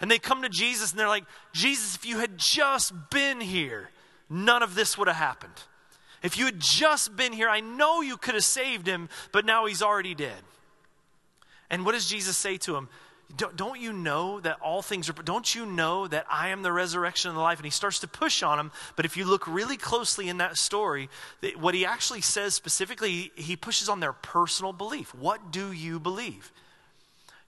And 0.00 0.10
they 0.10 0.18
come 0.18 0.42
to 0.42 0.48
Jesus 0.48 0.92
and 0.92 1.00
they're 1.00 1.08
like, 1.08 1.24
Jesus, 1.52 1.96
if 1.96 2.06
you 2.06 2.18
had 2.18 2.38
just 2.38 2.92
been 3.10 3.40
here, 3.40 3.90
none 4.30 4.62
of 4.62 4.76
this 4.76 4.96
would 4.96 5.08
have 5.08 5.16
happened. 5.16 5.64
If 6.22 6.38
you 6.38 6.44
had 6.44 6.60
just 6.60 7.16
been 7.16 7.32
here, 7.32 7.48
I 7.48 7.60
know 7.60 8.00
you 8.00 8.16
could 8.16 8.34
have 8.34 8.44
saved 8.44 8.86
him, 8.86 9.08
but 9.32 9.44
now 9.44 9.66
he's 9.66 9.82
already 9.82 10.14
dead. 10.14 10.40
And 11.70 11.84
what 11.84 11.92
does 11.92 12.06
Jesus 12.06 12.36
say 12.36 12.56
to 12.58 12.76
him? 12.76 12.88
Don't, 13.36 13.78
you 13.78 13.92
know 13.92 14.40
that 14.40 14.58
all 14.62 14.80
things 14.80 15.10
are, 15.10 15.12
don't 15.12 15.54
you 15.54 15.66
know 15.66 16.06
that 16.06 16.24
I 16.30 16.48
am 16.48 16.62
the 16.62 16.72
resurrection 16.72 17.28
and 17.28 17.36
the 17.36 17.42
life? 17.42 17.58
And 17.58 17.66
he 17.66 17.70
starts 17.70 17.98
to 17.98 18.08
push 18.08 18.42
on 18.42 18.58
him. 18.58 18.72
But 18.96 19.04
if 19.04 19.18
you 19.18 19.26
look 19.26 19.46
really 19.46 19.76
closely 19.76 20.30
in 20.30 20.38
that 20.38 20.56
story, 20.56 21.10
what 21.56 21.74
he 21.74 21.84
actually 21.84 22.22
says 22.22 22.54
specifically, 22.54 23.30
he 23.34 23.54
pushes 23.54 23.90
on 23.90 24.00
their 24.00 24.14
personal 24.14 24.72
belief. 24.72 25.14
What 25.14 25.52
do 25.52 25.72
you 25.72 26.00
believe? 26.00 26.50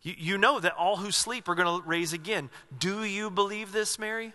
You, 0.03 0.15
you 0.19 0.39
know 0.39 0.61
that 0.61 0.75
all 0.77 0.99
who 0.99 1.11
sleep 1.11 1.49
are 1.49 1.55
going 1.55 1.81
to 1.81 1.89
raise 1.89 2.13
again. 2.13 2.51
Do 2.79 3.03
you 3.03 3.31
believe 3.31 3.73
this, 3.73 3.99
Mary? 3.99 4.35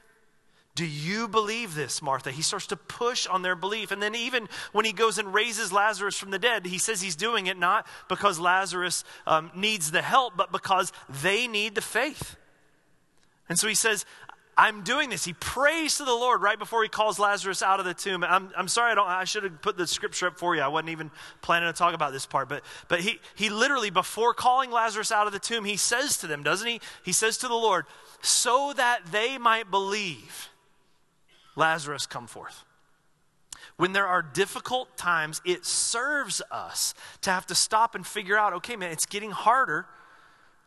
Do 0.76 0.86
you 0.86 1.30
believe 1.30 1.74
this, 1.74 2.02
Martha? 2.02 2.32
He 2.32 2.42
starts 2.42 2.68
to 2.68 2.76
push 2.76 3.26
on 3.28 3.42
their 3.42 3.56
belief. 3.56 3.92
And 3.92 4.02
then, 4.02 4.14
even 4.14 4.50
when 4.74 4.84
he 4.84 4.92
goes 4.92 5.18
and 5.18 5.34
raises 5.34 5.72
Lazarus 5.72 6.18
from 6.18 6.32
the 6.32 6.40
dead, 6.40 6.66
he 6.66 6.78
says 6.78 7.02
he's 7.02 7.16
doing 7.16 7.48
it 7.48 7.58
not 7.58 7.88
because 8.10 8.40
Lazarus 8.40 9.06
um, 9.26 9.52
needs 9.56 9.92
the 9.92 10.02
help, 10.02 10.36
but 10.36 10.52
because 10.52 10.92
they 11.24 11.48
need 11.48 11.76
the 11.76 11.82
faith. 11.82 12.36
And 13.48 13.58
so 13.58 13.70
he 13.70 13.76
says, 13.76 14.06
I'm 14.58 14.84
doing 14.84 15.10
this. 15.10 15.24
He 15.24 15.32
prays 15.34 15.98
to 15.98 16.06
the 16.06 16.14
Lord 16.14 16.42
right 16.42 16.60
before 16.60 16.84
he 16.84 16.90
calls 16.90 17.20
Lazarus 17.20 17.62
out 17.62 17.80
of 17.80 17.86
the 17.86 17.94
tomb. 17.94 18.24
I'm, 18.24 18.52
I'm 18.58 18.68
sorry, 18.68 18.92
I, 18.92 18.96
don't, 18.96 19.08
I 19.08 19.24
should 19.24 19.44
have 19.44 19.62
put 19.62 19.78
the 19.78 19.88
scripture 19.88 20.28
up 20.28 20.40
for 20.40 20.56
you. 20.56 20.62
I 20.62 20.68
wasn't 20.68 20.90
even 20.90 21.12
planning 21.42 21.72
to 21.72 21.78
talk 21.78 21.94
about 21.94 22.12
this 22.12 22.26
part. 22.26 22.50
But, 22.50 22.64
but 22.88 23.00
he, 23.00 23.20
he 23.36 23.50
literally, 23.50 23.92
before 23.92 24.34
calling 24.34 24.72
Lazarus 24.72 25.12
out 25.12 25.28
of 25.28 25.34
the 25.34 25.40
tomb, 25.40 25.64
he 25.64 25.78
says 25.78 26.18
to 26.18 26.28
them, 26.28 26.44
doesn't 26.44 26.68
he? 26.68 26.82
He 27.04 27.14
says 27.14 27.38
to 27.40 27.48
the 27.48 27.54
Lord, 27.54 27.86
so 28.22 28.74
that 28.76 29.06
they 29.12 29.38
might 29.38 29.72
believe. 29.72 30.50
Lazarus, 31.56 32.06
come 32.06 32.28
forth. 32.28 32.64
When 33.78 33.94
there 33.94 34.08
are 34.08 34.22
difficult 34.22 34.96
times, 34.98 35.42
it 35.46 35.66
serves 35.66 36.42
us 36.52 36.94
to 37.22 37.32
have 37.32 37.46
to 37.48 37.56
stop 37.56 37.96
and 37.96 38.06
figure 38.06 38.38
out 38.38 38.54
okay, 38.54 38.76
man, 38.76 38.92
it's 38.92 39.06
getting 39.06 39.32
harder. 39.32 39.86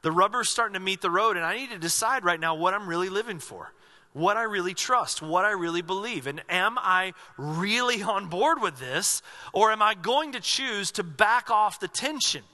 The 0.02 0.12
rubber's 0.12 0.48
starting 0.48 0.74
to 0.74 0.80
meet 0.80 1.00
the 1.00 1.10
road, 1.10 1.36
and 1.36 1.44
I 1.44 1.56
need 1.56 1.70
to 1.70 1.78
decide 1.78 2.24
right 2.24 2.38
now 2.38 2.54
what 2.54 2.74
I'm 2.74 2.88
really 2.88 3.08
living 3.08 3.40
for, 3.40 3.72
what 4.12 4.36
I 4.36 4.44
really 4.44 4.74
trust, 4.74 5.22
what 5.22 5.44
I 5.44 5.50
really 5.50 5.82
believe. 5.82 6.26
And 6.26 6.42
am 6.48 6.78
I 6.78 7.14
really 7.36 8.02
on 8.02 8.28
board 8.28 8.62
with 8.62 8.78
this, 8.78 9.22
or 9.52 9.72
am 9.72 9.82
I 9.82 9.94
going 9.94 10.32
to 10.32 10.40
choose 10.40 10.92
to 10.92 11.02
back 11.02 11.50
off 11.50 11.80
the 11.80 11.88
tension? 11.88 12.44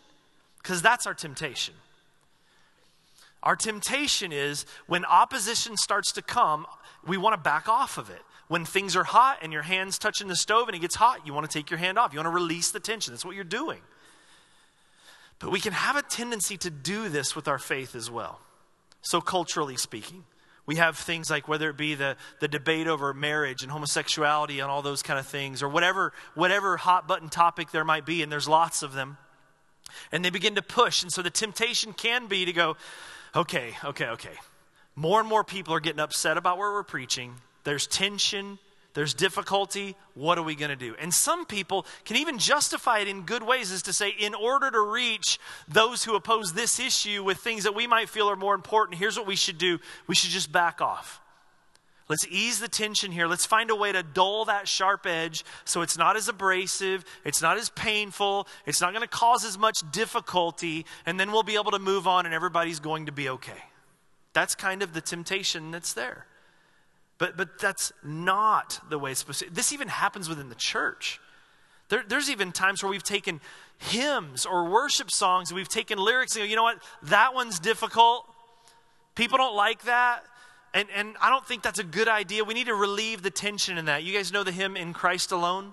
Because 0.63 0.81
that's 0.81 1.07
our 1.07 1.15
temptation. 1.15 1.75
Our 3.43 3.57
temptation 3.57 4.33
is 4.33 4.65
when 4.87 5.05
opposition 5.05 5.77
starts 5.77 6.13
to 6.13 6.23
come, 6.23 6.65
we 7.07 7.17
want 7.17 7.35
to 7.35 7.41
back 7.41 7.69
off 7.69 7.99
of 7.99 8.11
it. 8.11 8.23
When 8.49 8.65
things 8.65 8.95
are 8.95 9.05
hot 9.05 9.39
and 9.43 9.53
your 9.53 9.63
hand's 9.63 9.99
touching 9.99 10.29
the 10.29 10.37
stove 10.37 10.69
and 10.69 10.77
it 10.77 10.81
gets 10.81 10.95
hot, 10.95 11.27
you 11.27 11.33
want 11.33 11.51
to 11.51 11.59
take 11.59 11.71
your 11.71 11.79
hand 11.79 11.99
off. 11.99 12.13
You 12.13 12.19
want 12.19 12.27
to 12.27 12.35
release 12.35 12.71
the 12.71 12.81
tension. 12.81 13.13
That's 13.13 13.25
what 13.25 13.35
you're 13.35 13.45
doing. 13.45 13.81
But 15.39 15.51
we 15.51 15.61
can 15.61 15.73
have 15.73 15.97
a 15.97 16.03
tendency 16.03 16.57
to 16.59 16.71
do 16.71 17.09
this 17.09 17.35
with 17.35 17.49
our 17.49 17.59
faith 17.59 17.95
as 17.95 18.11
well. 18.11 18.41
So, 19.03 19.21
culturally 19.21 19.77
speaking, 19.77 20.25
we 20.67 20.77
have 20.77 20.97
things 20.97 21.31
like 21.31 21.49
whether 21.49 21.71
it 21.71 21.77
be 21.77 21.95
the, 21.95 22.17
the 22.41 22.49
debate 22.49 22.87
over 22.87 23.13
marriage 23.13 23.63
and 23.63 23.71
homosexuality 23.71 24.61
and 24.61 24.71
all 24.71 24.81
those 24.81 25.03
kind 25.03 25.19
of 25.19 25.27
things, 25.27 25.63
or 25.63 25.69
whatever, 25.69 26.13
whatever 26.35 26.77
hot 26.77 27.07
button 27.07 27.29
topic 27.29 27.71
there 27.71 27.85
might 27.85 28.07
be, 28.07 28.23
and 28.23 28.33
there's 28.33 28.49
lots 28.49 28.83
of 28.83 28.95
them. 28.95 29.19
And 30.11 30.25
they 30.25 30.31
begin 30.31 30.55
to 30.55 30.63
push. 30.63 31.03
And 31.03 31.13
so 31.13 31.21
the 31.21 31.31
temptation 31.31 31.93
can 31.93 32.27
be 32.27 32.47
to 32.47 32.53
go, 32.53 32.77
okay, 33.37 33.75
okay, 33.85 34.07
okay. 34.07 34.35
More 34.97 35.21
and 35.21 35.29
more 35.29 35.45
people 35.45 35.75
are 35.75 35.81
getting 35.81 36.01
upset 36.01 36.37
about 36.37 36.59
where 36.59 36.73
we're 36.73 36.83
preaching. 36.83 37.35
There's 37.65 37.87
tension, 37.87 38.59
there's 38.95 39.13
difficulty. 39.13 39.97
What 40.15 40.39
are 40.39 40.43
we 40.43 40.55
going 40.55 40.71
to 40.71 40.77
do? 40.77 40.95
And 41.01 41.13
some 41.13 41.47
people 41.47 41.85
can 42.05 42.17
even 42.17 42.39
justify 42.39 43.01
it 43.01 43.09
in 43.09 43.23
good 43.23 43.43
ways, 43.43 43.73
is 43.73 43.83
to 43.83 43.93
say, 43.93 44.11
in 44.11 44.35
order 44.35 44.71
to 44.71 44.81
reach 44.81 45.41
those 45.67 46.05
who 46.05 46.15
oppose 46.15 46.53
this 46.53 46.79
issue 46.79 47.25
with 47.25 47.39
things 47.39 47.65
that 47.65 47.75
we 47.75 47.89
might 47.89 48.09
feel 48.09 48.31
are 48.31 48.37
more 48.37 48.55
important, 48.55 48.99
here's 48.99 49.19
what 49.19 49.27
we 49.27 49.37
should 49.37 49.59
do 49.59 49.79
we 50.07 50.15
should 50.15 50.31
just 50.31 50.53
back 50.53 50.81
off. 50.81 51.21
Let's 52.07 52.27
ease 52.29 52.61
the 52.61 52.69
tension 52.69 53.11
here. 53.11 53.27
Let's 53.27 53.47
find 53.47 53.71
a 53.71 53.75
way 53.75 53.91
to 53.91 54.03
dull 54.03 54.45
that 54.45 54.69
sharp 54.69 55.07
edge 55.07 55.43
so 55.65 55.81
it's 55.81 55.97
not 55.97 56.17
as 56.17 56.29
abrasive, 56.29 57.05
it's 57.25 57.41
not 57.41 57.57
as 57.57 57.71
painful, 57.71 58.47
it's 58.67 58.81
not 58.81 58.93
going 58.93 59.03
to 59.03 59.09
cause 59.09 59.45
as 59.45 59.59
much 59.59 59.79
difficulty, 59.91 60.85
and 61.07 61.19
then 61.19 61.33
we'll 61.33 61.43
be 61.43 61.55
able 61.55 61.71
to 61.71 61.79
move 61.79 62.07
on 62.07 62.27
and 62.27 62.35
everybody's 62.35 62.79
going 62.79 63.07
to 63.07 63.13
be 63.13 63.29
okay. 63.31 63.63
That's 64.35 64.55
kind 64.55 64.83
of 64.83 64.93
the 64.93 65.01
temptation 65.01 65.71
that's 65.71 65.95
there. 65.95 66.27
But, 67.19 67.37
but 67.37 67.59
that's 67.59 67.93
not 68.03 68.81
the 68.91 68.99
way 68.99 69.13
it's 69.13 69.21
supposed 69.21 69.41
to. 69.41 69.51
This 69.51 69.73
even 69.73 69.89
happens 69.89 70.29
within 70.29 70.49
the 70.49 70.55
church. 70.57 71.21
There, 71.89 72.03
there's 72.07 72.29
even 72.29 72.51
times 72.53 72.83
where 72.83 72.91
we've 72.91 73.03
taken 73.03 73.41
hymns 73.79 74.45
or 74.45 74.69
worship 74.69 75.11
songs 75.11 75.51
and 75.51 75.57
we've 75.57 75.69
taken 75.69 75.99
lyrics 75.99 76.35
and 76.35 76.43
go, 76.43 76.47
you 76.49 76.57
know 76.57 76.65
what, 76.65 76.79
that 77.05 77.35
one's 77.35 77.61
difficult. 77.61 78.27
People 79.15 79.39
don't 79.39 79.55
like 79.55 79.85
that. 79.85 80.25
And, 80.73 80.89
and 80.95 81.15
I 81.21 81.31
don't 81.31 81.47
think 81.47 81.63
that's 81.63 81.79
a 81.79 81.85
good 81.85 82.09
idea. 82.09 82.43
We 82.43 82.55
need 82.55 82.67
to 82.67 82.75
relieve 82.75 83.23
the 83.23 83.31
tension 83.31 83.79
in 83.79 83.85
that. 83.85 84.03
You 84.03 84.13
guys 84.13 84.33
know 84.33 84.43
the 84.43 84.51
hymn, 84.51 84.77
In 84.77 84.93
Christ 84.93 85.31
Alone? 85.31 85.73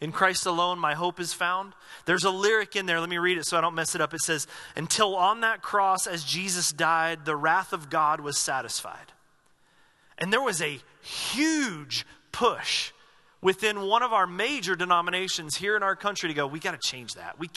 In 0.00 0.12
Christ 0.12 0.44
alone, 0.44 0.78
my 0.78 0.94
hope 0.94 1.18
is 1.18 1.32
found. 1.32 1.72
There's 2.04 2.24
a 2.24 2.30
lyric 2.30 2.76
in 2.76 2.84
there. 2.84 3.00
Let 3.00 3.08
me 3.08 3.18
read 3.18 3.38
it 3.38 3.46
so 3.46 3.56
I 3.56 3.62
don't 3.62 3.74
mess 3.74 3.94
it 3.94 4.00
up. 4.00 4.12
It 4.12 4.20
says, 4.20 4.46
Until 4.76 5.16
on 5.16 5.40
that 5.40 5.62
cross, 5.62 6.06
as 6.06 6.22
Jesus 6.22 6.70
died, 6.70 7.24
the 7.24 7.36
wrath 7.36 7.72
of 7.72 7.88
God 7.88 8.20
was 8.20 8.36
satisfied. 8.36 9.12
And 10.18 10.32
there 10.32 10.42
was 10.42 10.60
a 10.60 10.80
huge 11.00 12.04
push 12.30 12.92
within 13.46 13.80
one 13.82 14.02
of 14.02 14.12
our 14.12 14.26
major 14.26 14.74
denominations 14.74 15.54
here 15.54 15.76
in 15.76 15.82
our 15.84 15.94
country 15.94 16.28
to 16.28 16.34
go, 16.34 16.48
we 16.48 16.58
got 16.58 16.72
to 16.72 16.78
change 16.90 17.14
that. 17.14 17.38
We, 17.38 17.48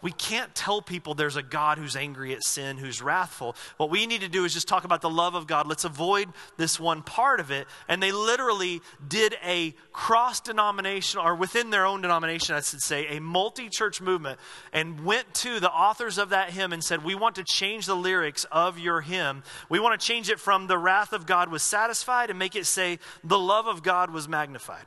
we 0.00 0.10
can't 0.10 0.54
tell 0.54 0.80
people 0.80 1.12
there's 1.12 1.36
a 1.36 1.42
God 1.42 1.76
who's 1.76 1.94
angry 1.94 2.32
at 2.32 2.42
sin, 2.42 2.78
who's 2.78 3.02
wrathful. 3.02 3.54
What 3.76 3.90
we 3.90 4.06
need 4.06 4.22
to 4.22 4.30
do 4.30 4.46
is 4.46 4.54
just 4.54 4.66
talk 4.66 4.84
about 4.84 5.02
the 5.02 5.10
love 5.10 5.34
of 5.34 5.46
God. 5.46 5.66
Let's 5.66 5.84
avoid 5.84 6.30
this 6.56 6.80
one 6.80 7.02
part 7.02 7.38
of 7.38 7.50
it. 7.50 7.66
And 7.86 8.02
they 8.02 8.12
literally 8.12 8.80
did 9.06 9.36
a 9.44 9.74
cross 9.92 10.40
denominational, 10.40 11.26
or 11.26 11.34
within 11.34 11.68
their 11.68 11.84
own 11.84 12.00
denomination, 12.00 12.54
I 12.54 12.62
should 12.62 12.80
say, 12.80 13.18
a 13.18 13.20
multi 13.20 13.68
church 13.68 14.00
movement, 14.00 14.40
and 14.72 15.04
went 15.04 15.34
to 15.34 15.60
the 15.60 15.70
authors 15.70 16.16
of 16.16 16.30
that 16.30 16.48
hymn 16.48 16.72
and 16.72 16.82
said, 16.82 17.04
We 17.04 17.14
want 17.14 17.34
to 17.34 17.44
change 17.44 17.84
the 17.84 17.94
lyrics 17.94 18.46
of 18.50 18.78
your 18.78 19.02
hymn. 19.02 19.42
We 19.68 19.80
want 19.80 20.00
to 20.00 20.06
change 20.06 20.30
it 20.30 20.40
from 20.40 20.66
the 20.66 20.78
wrath 20.78 21.12
of 21.12 21.26
God 21.26 21.50
was 21.50 21.62
satisfied 21.62 22.30
and 22.30 22.38
make 22.38 22.56
it 22.56 22.64
say, 22.64 23.00
The 23.22 23.38
love 23.38 23.66
of 23.66 23.82
God 23.82 24.10
was 24.10 24.30
magnified. 24.30 24.86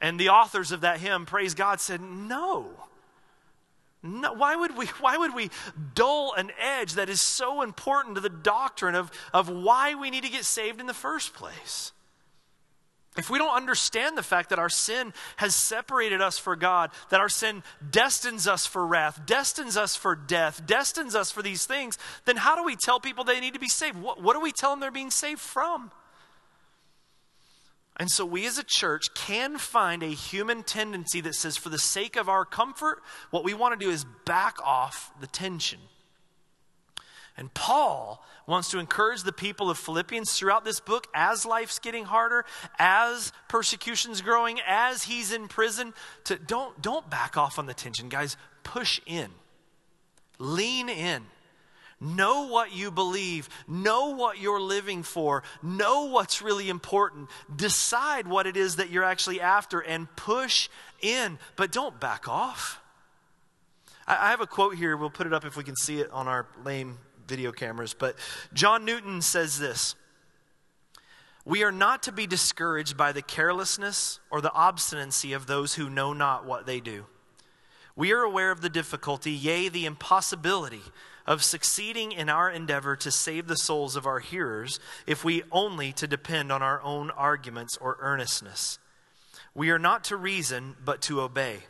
And 0.00 0.20
the 0.20 0.28
authors 0.28 0.72
of 0.72 0.82
that 0.82 1.00
hymn, 1.00 1.26
praise 1.26 1.54
God, 1.54 1.80
said, 1.80 2.00
No. 2.00 2.66
No, 4.02 4.34
why, 4.34 4.54
would 4.54 4.76
we, 4.76 4.86
why 5.00 5.16
would 5.16 5.34
we 5.34 5.50
dull 5.94 6.34
an 6.36 6.52
edge 6.60 6.94
that 6.94 7.08
is 7.08 7.20
so 7.20 7.62
important 7.62 8.14
to 8.14 8.20
the 8.20 8.28
doctrine 8.28 8.94
of, 8.94 9.10
of 9.32 9.48
why 9.48 9.94
we 9.94 10.10
need 10.10 10.22
to 10.22 10.30
get 10.30 10.44
saved 10.44 10.80
in 10.80 10.86
the 10.86 10.94
first 10.94 11.34
place? 11.34 11.92
If 13.16 13.30
we 13.30 13.38
don't 13.38 13.56
understand 13.56 14.16
the 14.16 14.22
fact 14.22 14.50
that 14.50 14.58
our 14.58 14.68
sin 14.68 15.14
has 15.36 15.54
separated 15.54 16.20
us 16.20 16.38
for 16.38 16.54
God, 16.54 16.90
that 17.08 17.20
our 17.20 17.30
sin 17.30 17.62
destines 17.90 18.46
us 18.46 18.66
for 18.66 18.86
wrath, 18.86 19.24
destines 19.24 19.76
us 19.76 19.96
for 19.96 20.14
death, 20.14 20.66
destines 20.66 21.14
us 21.14 21.30
for 21.30 21.42
these 21.42 21.64
things, 21.64 21.98
then 22.26 22.36
how 22.36 22.54
do 22.56 22.62
we 22.62 22.76
tell 22.76 23.00
people 23.00 23.24
they 23.24 23.40
need 23.40 23.54
to 23.54 23.60
be 23.60 23.68
saved? 23.68 23.96
What, 23.96 24.22
what 24.22 24.34
do 24.34 24.40
we 24.40 24.52
tell 24.52 24.70
them 24.70 24.80
they're 24.80 24.90
being 24.90 25.10
saved 25.10 25.40
from? 25.40 25.90
And 27.98 28.10
so 28.10 28.26
we 28.26 28.46
as 28.46 28.58
a 28.58 28.62
church 28.62 29.14
can 29.14 29.56
find 29.56 30.02
a 30.02 30.08
human 30.08 30.62
tendency 30.62 31.22
that 31.22 31.34
says, 31.34 31.56
for 31.56 31.70
the 31.70 31.78
sake 31.78 32.16
of 32.16 32.28
our 32.28 32.44
comfort, 32.44 33.02
what 33.30 33.42
we 33.42 33.54
want 33.54 33.78
to 33.78 33.84
do 33.84 33.90
is 33.90 34.04
back 34.26 34.58
off 34.62 35.10
the 35.20 35.26
tension. 35.26 35.78
And 37.38 37.52
Paul 37.52 38.24
wants 38.46 38.70
to 38.70 38.78
encourage 38.78 39.22
the 39.22 39.32
people 39.32 39.70
of 39.70 39.78
Philippians 39.78 40.32
throughout 40.32 40.64
this 40.64 40.80
book 40.80 41.06
as 41.14 41.44
life's 41.44 41.78
getting 41.78 42.04
harder, 42.04 42.44
as 42.78 43.32
persecution's 43.48 44.20
growing, 44.20 44.58
as 44.66 45.04
he's 45.04 45.32
in 45.32 45.48
prison, 45.48 45.92
to 46.24 46.36
don't, 46.36 46.80
don't 46.80 47.08
back 47.10 47.36
off 47.36 47.58
on 47.58 47.66
the 47.66 47.74
tension, 47.74 48.08
guys. 48.08 48.36
Push 48.62 49.00
in, 49.06 49.30
lean 50.38 50.88
in. 50.88 51.22
Know 52.00 52.46
what 52.48 52.74
you 52.74 52.90
believe. 52.90 53.48
Know 53.66 54.10
what 54.10 54.38
you're 54.38 54.60
living 54.60 55.02
for. 55.02 55.42
Know 55.62 56.04
what's 56.04 56.42
really 56.42 56.68
important. 56.68 57.30
Decide 57.54 58.26
what 58.26 58.46
it 58.46 58.56
is 58.56 58.76
that 58.76 58.90
you're 58.90 59.04
actually 59.04 59.40
after 59.40 59.80
and 59.80 60.14
push 60.14 60.68
in, 61.00 61.38
but 61.56 61.72
don't 61.72 61.98
back 61.98 62.28
off. 62.28 62.80
I 64.06 64.30
have 64.30 64.40
a 64.40 64.46
quote 64.46 64.76
here. 64.76 64.96
We'll 64.96 65.10
put 65.10 65.26
it 65.26 65.32
up 65.32 65.44
if 65.44 65.56
we 65.56 65.64
can 65.64 65.74
see 65.74 65.98
it 65.98 66.10
on 66.12 66.28
our 66.28 66.46
lame 66.64 66.98
video 67.26 67.50
cameras. 67.50 67.94
But 67.94 68.16
John 68.52 68.84
Newton 68.84 69.20
says 69.22 69.58
this 69.58 69.96
We 71.44 71.64
are 71.64 71.72
not 71.72 72.02
to 72.04 72.12
be 72.12 72.26
discouraged 72.26 72.96
by 72.96 73.12
the 73.12 73.22
carelessness 73.22 74.20
or 74.30 74.40
the 74.40 74.52
obstinacy 74.52 75.32
of 75.32 75.46
those 75.46 75.74
who 75.74 75.90
know 75.90 76.12
not 76.12 76.44
what 76.44 76.66
they 76.66 76.78
do. 76.78 77.06
We 77.96 78.12
are 78.12 78.22
aware 78.22 78.50
of 78.50 78.60
the 78.60 78.68
difficulty, 78.68 79.32
yea, 79.32 79.70
the 79.70 79.86
impossibility 79.86 80.82
of 81.26 81.42
succeeding 81.42 82.12
in 82.12 82.28
our 82.28 82.50
endeavor 82.50 82.96
to 82.96 83.10
save 83.10 83.46
the 83.46 83.56
souls 83.56 83.96
of 83.96 84.06
our 84.06 84.20
hearers 84.20 84.78
if 85.06 85.24
we 85.24 85.42
only 85.50 85.92
to 85.92 86.06
depend 86.06 86.52
on 86.52 86.62
our 86.62 86.80
own 86.82 87.10
arguments 87.10 87.76
or 87.78 87.96
earnestness. 88.00 88.78
We 89.54 89.70
are 89.70 89.78
not 89.78 90.04
to 90.04 90.16
reason, 90.16 90.76
but 90.84 91.00
to 91.02 91.20
obey. 91.20 91.60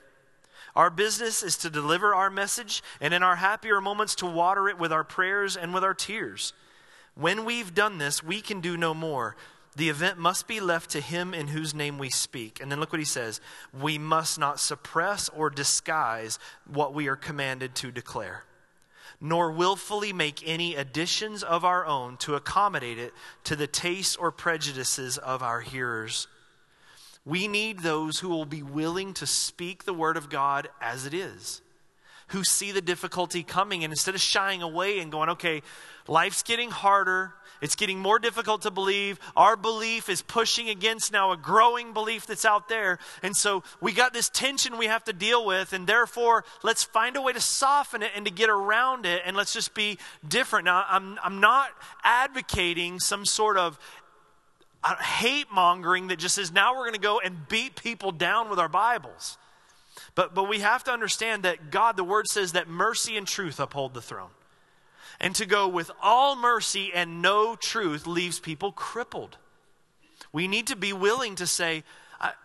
Our 0.74 0.90
business 0.90 1.42
is 1.42 1.57
to 1.59 1.70
deliver 1.70 2.14
our 2.14 2.28
message, 2.28 2.82
and 3.00 3.14
in 3.14 3.22
our 3.22 3.36
happier 3.36 3.80
moments, 3.80 4.14
to 4.16 4.26
water 4.26 4.68
it 4.68 4.78
with 4.78 4.92
our 4.92 5.04
prayers 5.04 5.57
and 5.57 5.72
with 5.72 5.82
our 5.82 5.94
tears. 5.94 6.52
When 7.14 7.46
we've 7.46 7.74
done 7.74 7.96
this, 7.96 8.22
we 8.22 8.42
can 8.42 8.61
do 8.61 8.76
no 8.76 8.92
more. 8.92 9.36
The 9.74 9.88
event 9.88 10.18
must 10.18 10.46
be 10.46 10.61
left 10.61 10.90
to 10.90 11.00
him 11.00 11.32
in 11.32 11.48
whose 11.48 11.74
name 11.74 11.98
we 11.98 12.11
speak. 12.11 12.61
And 12.61 12.70
then 12.70 12.80
look 12.80 12.92
what 12.92 12.98
he 12.98 13.07
says 13.07 13.40
we 13.72 13.98
must 13.98 14.38
not 14.38 14.61
suppress 14.61 15.30
or 15.30 15.48
disguise 15.48 16.38
what 16.66 16.92
we 16.92 17.09
are 17.09 17.16
commanded 17.16 17.74
to 17.76 17.90
declare 17.90 18.44
nor 19.21 19.51
willfully 19.51 20.12
make 20.12 20.43
any 20.47 20.75
additions 20.75 21.43
of 21.43 21.64
our 21.64 21.87
own 21.87 22.17
to 22.19 22.35
accommodate 22.35 22.99
it 22.99 23.12
to 23.45 23.57
the 23.57 23.67
tastes 23.67 24.17
or 24.17 24.31
prejudices 24.31 25.19
of 25.19 25.43
our 25.43 25.61
hearers. 25.61 26.27
We 27.25 27.49
need 27.49 27.81
those 27.81 28.21
who 28.21 28.29
will 28.29 28.45
be 28.45 28.62
willing 28.62 29.14
to 29.14 29.27
speak 29.27 29.85
the 29.85 29.95
word 29.95 30.17
of 30.17 30.31
God 30.31 30.69
as 30.81 31.07
it 31.07 31.14
is, 31.14 31.61
who 32.29 32.45
see 32.45 32.73
the 32.73 32.81
difficulty 32.81 33.43
coming, 33.43 33.83
and 33.83 33.93
instead 33.93 34.14
of 34.14 34.21
shying 34.21 34.62
away 34.62 35.01
and 35.01 35.11
going, 35.11 35.31
okay, 35.31 35.62
life's 36.07 36.43
getting 36.43 36.71
harder, 36.71 37.35
it's 37.61 37.74
getting 37.74 37.98
more 37.98 38.18
difficult 38.18 38.62
to 38.62 38.70
believe. 38.70 39.18
Our 39.36 39.57
belief 39.57 40.09
is 40.09 40.22
pushing 40.22 40.68
against 40.68 41.12
now 41.12 41.32
a 41.32 41.36
growing 41.36 41.92
belief 41.92 42.26
that's 42.26 42.44
out 42.44 42.68
there. 42.68 42.98
And 43.22 43.36
so 43.36 43.62
we 43.80 43.92
got 43.92 44.12
this 44.12 44.28
tension 44.28 44.78
we 44.78 44.86
have 44.86 45.04
to 45.04 45.12
deal 45.12 45.44
with. 45.44 45.72
And 45.72 45.86
therefore, 45.86 46.44
let's 46.62 46.84
find 46.84 47.16
a 47.16 47.22
way 47.22 47.32
to 47.32 47.40
soften 47.40 48.02
it 48.02 48.12
and 48.14 48.24
to 48.26 48.32
get 48.32 48.50
around 48.50 49.07
it. 49.07 49.22
And 49.24 49.36
let's 49.36 49.52
just 49.52 49.74
be 49.74 49.98
different. 50.26 50.66
Now, 50.66 50.84
I'm, 50.88 51.18
I'm 51.22 51.40
not 51.40 51.70
advocating 52.04 53.00
some 53.00 53.24
sort 53.24 53.59
of 53.59 53.78
uh, 54.84 54.96
hate 54.96 55.46
mongering 55.52 56.09
that 56.09 56.18
just 56.18 56.34
says 56.34 56.52
now 56.52 56.74
we're 56.74 56.84
going 56.84 56.92
to 56.94 57.00
go 57.00 57.20
and 57.20 57.48
beat 57.48 57.76
people 57.76 58.12
down 58.12 58.48
with 58.50 58.59
our 58.59 58.68
Bibles. 58.68 59.38
But, 60.14 60.34
but 60.34 60.48
we 60.48 60.61
have 60.61 60.84
to 60.84 60.90
understand 60.90 61.42
that 61.42 61.70
God, 61.70 61.96
the 61.96 62.04
word 62.04 62.26
says 62.28 62.52
that 62.52 62.68
mercy 62.68 63.16
and 63.16 63.26
truth 63.26 63.59
uphold 63.61 63.94
the 63.94 64.02
throne. 64.02 64.30
And 65.21 65.35
to 65.37 65.47
go 65.47 65.67
with 65.69 65.91
all 66.03 66.37
mercy 66.37 66.93
and 66.95 67.23
no 67.23 67.57
truth 67.57 68.07
leaves 68.07 68.39
people 68.39 68.73
crippled. 68.73 69.39
We 70.33 70.49
need 70.49 70.67
to 70.69 70.77
be 70.77 70.93
willing 70.93 71.37
to 71.37 71.47
say, 71.47 71.85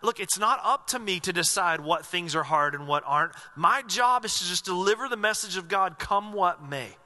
look, 0.02 0.20
it's 0.20 0.38
not 0.38 0.60
up 0.62 0.86
to 0.88 0.98
me 0.98 1.20
to 1.20 1.32
decide 1.32 1.80
what 1.80 2.06
things 2.06 2.34
are 2.34 2.42
hard 2.42 2.74
and 2.74 2.86
what 2.86 3.02
aren't. 3.06 3.32
My 3.56 3.82
job 3.82 4.24
is 4.24 4.38
to 4.38 4.44
just 4.44 4.64
deliver 4.64 5.08
the 5.08 5.16
message 5.16 5.56
of 5.56 5.68
God, 5.68 5.98
come 5.98 6.32
what 6.32 6.66
may. 6.68 6.96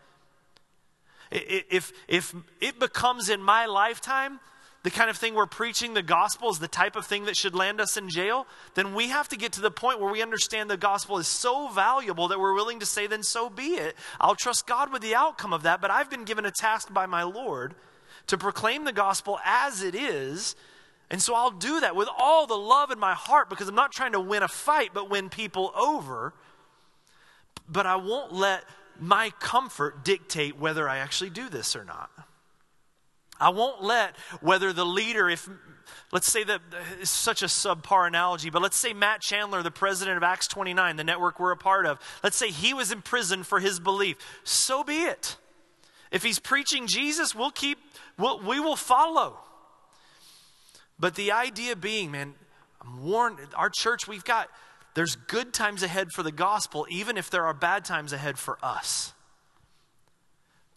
If, 1.31 1.93
if 2.07 2.35
it 2.61 2.79
becomes 2.79 3.29
in 3.29 3.43
my 3.43 3.67
lifetime 3.67 4.39
the 4.87 4.93
kind 4.93 5.11
of 5.11 5.17
thing 5.17 5.35
where 5.35 5.47
preaching 5.47 5.95
the 5.95 6.03
gospel 6.03 6.49
is 6.49 6.61
the 6.61 6.69
type 6.69 6.95
of 6.95 7.05
thing 7.05 7.25
that 7.25 7.37
should 7.37 7.57
land 7.57 7.81
us 7.81 7.97
in 7.97 8.09
jail, 8.09 8.47
then 8.75 8.95
we 8.95 9.09
have 9.09 9.29
to 9.29 9.37
get 9.37 9.51
to 9.51 9.61
the 9.61 9.69
point 9.69 9.99
where 9.99 10.13
we 10.13 10.23
understand 10.23 10.71
the 10.71 10.77
gospel 10.77 11.19
is 11.19 11.27
so 11.27 11.67
valuable 11.67 12.29
that 12.29 12.39
we're 12.39 12.55
willing 12.55 12.79
to 12.79 12.87
say, 12.87 13.09
then 13.09 13.25
so 13.25 13.51
be 13.51 13.71
it. 13.71 13.97
I'll 14.21 14.37
trust 14.37 14.65
God 14.65 14.93
with 14.93 15.03
the 15.03 15.13
outcome 15.13 15.53
of 15.53 15.65
that, 15.65 15.81
but 15.81 15.91
I've 15.91 16.09
been 16.09 16.23
given 16.23 16.47
a 16.47 16.53
task 16.53 16.95
by 16.95 17.05
my 17.07 17.25
Lord 17.25 17.75
to 18.29 18.39
proclaim 18.39 18.85
the 18.85 18.93
gospel 18.93 19.41
as 19.45 19.83
it 19.83 19.97
is. 19.97 20.55
And 21.11 21.21
so 21.21 21.35
I'll 21.35 21.51
do 21.51 21.81
that 21.81 21.97
with 21.97 22.09
all 22.17 22.47
the 22.47 22.55
love 22.55 22.93
in 22.93 23.01
my 23.01 23.15
heart 23.15 23.51
because 23.51 23.67
I'm 23.67 23.75
not 23.75 23.91
trying 23.91 24.13
to 24.13 24.21
win 24.21 24.45
a 24.45 24.49
fight, 24.49 24.91
but 24.95 25.11
win 25.11 25.31
people 25.31 25.73
over. 25.77 26.33
But 27.69 27.87
I 27.87 27.97
won't 27.97 28.33
let 28.33 28.63
my 29.01 29.31
comfort 29.41 30.05
dictate 30.05 30.61
whether 30.61 30.89
I 30.89 30.99
actually 30.99 31.31
do 31.31 31.49
this 31.49 31.75
or 31.75 31.85
not. 31.85 32.26
I 33.41 33.51
won't 33.51 33.83
let 33.83 34.17
whether 34.41 34.73
the 34.73 34.87
leader, 34.87 35.29
if 35.29 35.49
let's 36.13 36.31
say 36.31 36.45
that 36.45 36.61
it's 37.01 37.11
such 37.11 37.43
a 37.43 37.47
subpar 37.47 38.07
analogy, 38.07 38.51
but 38.51 38.63
let's 38.63 38.77
say 38.77 38.93
Matt 38.93 39.21
Chandler, 39.21 39.63
the 39.63 39.71
president 39.71 40.17
of 40.17 40.23
Acts 40.23 40.49
29, 40.49 40.97
the 40.97 41.05
network 41.05 41.39
we're 41.39 41.53
a 41.53 41.57
part 41.57 41.87
of, 41.87 41.99
let's 42.23 42.37
say 42.37 42.51
he 42.51 42.73
was 42.75 42.93
in 42.93 43.03
prison 43.03 43.43
for 43.43 43.61
his 43.61 43.81
belief. 43.81 44.17
So 44.45 44.85
be 44.85 45.03
it. 45.03 45.37
If 46.11 46.23
he's 46.23 46.39
preaching 46.39 46.87
Jesus, 46.87 47.35
we'll 47.35 47.51
keep, 47.51 47.79
we'll, 48.19 48.41
we 48.41 48.61
will 48.61 48.77
follow. 48.77 49.39
But 50.99 51.15
the 51.15 51.33
idea 51.33 51.77
being, 51.77 52.11
man, 52.11 52.35
I'm 52.81 53.05
warned, 53.05 53.39
our 53.55 53.69
church, 53.71 54.09
we've 54.09 54.25
got, 54.25 54.49
there's 54.95 55.17
good 55.17 55.53
times 55.53 55.83
ahead 55.83 56.13
for 56.13 56.23
the 56.23 56.33
gospel, 56.33 56.87
even 56.89 57.19
if 57.19 57.29
there 57.29 57.45
are 57.45 57.53
bad 57.53 57.85
times 57.85 58.13
ahead 58.13 58.39
for 58.39 58.59
us. 58.63 59.13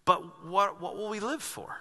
But 0.04 0.46
what, 0.46 0.82
what 0.82 0.98
will 0.98 1.10
we 1.10 1.20
live 1.20 1.44
for? 1.44 1.78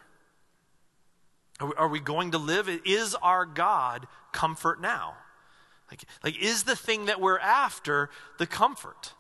Are 1.61 1.89
we 1.89 2.01
going 2.01 2.33
to 2.33 2.39
live? 2.39 2.69
Is 2.85 3.15
our 3.17 3.45
God 3.45 4.07
comfort 4.33 4.81
now? 4.81 5.15
Like, 5.91 6.05
like 6.23 6.41
is 6.41 6.65
the 6.65 6.77
thing 6.77 7.07
that 7.07 7.21
we're 7.21 7.39
after 7.39 8.11
the 8.39 8.47
comfort? 8.47 9.15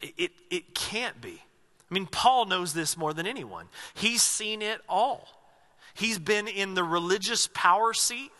It, 0.00 0.14
it, 0.16 0.32
it 0.50 0.74
can't 0.74 1.20
be. 1.20 1.42
I 1.90 1.94
mean, 1.94 2.06
Paul 2.06 2.46
knows 2.46 2.72
this 2.74 2.96
more 2.96 3.12
than 3.14 3.26
anyone. 3.26 3.66
He's 3.94 4.22
seen 4.22 4.62
it 4.62 4.80
all. 4.88 5.28
He's 5.94 6.18
been 6.18 6.48
in 6.48 6.74
the 6.74 6.84
religious 6.84 7.48
power 7.52 7.92
seat 7.92 8.30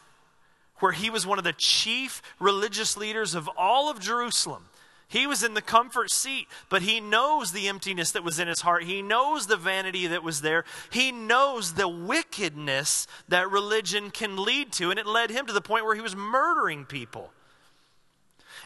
where 0.79 0.93
he 0.93 1.11
was 1.11 1.27
one 1.27 1.39
of 1.39 1.45
the 1.45 1.55
chief 1.55 2.23
religious 2.39 2.97
leaders 2.97 3.35
of 3.35 3.49
all 3.57 3.91
of 3.91 4.01
Jerusalem. 4.01 4.65
He 5.09 5.27
was 5.27 5.45
in 5.45 5.55
the 5.55 5.63
comfort 5.63 6.11
seat, 6.11 6.49
but 6.69 6.83
he 6.83 6.99
knows 6.99 7.53
the 7.53 7.69
emptiness 7.69 8.11
that 8.13 8.25
was 8.25 8.41
in 8.41 8.49
his 8.49 8.63
heart. 8.63 8.85
He 8.85 9.03
knows 9.03 9.47
the 9.47 9.57
vanity 9.57 10.09
that 10.09 10.25
was 10.25 10.41
there. 10.41 10.65
He 10.91 11.13
knows 11.13 11.75
the 11.75 11.89
wickedness 11.89 13.07
that 13.29 13.51
religion 13.51 14.11
can 14.11 14.37
lead 14.37 14.73
to, 14.73 14.91
and 14.91 14.99
it 14.99 15.07
led 15.07 15.31
him 15.31 15.47
to 15.47 15.53
the 15.53 15.61
point 15.61 15.85
where 15.85 15.95
he 15.95 16.01
was 16.01 16.17
murdering 16.17 16.85
people. 16.85 17.31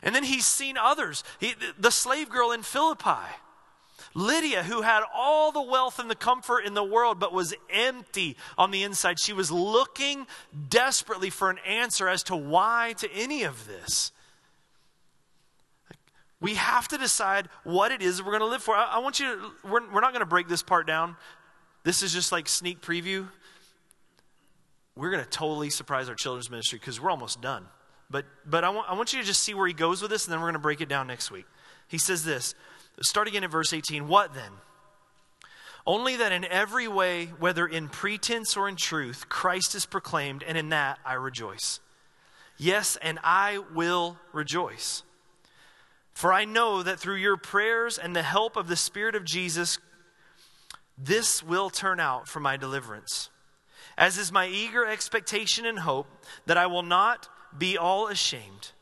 And 0.03 0.15
then 0.15 0.25
he's 0.25 0.47
seen 0.47 0.79
others. 0.79 1.25
He, 1.39 1.55
the 1.79 1.91
slave 1.91 2.31
girl 2.31 2.53
in 2.53 2.63
Philippi, 2.63 3.29
Lydia, 4.15 4.63
who 4.63 4.81
had 4.81 5.03
all 5.15 5.53
the 5.53 5.61
wealth 5.61 5.99
and 5.99 6.11
the 6.11 6.15
comfort 6.15 6.61
in 6.61 6.73
the 6.73 6.83
world, 6.83 7.21
but 7.21 7.35
was 7.35 7.55
empty 7.69 8.39
on 8.57 8.71
the 8.71 8.83
inside. 8.83 9.21
She 9.21 9.35
was 9.35 9.51
looking 9.51 10.27
desperately 10.71 11.29
for 11.29 11.51
an 11.51 11.59
answer 11.67 12.09
as 12.09 12.23
to 12.25 12.37
why 12.37 12.95
to 12.97 13.13
any 13.13 13.43
of 13.43 13.67
this. 13.67 14.11
We 16.41 16.55
have 16.55 16.89
to 16.89 16.99
decide 16.99 17.49
what 17.65 17.93
it 17.93 18.01
is 18.01 18.23
we're 18.23 18.31
going 18.31 18.41
to 18.41 18.47
live 18.47 18.63
for. 18.63 18.75
I, 18.75 18.85
I 18.85 18.99
want 18.99 19.21
you 19.21 19.27
to, 19.27 19.69
we're, 19.69 19.93
we're 19.93 20.01
not 20.01 20.13
going 20.13 20.21
to 20.21 20.27
break 20.27 20.49
this 20.49 20.63
part 20.63 20.87
down. 20.87 21.17
This 21.85 22.03
is 22.03 22.13
just 22.13 22.33
like 22.33 22.49
sneak 22.49 22.81
preview. 22.81 23.29
We're 24.97 25.11
going 25.11 25.23
to 25.23 25.31
totally 25.31 25.71
surprise 25.71 26.09
our 26.09 26.15
children's 26.15 26.51
ministry 26.51 26.79
because 26.79 27.01
we're 27.01 27.11
almost 27.11 27.41
done. 27.41 27.67
But, 28.11 28.27
but 28.45 28.65
I, 28.65 28.71
want, 28.71 28.91
I 28.91 28.95
want 28.95 29.13
you 29.13 29.21
to 29.21 29.25
just 29.25 29.43
see 29.43 29.55
where 29.55 29.67
he 29.67 29.73
goes 29.73 30.03
with 30.03 30.11
this, 30.11 30.27
and 30.27 30.33
then 30.33 30.41
we're 30.41 30.47
going 30.47 30.55
to 30.55 30.61
break 30.61 30.81
it 30.81 30.89
down 30.89 31.07
next 31.07 31.31
week. 31.31 31.47
He 31.89 31.99
says 31.99 32.25
this, 32.25 32.55
starting 33.01 33.35
in 33.35 33.45
at 33.45 33.51
verse 33.51 33.73
18 33.73 34.09
What 34.09 34.35
then? 34.35 34.51
Only 35.87 36.17
that 36.17 36.33
in 36.33 36.45
every 36.45 36.89
way, 36.89 37.27
whether 37.39 37.67
in 37.67 37.89
pretense 37.89 38.57
or 38.57 38.69
in 38.69 38.77
truth, 38.77 39.29
Christ 39.29 39.75
is 39.75 39.87
proclaimed, 39.87 40.43
and 40.47 40.59
in 40.59 40.69
that 40.71 40.99
I 41.05 41.15
rejoice. 41.15 41.81
Yes, 42.59 42.97
and 43.01 43.19
I 43.25 43.63
will 43.75 44.19
rejoice. 44.33 45.03
For 46.21 46.35
I 46.35 46.45
know 46.45 46.83
that 46.83 47.01
through 47.01 47.17
your 47.17 47.39
prayers 47.39 47.97
and 47.97 48.15
the 48.15 48.23
help 48.23 48.55
of 48.57 48.69
the 48.69 48.77
Spirit 48.77 49.15
of 49.15 49.25
Jesus, 49.25 49.79
this 50.99 51.43
will 51.43 51.71
turn 51.71 51.99
out 51.99 52.29
for 52.29 52.41
my 52.41 52.59
deliverance. 52.59 53.31
As 53.97 54.19
is 54.19 54.31
my 54.31 54.47
eager 54.47 54.85
expectation 54.85 55.65
and 55.65 55.79
hope 55.79 56.09
that 56.45 56.59
I 56.59 56.67
will 56.67 56.83
not 56.83 57.31
be 57.57 57.79
all 57.79 58.07
ashamed, 58.09 58.73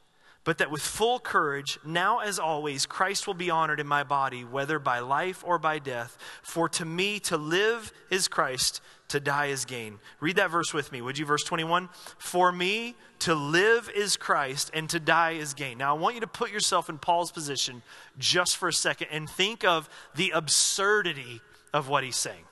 but 0.43 0.59
that 0.59 0.73
with 0.73 0.83
full 0.83 1.21
courage, 1.21 1.79
now 1.87 2.19
as 2.19 2.41
always, 2.41 2.87
Christ 2.87 3.29
will 3.29 3.35
be 3.35 3.51
honored 3.51 3.79
in 3.79 3.87
my 3.87 4.03
body, 4.03 4.43
whether 4.43 4.81
by 4.81 4.99
life 4.99 5.45
or 5.47 5.61
by 5.61 5.79
death. 5.79 6.19
For 6.43 6.69
to 6.71 6.85
me 6.85 7.21
to 7.21 7.37
live 7.37 7.93
is 8.11 8.27
Christ, 8.27 8.81
to 9.11 9.21
die 9.21 9.47
is 9.47 9.65
gain. 9.65 10.01
Read 10.19 10.35
that 10.37 10.51
verse 10.51 10.75
with 10.75 10.91
me, 10.91 11.01
would 11.03 11.19
you? 11.19 11.25
Verse 11.25 11.45
21 11.45 11.89
For 12.19 12.51
me 12.51 12.97
to 13.21 13.35
live 13.35 13.91
is 13.95 14.17
Christ, 14.17 14.71
and 14.75 14.89
to 14.91 15.01
die 15.01 15.33
is 15.33 15.55
gain. 15.55 15.79
Now, 15.79 15.95
I 15.95 15.99
want 15.99 16.15
you 16.15 16.21
to 16.21 16.27
put 16.27 16.51
yourself 16.51 16.89
in 16.89 16.99
Paul's 16.99 17.33
position 17.33 17.83
just 18.19 18.57
for 18.57 18.69
a 18.69 18.73
second 18.73 19.09
and 19.11 19.29
think 19.29 19.65
of 19.65 19.89
the 20.15 20.31
absurdity 20.31 21.41
of 21.73 21.89
what 21.89 22.05
he's 22.05 22.17
saying. 22.17 22.45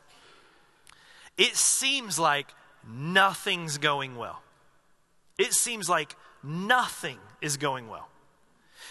It 1.39 1.57
seems 1.57 2.19
like 2.19 2.49
nothing's 2.89 3.79
going 3.79 4.17
well. 4.17 4.43
It 5.39 5.53
seems 5.53 5.89
like 5.89 6.17
nothing 6.43 7.19
is 7.41 7.57
going 7.57 7.89
well. 7.89 8.09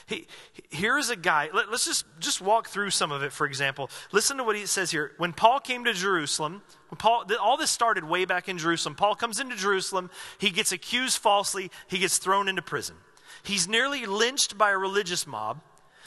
He, 0.08 0.28
here's 0.70 1.10
a 1.10 1.16
guy, 1.16 1.50
let, 1.52 1.68
us 1.70 1.86
just, 1.86 2.06
just 2.20 2.40
walk 2.40 2.68
through 2.68 2.92
some 2.92 3.12
of 3.12 3.24
it, 3.24 3.32
for 3.32 3.48
example. 3.48 3.90
Listen 4.12 4.38
to 4.38 4.44
what 4.44 4.56
he 4.56 4.68
says 4.68 4.92
here. 4.92 5.14
When 5.18 5.34
Paul 5.34 5.60
came 5.60 5.84
to 5.86 5.94
Jerusalem, 5.94 6.62
when 6.90 6.98
Paul, 6.98 7.26
all 7.42 7.58
this 7.58 7.72
started 7.72 8.04
way 8.04 8.26
back 8.26 8.48
in 8.48 8.60
Jerusalem. 8.60 8.94
Paul 8.94 9.16
comes 9.16 9.40
into 9.40 9.56
Jerusalem, 9.56 10.12
he 10.38 10.52
gets 10.52 10.72
accused 10.72 11.18
falsely, 11.18 11.72
he 11.88 11.98
gets 11.98 12.20
thrown 12.20 12.48
into 12.48 12.62
prison. 12.62 12.98
He's 13.42 13.68
nearly 13.68 14.06
lynched 14.06 14.58
by 14.58 14.72
a 14.72 14.78
religious 14.78 15.26
mob. 15.26 15.62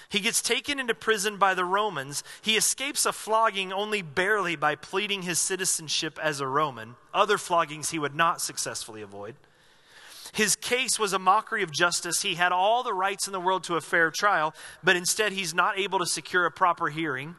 He 0.09 0.21
gets 0.21 0.41
taken 0.41 0.79
into 0.79 0.95
prison 0.95 1.37
by 1.37 1.55
the 1.55 1.65
Romans. 1.65 2.25
He 2.41 2.57
escapes 2.57 3.05
a 3.05 3.13
flogging 3.13 3.73
only 3.73 4.01
barely 4.01 4.57
by 4.57 4.75
pleading 4.75 5.23
his 5.23 5.39
citizenship 5.39 6.19
as 6.23 6.41
a 6.41 6.47
Roman. 6.47 6.95
Other 7.13 7.37
floggings 7.37 7.91
he 7.91 7.99
would 7.99 8.15
not 8.15 8.41
successfully 8.41 9.03
avoid. 9.03 9.35
His 10.33 10.57
case 10.57 10.99
was 10.99 11.13
a 11.13 11.19
mockery 11.19 11.63
of 11.63 11.73
justice. 11.73 12.23
He 12.23 12.35
had 12.35 12.53
all 12.53 12.83
the 12.83 12.93
rights 12.93 13.27
in 13.27 13.33
the 13.33 13.41
world 13.41 13.65
to 13.65 13.77
a 13.77 13.81
fair 13.81 14.11
trial, 14.11 14.55
but 14.83 14.97
instead 14.97 15.33
he's 15.33 15.55
not 15.55 15.79
able 15.79 15.99
to 15.99 16.07
secure 16.07 16.47
a 16.47 16.51
proper 16.51 16.89
hearing. 16.89 17.37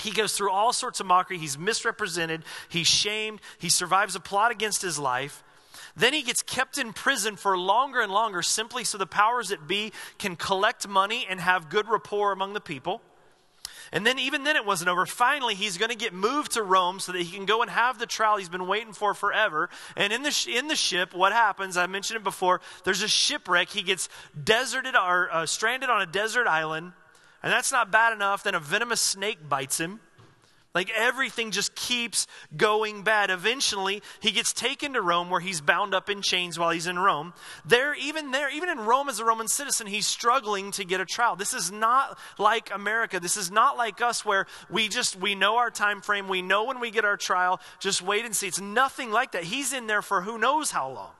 He 0.00 0.10
goes 0.10 0.36
through 0.36 0.50
all 0.50 0.72
sorts 0.72 1.00
of 1.00 1.06
mockery. 1.06 1.38
He's 1.38 1.58
misrepresented. 1.58 2.44
He's 2.68 2.86
shamed. 2.86 3.40
He 3.58 3.68
survives 3.68 4.14
a 4.14 4.20
plot 4.20 4.52
against 4.52 4.82
his 4.82 4.98
life. 4.98 5.42
Then 5.96 6.12
he 6.12 6.22
gets 6.22 6.42
kept 6.42 6.78
in 6.78 6.92
prison 6.92 7.34
for 7.34 7.58
longer 7.58 8.00
and 8.00 8.12
longer 8.12 8.42
simply 8.42 8.84
so 8.84 8.98
the 8.98 9.06
powers 9.06 9.48
that 9.48 9.66
be 9.66 9.92
can 10.18 10.36
collect 10.36 10.86
money 10.86 11.26
and 11.28 11.40
have 11.40 11.68
good 11.68 11.88
rapport 11.88 12.30
among 12.30 12.52
the 12.52 12.60
people. 12.60 13.02
And 13.92 14.06
then, 14.06 14.18
even 14.18 14.44
then, 14.44 14.56
it 14.56 14.64
wasn't 14.66 14.90
over. 14.90 15.06
Finally, 15.06 15.54
he's 15.54 15.78
going 15.78 15.90
to 15.90 15.96
get 15.96 16.12
moved 16.12 16.52
to 16.52 16.62
Rome 16.62 17.00
so 17.00 17.12
that 17.12 17.22
he 17.22 17.34
can 17.34 17.46
go 17.46 17.62
and 17.62 17.70
have 17.70 17.98
the 17.98 18.06
trial 18.06 18.36
he's 18.36 18.48
been 18.48 18.66
waiting 18.66 18.92
for 18.92 19.14
forever. 19.14 19.70
And 19.96 20.12
in 20.12 20.22
the, 20.22 20.30
sh- 20.30 20.48
in 20.48 20.68
the 20.68 20.76
ship, 20.76 21.14
what 21.14 21.32
happens? 21.32 21.76
I 21.76 21.86
mentioned 21.86 22.18
it 22.18 22.24
before. 22.24 22.60
There's 22.84 23.02
a 23.02 23.08
shipwreck. 23.08 23.68
He 23.68 23.82
gets 23.82 24.08
deserted 24.42 24.94
or 24.94 25.32
uh, 25.32 25.46
stranded 25.46 25.90
on 25.90 26.02
a 26.02 26.06
desert 26.06 26.46
island. 26.46 26.92
And 27.42 27.52
that's 27.52 27.72
not 27.72 27.90
bad 27.90 28.12
enough. 28.12 28.42
Then 28.42 28.54
a 28.54 28.60
venomous 28.60 29.00
snake 29.00 29.48
bites 29.48 29.78
him. 29.78 30.00
Like 30.78 30.92
everything 30.94 31.50
just 31.50 31.74
keeps 31.74 32.28
going 32.56 33.02
bad. 33.02 33.30
Eventually, 33.30 34.00
he 34.20 34.30
gets 34.30 34.52
taken 34.52 34.92
to 34.92 35.02
Rome 35.02 35.28
where 35.28 35.40
he's 35.40 35.60
bound 35.60 35.92
up 35.92 36.08
in 36.08 36.22
chains 36.22 36.56
while 36.56 36.70
he's 36.70 36.86
in 36.86 37.00
Rome. 37.00 37.34
There, 37.64 37.96
even 37.96 38.30
there, 38.30 38.48
even 38.48 38.68
in 38.68 38.78
Rome 38.78 39.08
as 39.08 39.18
a 39.18 39.24
Roman 39.24 39.48
citizen, 39.48 39.88
he's 39.88 40.06
struggling 40.06 40.70
to 40.70 40.84
get 40.84 41.00
a 41.00 41.04
trial. 41.04 41.34
This 41.34 41.52
is 41.52 41.72
not 41.72 42.16
like 42.38 42.72
America. 42.72 43.18
This 43.18 43.36
is 43.36 43.50
not 43.50 43.76
like 43.76 44.00
us 44.00 44.24
where 44.24 44.46
we 44.70 44.86
just 44.86 45.16
we 45.16 45.34
know 45.34 45.56
our 45.56 45.72
time 45.72 46.00
frame, 46.00 46.28
we 46.28 46.42
know 46.42 46.62
when 46.66 46.78
we 46.78 46.92
get 46.92 47.04
our 47.04 47.16
trial, 47.16 47.60
just 47.80 48.00
wait 48.00 48.24
and 48.24 48.36
see. 48.36 48.46
It's 48.46 48.60
nothing 48.60 49.10
like 49.10 49.32
that. 49.32 49.42
He's 49.42 49.72
in 49.72 49.88
there 49.88 50.00
for 50.00 50.22
who 50.22 50.38
knows 50.38 50.70
how 50.70 50.92
long. 50.92 51.10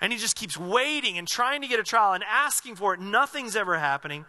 And 0.00 0.12
he 0.12 0.18
just 0.18 0.34
keeps 0.34 0.58
waiting 0.58 1.18
and 1.18 1.28
trying 1.28 1.60
to 1.60 1.68
get 1.68 1.78
a 1.78 1.84
trial 1.84 2.14
and 2.14 2.24
asking 2.24 2.74
for 2.74 2.94
it. 2.94 2.98
Nothing's 2.98 3.54
ever 3.54 3.78
happening. 3.78 4.24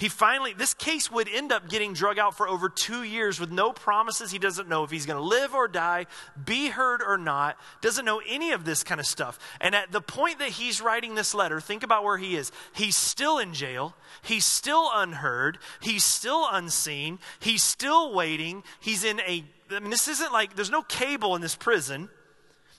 He 0.00 0.08
finally, 0.08 0.54
this 0.54 0.72
case 0.72 1.10
would 1.10 1.28
end 1.28 1.52
up 1.52 1.68
getting 1.68 1.92
drug 1.92 2.18
out 2.18 2.34
for 2.34 2.48
over 2.48 2.70
two 2.70 3.02
years 3.02 3.38
with 3.38 3.52
no 3.52 3.70
promises. 3.70 4.30
He 4.30 4.38
doesn't 4.38 4.66
know 4.66 4.82
if 4.82 4.90
he's 4.90 5.04
going 5.04 5.18
to 5.18 5.22
live 5.22 5.54
or 5.54 5.68
die, 5.68 6.06
be 6.42 6.70
heard 6.70 7.02
or 7.06 7.18
not, 7.18 7.58
doesn't 7.82 8.06
know 8.06 8.22
any 8.26 8.52
of 8.52 8.64
this 8.64 8.82
kind 8.82 8.98
of 8.98 9.06
stuff. 9.06 9.38
And 9.60 9.74
at 9.74 9.92
the 9.92 10.00
point 10.00 10.38
that 10.38 10.48
he's 10.48 10.80
writing 10.80 11.16
this 11.16 11.34
letter, 11.34 11.60
think 11.60 11.82
about 11.82 12.02
where 12.02 12.16
he 12.16 12.34
is. 12.34 12.50
He's 12.72 12.96
still 12.96 13.38
in 13.38 13.52
jail, 13.52 13.94
he's 14.22 14.46
still 14.46 14.88
unheard, 14.90 15.58
he's 15.80 16.02
still 16.02 16.46
unseen, 16.50 17.18
he's 17.38 17.62
still 17.62 18.14
waiting. 18.14 18.62
He's 18.80 19.04
in 19.04 19.20
a, 19.20 19.44
I 19.70 19.80
mean, 19.80 19.90
this 19.90 20.08
isn't 20.08 20.32
like, 20.32 20.56
there's 20.56 20.70
no 20.70 20.80
cable 20.80 21.36
in 21.36 21.42
this 21.42 21.56
prison. 21.56 22.08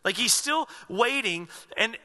Like 0.03 0.17
he's 0.17 0.33
still 0.33 0.67
waiting, 0.89 1.49
and 1.77 1.95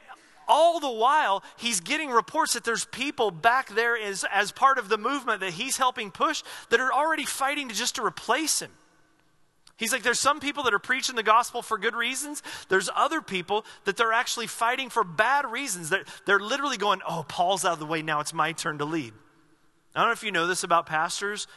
all 0.47 0.79
the 0.79 0.89
while 0.89 1.43
he's 1.57 1.79
getting 1.79 2.09
reports 2.09 2.53
that 2.53 2.63
there's 2.63 2.85
people 2.85 3.31
back 3.31 3.69
there 3.69 3.97
as, 3.97 4.25
as 4.31 4.51
part 4.51 4.77
of 4.77 4.89
the 4.89 4.97
movement 4.97 5.41
that 5.41 5.53
he's 5.53 5.77
helping 5.77 6.11
push 6.11 6.43
that 6.69 6.79
are 6.79 6.93
already 6.93 7.25
fighting 7.25 7.69
to 7.69 7.75
just 7.75 7.95
to 7.95 8.05
replace 8.05 8.61
him. 8.61 8.71
He's 9.77 9.93
like, 9.93 10.01
there's 10.01 10.19
some 10.19 10.39
people 10.39 10.63
that 10.63 10.73
are 10.73 10.79
preaching 10.79 11.15
the 11.15 11.23
gospel 11.23 11.61
for 11.61 11.77
good 11.77 11.95
reasons. 11.95 12.41
There's 12.67 12.89
other 12.95 13.21
people 13.21 13.63
that 13.85 13.95
they're 13.95 14.13
actually 14.13 14.47
fighting 14.47 14.89
for 14.89 15.03
bad 15.03 15.51
reasons. 15.51 15.89
They're, 15.89 16.05
they're 16.25 16.39
literally 16.39 16.77
going, 16.77 17.01
oh, 17.07 17.23
Paul's 17.27 17.63
out 17.63 17.73
of 17.73 17.79
the 17.79 17.85
way. 17.85 18.01
Now 18.01 18.19
it's 18.19 18.33
my 18.33 18.53
turn 18.53 18.79
to 18.79 18.85
lead. 18.85 19.13
I 19.95 19.99
don't 19.99 20.09
know 20.09 20.13
if 20.13 20.23
you 20.23 20.31
know 20.31 20.47
this 20.47 20.63
about 20.63 20.87
pastors. 20.87 21.47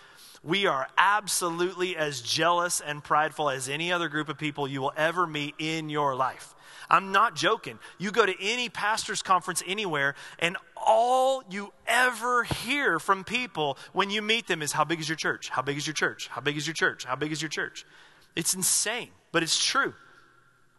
We 0.43 0.67
are 0.67 0.87
absolutely 0.97 1.97
as 1.97 2.21
jealous 2.21 2.81
and 2.81 3.03
prideful 3.03 3.51
as 3.51 3.69
any 3.69 3.91
other 3.91 4.09
group 4.09 4.29
of 4.29 4.39
people 4.39 4.69
you 4.69 4.83
will 4.83 4.93
ever 4.97 5.27
meet 5.27 5.55
in 5.59 5.89
your 5.89 6.15
life. 6.15 6.55
I'm 6.91 7.13
not 7.13 7.37
joking. 7.37 7.79
You 7.99 8.11
go 8.11 8.27
to 8.27 8.35
any 8.41 8.69
pastor's 8.69 9.23
conference 9.23 9.63
anywhere, 9.67 10.15
and 10.39 10.57
all 10.77 11.45
you 11.49 11.73
ever 11.87 12.43
hear 12.43 12.99
from 12.99 13.23
people 13.23 13.79
when 13.93 14.11
you 14.11 14.23
meet 14.23 14.49
them 14.49 14.61
is, 14.61 14.73
How 14.73 14.85
big 14.85 15.01
is 15.01 15.09
your 15.09 15.17
church? 15.17 15.49
How 15.49 15.63
big 15.63 15.77
is 15.77 15.87
your 15.87 15.95
church? 15.95 16.29
How 16.29 16.41
big 16.41 16.57
is 16.57 16.67
your 16.67 16.75
church? 16.75 17.05
How 17.05 17.17
big 17.17 17.33
is 17.33 17.41
your 17.41 17.49
church? 17.49 17.87
It's 18.35 18.55
insane, 18.55 19.09
but 19.33 19.43
it's 19.43 19.65
true. 19.65 19.95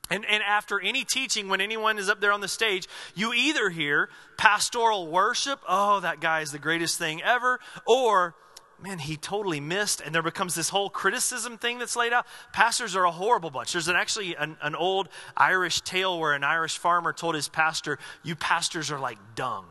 And, 0.09 0.25
and 0.25 0.43
after 0.43 0.79
any 0.79 1.05
teaching, 1.05 1.47
when 1.47 1.61
anyone 1.61 1.97
is 1.97 2.09
up 2.09 2.19
there 2.19 2.33
on 2.33 2.41
the 2.41 2.49
stage, 2.49 2.87
you 3.15 3.33
either 3.33 3.69
hear 3.69 4.09
pastoral 4.37 5.07
worship, 5.07 5.61
oh, 5.67 6.01
that 6.01 6.19
guy 6.19 6.41
is 6.41 6.51
the 6.51 6.59
greatest 6.59 6.97
thing 6.97 7.21
ever, 7.21 7.61
or, 7.87 8.35
man, 8.83 8.99
he 8.99 9.17
totally 9.17 9.59
missed. 9.59 10.01
And 10.01 10.13
there 10.13 10.21
becomes 10.21 10.55
this 10.55 10.69
whole 10.69 10.89
criticism 10.89 11.57
thing 11.57 11.79
that's 11.79 11.95
laid 11.95 12.13
out. 12.13 12.25
Pastors 12.53 12.95
are 12.95 13.05
a 13.05 13.11
horrible 13.11 13.49
bunch. 13.49 13.73
There's 13.73 13.87
an, 13.87 13.95
actually 13.95 14.35
an, 14.35 14.57
an 14.61 14.75
old 14.75 15.09
Irish 15.35 15.81
tale 15.81 16.19
where 16.19 16.33
an 16.33 16.43
Irish 16.43 16.77
farmer 16.77 17.13
told 17.13 17.35
his 17.35 17.47
pastor, 17.47 17.99
You 18.23 18.35
pastors 18.35 18.91
are 18.91 18.99
like 18.99 19.17
dung. 19.35 19.65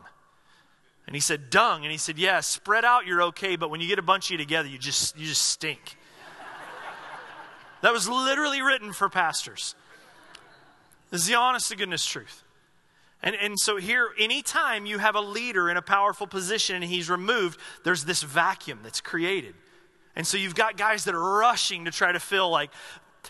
And 1.07 1.15
he 1.15 1.19
said, 1.19 1.49
Dung. 1.49 1.83
And 1.83 1.91
he 1.91 1.97
said, 1.97 2.17
Yeah, 2.17 2.39
spread 2.39 2.85
out, 2.85 3.05
you're 3.05 3.23
okay, 3.23 3.55
but 3.55 3.69
when 3.69 3.81
you 3.81 3.87
get 3.87 3.99
a 3.99 4.03
bunch 4.03 4.27
of 4.27 4.31
you 4.31 4.37
together, 4.37 4.69
you 4.69 4.77
just, 4.77 5.17
you 5.17 5.27
just 5.27 5.41
stink. 5.41 5.97
That 7.81 7.93
was 7.93 8.07
literally 8.07 8.61
written 8.61 8.93
for 8.93 9.09
pastors. 9.09 9.75
This 11.09 11.21
is 11.21 11.27
the 11.27 11.35
honest 11.35 11.69
to 11.69 11.75
goodness 11.75 12.05
truth. 12.05 12.43
And, 13.23 13.35
and 13.35 13.59
so 13.59 13.77
here, 13.77 14.09
anytime 14.17 14.85
you 14.85 14.97
have 14.97 15.15
a 15.15 15.21
leader 15.21 15.69
in 15.69 15.77
a 15.77 15.81
powerful 15.81 16.25
position 16.25 16.77
and 16.77 16.85
he's 16.85 17.09
removed, 17.09 17.59
there's 17.83 18.05
this 18.05 18.23
vacuum 18.23 18.79
that's 18.83 19.01
created. 19.01 19.53
And 20.15 20.25
so 20.25 20.37
you've 20.37 20.55
got 20.55 20.75
guys 20.75 21.05
that 21.05 21.15
are 21.15 21.37
rushing 21.37 21.85
to 21.85 21.91
try 21.91 22.11
to 22.11 22.19
fill, 22.19 22.49
like, 22.49 22.71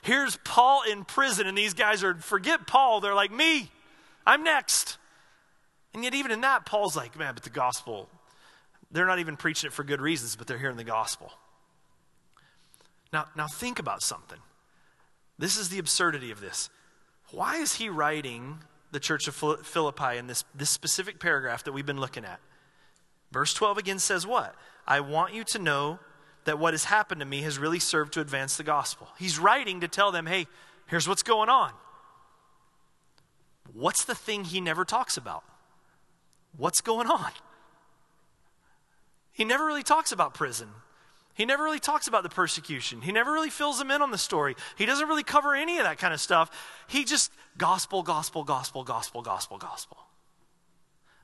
here's 0.01 0.37
Paul 0.37 0.83
in 0.89 1.03
prison, 1.03 1.45
and 1.45 1.57
these 1.57 1.73
guys 1.73 2.03
are, 2.03 2.15
forget 2.15 2.65
Paul, 2.65 3.01
they're 3.01 3.13
like, 3.13 3.31
me, 3.31 3.69
I'm 4.25 4.43
next. 4.43 4.97
And 5.93 6.03
yet, 6.03 6.13
even 6.13 6.31
in 6.31 6.41
that, 6.41 6.65
Paul's 6.65 6.95
like, 6.95 7.17
man, 7.19 7.33
but 7.33 7.43
the 7.43 7.49
gospel, 7.49 8.09
they're 8.91 9.05
not 9.05 9.19
even 9.19 9.35
preaching 9.35 9.67
it 9.67 9.73
for 9.73 9.83
good 9.83 10.01
reasons, 10.01 10.35
but 10.35 10.47
they're 10.47 10.57
hearing 10.57 10.77
the 10.77 10.83
gospel. 10.85 11.31
Now, 13.11 13.25
now 13.35 13.47
think 13.47 13.77
about 13.77 14.01
something. 14.01 14.39
This 15.37 15.57
is 15.57 15.69
the 15.69 15.79
absurdity 15.79 16.31
of 16.31 16.39
this. 16.39 16.69
Why 17.31 17.57
is 17.57 17.75
he 17.75 17.89
writing 17.89 18.59
the 18.91 18.99
church 18.99 19.27
of 19.27 19.35
Philippi 19.35 20.17
in 20.17 20.27
this, 20.27 20.43
this 20.53 20.69
specific 20.69 21.19
paragraph 21.19 21.63
that 21.63 21.71
we've 21.71 21.85
been 21.85 21.99
looking 21.99 22.25
at? 22.25 22.39
Verse 23.31 23.53
12 23.53 23.77
again 23.77 23.99
says 23.99 24.27
what? 24.27 24.55
I 24.87 24.99
want 24.99 25.33
you 25.33 25.43
to 25.45 25.59
know 25.59 25.99
that 26.45 26.59
what 26.59 26.73
has 26.73 26.85
happened 26.85 27.19
to 27.21 27.25
me 27.25 27.41
has 27.43 27.57
really 27.57 27.79
served 27.79 28.13
to 28.13 28.21
advance 28.21 28.57
the 28.57 28.63
gospel. 28.63 29.07
He's 29.17 29.39
writing 29.39 29.81
to 29.81 29.87
tell 29.87 30.11
them, 30.11 30.25
hey, 30.25 30.47
here's 30.87 31.07
what's 31.07 31.23
going 31.23 31.49
on. 31.49 31.71
What's 33.73 34.03
the 34.03 34.15
thing 34.15 34.43
he 34.43 34.59
never 34.59 34.83
talks 34.83 35.17
about? 35.17 35.43
What's 36.57 36.81
going 36.81 37.07
on? 37.07 37.31
He 39.31 39.45
never 39.45 39.65
really 39.65 39.83
talks 39.83 40.11
about 40.11 40.33
prison. 40.33 40.69
He 41.33 41.45
never 41.45 41.63
really 41.63 41.79
talks 41.79 42.07
about 42.07 42.23
the 42.23 42.29
persecution. 42.29 43.01
He 43.01 43.11
never 43.11 43.31
really 43.31 43.49
fills 43.49 43.79
them 43.79 43.89
in 43.89 44.01
on 44.01 44.11
the 44.11 44.17
story. 44.17 44.55
He 44.77 44.85
doesn't 44.85 45.07
really 45.07 45.23
cover 45.23 45.55
any 45.55 45.77
of 45.77 45.85
that 45.85 45.97
kind 45.97 46.13
of 46.13 46.19
stuff. 46.19 46.49
He 46.87 47.03
just 47.03 47.31
gospel, 47.57 48.03
gospel, 48.03 48.43
gospel, 48.43 48.83
gospel, 48.83 49.21
gospel, 49.21 49.57
gospel. 49.57 49.97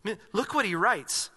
I 0.03 0.09
mean, 0.09 0.17
look 0.31 0.53
what 0.53 0.65
he 0.65 0.75
writes. 0.75 1.29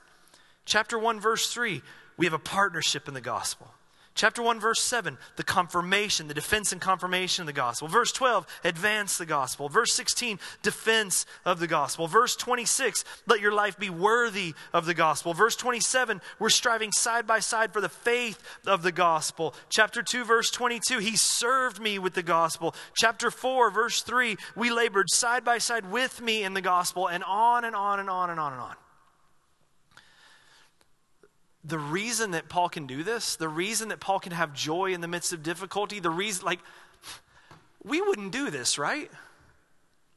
Chapter 0.64 0.98
1, 0.98 1.20
verse 1.20 1.52
3 1.52 1.82
we 2.16 2.26
have 2.26 2.34
a 2.34 2.38
partnership 2.38 3.08
in 3.08 3.14
the 3.14 3.20
gospel. 3.22 3.72
Chapter 4.20 4.42
1, 4.42 4.60
verse 4.60 4.82
7, 4.82 5.16
the 5.36 5.42
confirmation, 5.42 6.28
the 6.28 6.34
defense 6.34 6.72
and 6.72 6.80
confirmation 6.82 7.40
of 7.40 7.46
the 7.46 7.54
gospel. 7.54 7.88
Verse 7.88 8.12
12, 8.12 8.46
advance 8.64 9.16
the 9.16 9.24
gospel. 9.24 9.70
Verse 9.70 9.94
16, 9.94 10.38
defense 10.60 11.24
of 11.46 11.58
the 11.58 11.66
gospel. 11.66 12.06
Verse 12.06 12.36
26, 12.36 13.02
let 13.26 13.40
your 13.40 13.54
life 13.54 13.78
be 13.78 13.88
worthy 13.88 14.52
of 14.74 14.84
the 14.84 14.92
gospel. 14.92 15.32
Verse 15.32 15.56
27, 15.56 16.20
we're 16.38 16.50
striving 16.50 16.92
side 16.92 17.26
by 17.26 17.38
side 17.38 17.72
for 17.72 17.80
the 17.80 17.88
faith 17.88 18.42
of 18.66 18.82
the 18.82 18.92
gospel. 18.92 19.54
Chapter 19.70 20.02
2, 20.02 20.26
verse 20.26 20.50
22, 20.50 20.98
he 20.98 21.16
served 21.16 21.80
me 21.80 21.98
with 21.98 22.12
the 22.12 22.22
gospel. 22.22 22.74
Chapter 22.94 23.30
4, 23.30 23.70
verse 23.70 24.02
3, 24.02 24.36
we 24.54 24.70
labored 24.70 25.08
side 25.08 25.46
by 25.46 25.56
side 25.56 25.90
with 25.90 26.20
me 26.20 26.42
in 26.42 26.52
the 26.52 26.60
gospel, 26.60 27.06
and 27.06 27.24
on 27.24 27.64
and 27.64 27.74
on 27.74 27.98
and 27.98 28.10
on 28.10 28.28
and 28.28 28.38
on 28.38 28.52
and 28.52 28.60
on 28.60 28.76
the 31.64 31.78
reason 31.78 32.30
that 32.30 32.48
Paul 32.48 32.68
can 32.68 32.86
do 32.86 33.02
this, 33.02 33.36
the 33.36 33.48
reason 33.48 33.88
that 33.88 34.00
Paul 34.00 34.18
can 34.18 34.32
have 34.32 34.54
joy 34.54 34.92
in 34.92 35.00
the 35.00 35.08
midst 35.08 35.32
of 35.32 35.42
difficulty, 35.42 36.00
the 36.00 36.11
reason, 36.11 36.44
like, 36.44 36.61
we 37.84 38.00
wouldn't 38.00 38.32
do 38.32 38.50
this, 38.50 38.78
right? 38.78 39.11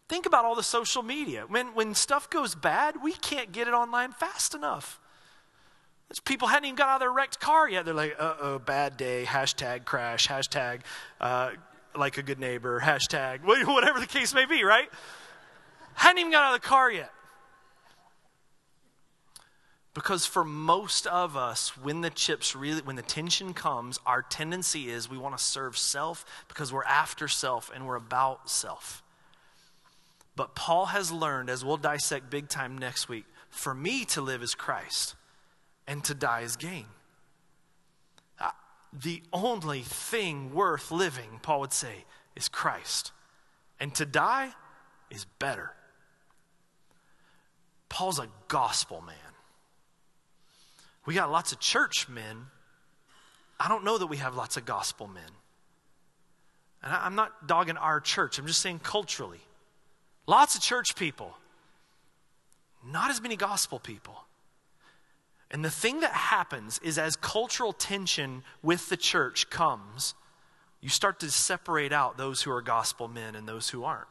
Think 0.07 0.25
about 0.25 0.45
all 0.45 0.55
the 0.55 0.63
social 0.63 1.03
media. 1.03 1.45
When, 1.47 1.73
when 1.75 1.95
stuff 1.95 2.29
goes 2.29 2.55
bad, 2.55 3.01
we 3.01 3.13
can't 3.13 3.51
get 3.51 3.67
it 3.67 3.73
online 3.73 4.11
fast 4.11 4.53
enough. 4.53 4.99
There's 6.07 6.19
people 6.19 6.47
hadn't 6.47 6.65
even 6.65 6.75
got 6.75 6.89
out 6.89 6.95
of 6.95 6.99
their 6.99 7.11
wrecked 7.11 7.39
car 7.39 7.69
yet. 7.69 7.85
They're 7.85 7.93
like, 7.93 8.15
uh 8.19 8.35
oh, 8.39 8.59
bad 8.59 8.97
day, 8.97 9.25
hashtag 9.25 9.85
crash, 9.85 10.27
hashtag 10.27 10.81
uh, 11.19 11.51
like 11.95 12.17
a 12.17 12.23
good 12.23 12.39
neighbor, 12.39 12.79
hashtag 12.79 13.39
whatever 13.43 13.99
the 13.99 14.05
case 14.05 14.33
may 14.33 14.45
be, 14.45 14.63
right? 14.63 14.89
Hadn't 15.95 16.19
even 16.19 16.31
got 16.31 16.43
out 16.43 16.55
of 16.55 16.61
the 16.61 16.67
car 16.67 16.91
yet. 16.91 17.11
Because 19.93 20.25
for 20.25 20.43
most 20.43 21.05
of 21.05 21.37
us, 21.37 21.77
when 21.77 22.01
the 22.01 22.09
chips 22.09 22.55
really, 22.55 22.81
when 22.81 22.95
the 22.95 23.03
tension 23.03 23.53
comes, 23.53 23.99
our 24.05 24.23
tendency 24.23 24.89
is 24.89 25.09
we 25.09 25.19
want 25.19 25.37
to 25.37 25.43
serve 25.43 25.77
self 25.77 26.25
because 26.47 26.73
we're 26.73 26.83
after 26.83 27.27
self 27.27 27.71
and 27.73 27.85
we're 27.85 27.95
about 27.95 28.49
self. 28.49 29.03
But 30.35 30.55
Paul 30.55 30.87
has 30.87 31.11
learned, 31.11 31.51
as 31.51 31.63
we'll 31.63 31.77
dissect 31.77 32.31
big 32.31 32.49
time 32.49 32.75
next 32.77 33.07
week, 33.07 33.25
for 33.51 33.75
me 33.75 34.03
to 34.05 34.21
live 34.21 34.41
is 34.41 34.55
Christ 34.55 35.15
and 35.87 36.03
to 36.05 36.15
die 36.15 36.41
is 36.41 36.55
gain. 36.55 36.85
Uh, 38.39 38.49
the 38.91 39.21
only 39.31 39.81
thing 39.81 40.55
worth 40.55 40.91
living, 40.91 41.39
Paul 41.43 41.59
would 41.59 41.73
say, 41.73 42.05
is 42.35 42.47
Christ. 42.47 43.11
And 43.79 43.93
to 43.93 44.07
die 44.07 44.53
is 45.11 45.25
better. 45.37 45.71
Paul's 47.89 48.17
a 48.17 48.27
gospel 48.47 49.01
man. 49.01 49.15
We 51.05 51.13
got 51.15 51.31
lots 51.31 51.51
of 51.51 51.59
church 51.59 52.07
men. 52.07 52.47
I 53.59 53.67
don't 53.67 53.83
know 53.83 53.97
that 53.97 54.07
we 54.07 54.17
have 54.17 54.35
lots 54.35 54.57
of 54.57 54.65
gospel 54.65 55.07
men. 55.07 55.23
And 56.81 56.93
I'm 56.93 57.15
not 57.15 57.47
dogging 57.47 57.77
our 57.77 57.99
church, 57.99 58.37
I'm 58.39 58.47
just 58.47 58.61
saying 58.61 58.79
culturally. 58.79 59.41
Lots 60.27 60.55
of 60.55 60.61
church 60.61 60.95
people, 60.95 61.37
not 62.85 63.09
as 63.09 63.21
many 63.21 63.35
gospel 63.35 63.79
people. 63.79 64.15
And 65.51 65.63
the 65.63 65.69
thing 65.69 65.99
that 65.99 66.13
happens 66.13 66.79
is 66.83 66.97
as 66.97 67.15
cultural 67.15 67.73
tension 67.73 68.43
with 68.63 68.89
the 68.89 68.97
church 68.97 69.49
comes, 69.49 70.15
you 70.81 70.89
start 70.89 71.19
to 71.19 71.29
separate 71.29 71.93
out 71.93 72.17
those 72.17 72.41
who 72.41 72.51
are 72.51 72.61
gospel 72.61 73.07
men 73.07 73.35
and 73.35 73.47
those 73.47 73.69
who 73.69 73.83
aren't. 73.83 74.07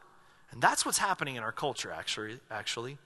And 0.52 0.62
that's 0.62 0.86
what's 0.86 0.98
happening 0.98 1.36
in 1.36 1.42
our 1.42 1.52
culture, 1.52 1.90
actually. 1.90 2.38
actually. 2.50 2.98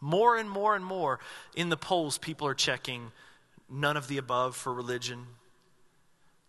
More 0.00 0.36
and 0.36 0.48
more 0.48 0.76
and 0.76 0.84
more 0.84 1.20
in 1.54 1.68
the 1.68 1.76
polls, 1.76 2.18
people 2.18 2.46
are 2.46 2.54
checking 2.54 3.12
none 3.68 3.96
of 3.96 4.08
the 4.08 4.18
above 4.18 4.56
for 4.56 4.72
religion. 4.72 5.26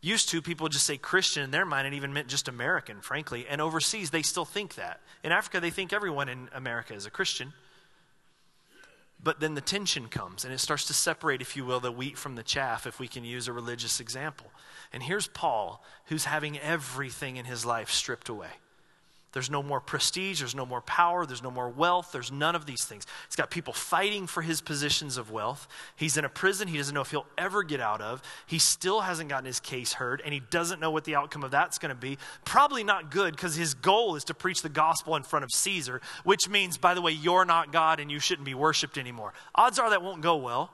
Used 0.01 0.29
to, 0.29 0.41
people 0.41 0.69
just 0.69 0.85
say 0.85 0.97
Christian 0.97 1.43
in 1.43 1.51
their 1.51 1.65
mind, 1.65 1.87
and 1.87 1.95
even 1.95 2.13
meant 2.13 2.27
just 2.27 2.47
American, 2.47 3.01
frankly. 3.01 3.47
And 3.49 3.59
overseas, 3.61 4.11
they 4.11 4.21
still 4.21 4.45
think 4.45 4.75
that. 4.75 5.01
In 5.23 5.31
Africa, 5.31 5.59
they 5.59 5.71
think 5.71 5.91
everyone 5.91 6.29
in 6.29 6.49
America 6.53 6.93
is 6.93 7.05
a 7.05 7.11
Christian. 7.11 7.53
But 9.21 9.39
then 9.39 9.55
the 9.55 9.61
tension 9.61 10.07
comes, 10.07 10.45
and 10.45 10.53
it 10.53 10.59
starts 10.59 10.85
to 10.85 10.93
separate, 10.93 11.41
if 11.41 11.55
you 11.55 11.65
will, 11.65 11.79
the 11.79 11.91
wheat 11.91 12.17
from 12.17 12.35
the 12.35 12.43
chaff, 12.43 12.85
if 12.85 12.99
we 12.99 13.07
can 13.07 13.23
use 13.23 13.47
a 13.47 13.53
religious 13.53 13.99
example. 13.99 14.47
And 14.93 15.01
here's 15.01 15.27
Paul, 15.27 15.83
who's 16.05 16.25
having 16.25 16.59
everything 16.59 17.37
in 17.37 17.45
his 17.45 17.65
life 17.65 17.89
stripped 17.89 18.29
away. 18.29 18.51
There's 19.34 19.49
no 19.49 19.61
more 19.61 19.82
prestige, 19.82 20.39
there's 20.39 20.55
no 20.55 20.65
more 20.65 20.82
power, 20.82 21.25
there's 21.25 21.43
no 21.43 21.51
more 21.51 21.69
wealth, 21.69 22.11
there's 22.13 22.32
none 22.32 22.55
of 22.55 22.65
these 22.65 22.86
things. 22.86 23.05
He's 23.28 23.36
got 23.36 23.51
people 23.51 23.73
fighting 23.73 24.25
for 24.25 24.41
his 24.41 24.61
positions 24.61 25.17
of 25.17 25.32
wealth. 25.32 25.67
He's 25.95 26.17
in 26.17 26.23
a 26.23 26.30
prison 26.30 26.67
he 26.69 26.78
doesn't 26.78 26.95
know 26.95 27.01
if 27.01 27.11
he'll 27.11 27.28
ever 27.38 27.63
get 27.63 27.82
out 27.82 28.01
of. 28.01 28.21
He 28.45 28.57
still 28.57 29.01
hasn't 29.01 29.30
gotten 29.30 29.45
his 29.45 29.59
case 29.59 29.93
heard, 29.93 30.21
and 30.23 30.34
he 30.34 30.39
doesn't 30.39 30.80
know 30.80 30.91
what 30.91 31.03
the 31.03 31.15
outcome 31.15 31.43
of 31.43 31.51
that's 31.51 31.78
going 31.78 31.89
to 31.89 31.95
be. 31.95 32.17
Probably 32.45 32.84
not 32.86 33.11
good 33.11 33.36
because 33.36 33.55
his 33.55 33.73
goal 33.73 34.15
is 34.15 34.23
to 34.25 34.34
preach 34.34 34.61
the 34.61 34.69
gospel 34.69 35.15
in 35.17 35.23
front 35.23 35.43
of 35.43 35.51
Caesar, 35.51 36.01
which 36.23 36.47
means, 36.47 36.78
by 36.78 36.93
the 36.93 37.01
way, 37.01 37.11
you're 37.11 37.45
not 37.45 37.73
God 37.73 37.99
and 37.99 38.09
you 38.09 38.19
shouldn't 38.19 38.45
be 38.45 38.53
worshiped 38.53 38.97
anymore. 38.97 39.34
Odds 39.53 39.78
are 39.78 39.89
that 39.89 40.01
won't 40.01 40.21
go 40.21 40.38
well. 40.38 40.71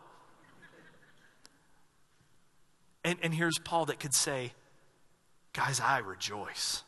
And, 3.04 3.18
and 3.22 3.34
here's 3.34 3.58
Paul 3.58 3.86
that 3.88 4.00
could 4.00 4.14
say, 4.14 4.54
Guys, 5.54 5.80
I 5.80 6.00
rejoice. 6.00 6.84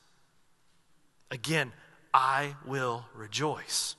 Again, 1.32 1.71
I 2.13 2.55
will 2.65 3.05
rejoice. 3.13 3.95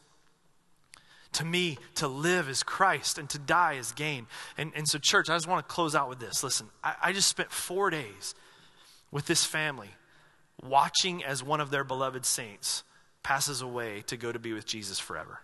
To 1.32 1.44
me, 1.44 1.76
to 1.96 2.08
live 2.08 2.48
is 2.48 2.62
Christ 2.62 3.18
and 3.18 3.28
to 3.30 3.38
die 3.38 3.74
is 3.74 3.92
gain. 3.92 4.26
And, 4.56 4.72
and 4.74 4.88
so, 4.88 4.98
church, 4.98 5.28
I 5.28 5.36
just 5.36 5.46
want 5.46 5.68
to 5.68 5.74
close 5.74 5.94
out 5.94 6.08
with 6.08 6.18
this. 6.18 6.42
Listen, 6.42 6.68
I, 6.82 6.94
I 7.02 7.12
just 7.12 7.28
spent 7.28 7.52
four 7.52 7.90
days 7.90 8.34
with 9.10 9.26
this 9.26 9.44
family 9.44 9.90
watching 10.62 11.22
as 11.24 11.42
one 11.42 11.60
of 11.60 11.70
their 11.70 11.84
beloved 11.84 12.24
saints 12.24 12.84
passes 13.22 13.60
away 13.60 14.02
to 14.06 14.16
go 14.16 14.32
to 14.32 14.38
be 14.38 14.52
with 14.52 14.66
Jesus 14.66 14.98
forever. 14.98 15.40